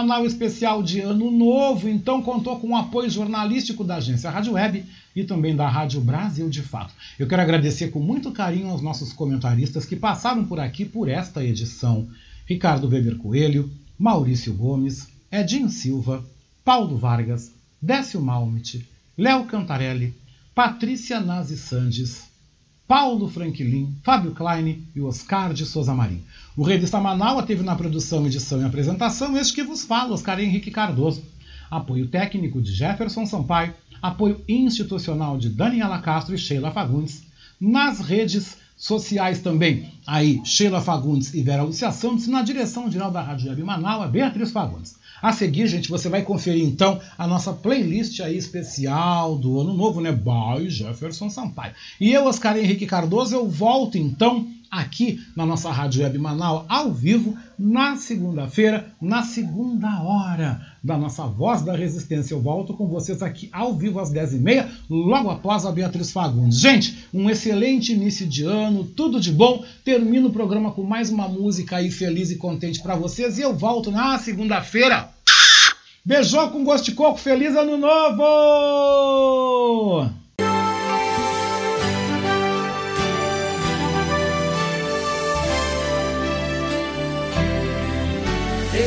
Manaus 0.00 0.32
Especial 0.32 0.82
de 0.82 0.98
Ano 1.00 1.30
Novo, 1.30 1.86
então 1.86 2.22
contou 2.22 2.58
com 2.58 2.68
o 2.68 2.76
apoio 2.76 3.10
jornalístico 3.10 3.84
da 3.84 3.96
agência 3.96 4.30
Rádio 4.30 4.54
Web 4.54 4.86
e 5.14 5.24
também 5.24 5.54
da 5.54 5.68
Rádio 5.68 6.00
Brasil 6.00 6.48
de 6.48 6.62
Fato. 6.62 6.94
Eu 7.18 7.26
quero 7.26 7.42
agradecer 7.42 7.88
com 7.88 8.00
muito 8.00 8.32
carinho 8.32 8.70
aos 8.70 8.80
nossos 8.80 9.12
comentaristas 9.12 9.84
que 9.84 9.94
passaram 9.94 10.46
por 10.46 10.58
aqui 10.58 10.86
por 10.86 11.06
esta 11.06 11.44
edição. 11.44 12.08
Ricardo 12.46 12.88
Weber 12.88 13.18
Coelho, 13.18 13.70
Maurício 13.98 14.54
Gomes, 14.54 15.06
Edinho 15.30 15.68
Silva, 15.68 16.24
Paulo 16.64 16.96
Vargas, 16.96 17.52
Décio 17.80 18.22
Malmit, 18.22 18.88
Léo 19.18 19.44
Cantarelli, 19.44 20.14
Patrícia 20.54 21.20
Nazi 21.20 21.58
Sandes, 21.58 22.29
Paulo 22.90 23.28
Franklin, 23.28 23.94
Fábio 24.02 24.32
Klein 24.32 24.82
e 24.96 25.00
Oscar 25.00 25.54
de 25.54 25.64
Souza 25.64 25.94
Marim. 25.94 26.24
O 26.56 26.64
Revista 26.64 26.98
Manaus 26.98 27.44
teve 27.44 27.62
na 27.62 27.76
produção, 27.76 28.26
edição 28.26 28.60
e 28.60 28.64
apresentação 28.64 29.38
este 29.38 29.54
que 29.54 29.62
vos 29.62 29.84
fala, 29.84 30.12
Oscar 30.12 30.40
Henrique 30.40 30.72
Cardoso. 30.72 31.22
Apoio 31.70 32.08
técnico 32.08 32.60
de 32.60 32.72
Jefferson 32.72 33.24
Sampaio, 33.26 33.72
apoio 34.02 34.42
institucional 34.48 35.38
de 35.38 35.50
Daniela 35.50 36.00
Castro 36.00 36.34
e 36.34 36.38
Sheila 36.38 36.72
Fagundes. 36.72 37.22
Nas 37.60 38.00
redes 38.00 38.56
sociais 38.76 39.38
também, 39.38 39.92
aí 40.04 40.40
Sheila 40.44 40.80
Fagundes 40.80 41.32
e 41.32 41.42
Vera 41.42 41.62
Lucia 41.62 41.92
Santos, 41.92 42.26
na 42.26 42.42
direção 42.42 42.90
geral 42.90 43.12
da 43.12 43.22
Rádio 43.22 43.50
Web 43.50 43.62
Manaus, 43.62 44.10
Beatriz 44.10 44.50
Fagundes. 44.50 44.96
A 45.22 45.32
seguir, 45.32 45.66
gente, 45.66 45.88
você 45.88 46.08
vai 46.08 46.22
conferir 46.22 46.64
então 46.64 47.00
a 47.18 47.26
nossa 47.26 47.52
playlist 47.52 48.20
aí 48.20 48.36
especial 48.36 49.36
do 49.36 49.60
ano 49.60 49.74
novo, 49.74 50.00
né? 50.00 50.12
By 50.12 50.68
Jefferson 50.68 51.28
Sampaio. 51.28 51.74
E 52.00 52.12
eu, 52.12 52.26
Oscar 52.26 52.56
Henrique 52.56 52.86
Cardoso, 52.86 53.34
eu 53.34 53.48
volto 53.48 53.98
então 53.98 54.46
aqui 54.70 55.20
na 55.34 55.44
nossa 55.44 55.70
Rádio 55.70 56.02
Web 56.02 56.16
Manaus 56.18 56.64
ao 56.68 56.92
vivo 56.92 57.36
na 57.58 57.96
segunda-feira, 57.96 58.94
na 59.00 59.22
segunda 59.22 60.02
hora 60.02 60.64
da 60.82 60.96
nossa 60.96 61.26
Voz 61.26 61.62
da 61.62 61.74
Resistência. 61.74 62.34
Eu 62.34 62.40
volto 62.40 62.72
com 62.74 62.86
vocês 62.86 63.22
aqui 63.22 63.48
ao 63.52 63.74
vivo 63.74 63.98
às 63.98 64.12
10h30, 64.12 64.68
logo 64.88 65.28
após 65.30 65.66
a 65.66 65.72
Beatriz 65.72 66.12
Fagundes. 66.12 66.60
Gente, 66.60 67.08
um 67.12 67.28
excelente 67.28 67.92
início 67.92 68.26
de 68.26 68.44
ano, 68.44 68.84
tudo 68.84 69.20
de 69.20 69.32
bom. 69.32 69.64
Termino 69.84 70.28
o 70.28 70.32
programa 70.32 70.70
com 70.72 70.84
mais 70.84 71.10
uma 71.10 71.28
música 71.28 71.76
aí 71.76 71.90
feliz 71.90 72.30
e 72.30 72.36
contente 72.36 72.80
para 72.82 72.94
vocês 72.94 73.38
e 73.38 73.42
eu 73.42 73.54
volto 73.54 73.90
na 73.90 74.16
segunda-feira. 74.18 75.10
Beijou 76.04 76.48
com 76.50 76.64
gosto 76.64 76.86
de 76.86 76.92
coco, 76.92 77.18
feliz 77.18 77.54
ano 77.56 77.76
novo! 77.76 79.10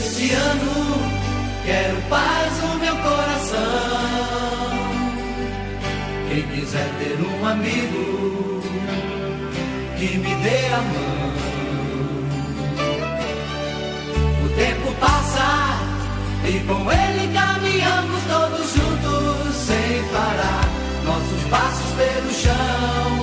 Este 0.06 0.34
ano 0.34 1.00
quero 1.66 1.96
paz 2.10 2.62
no 2.62 2.78
meu 2.78 2.96
coração. 2.98 3.62
Quem 6.28 6.42
quiser 6.50 6.90
ter 7.00 7.18
um 7.22 7.46
amigo 7.48 8.62
que 9.98 10.18
me 10.18 10.36
dê 10.44 10.66
a 10.74 10.82
mão. 10.92 11.34
O 14.44 14.50
tempo 14.58 14.92
passa 15.00 15.80
e 16.50 16.60
com 16.68 16.92
ele 16.92 17.34
caminhamos 17.34 18.24
todos 18.28 18.74
juntos 18.74 19.56
sem 19.56 20.04
parar. 20.12 20.68
Nossos 21.06 21.44
passos 21.50 21.92
pelo 21.96 22.34
chão 22.34 23.23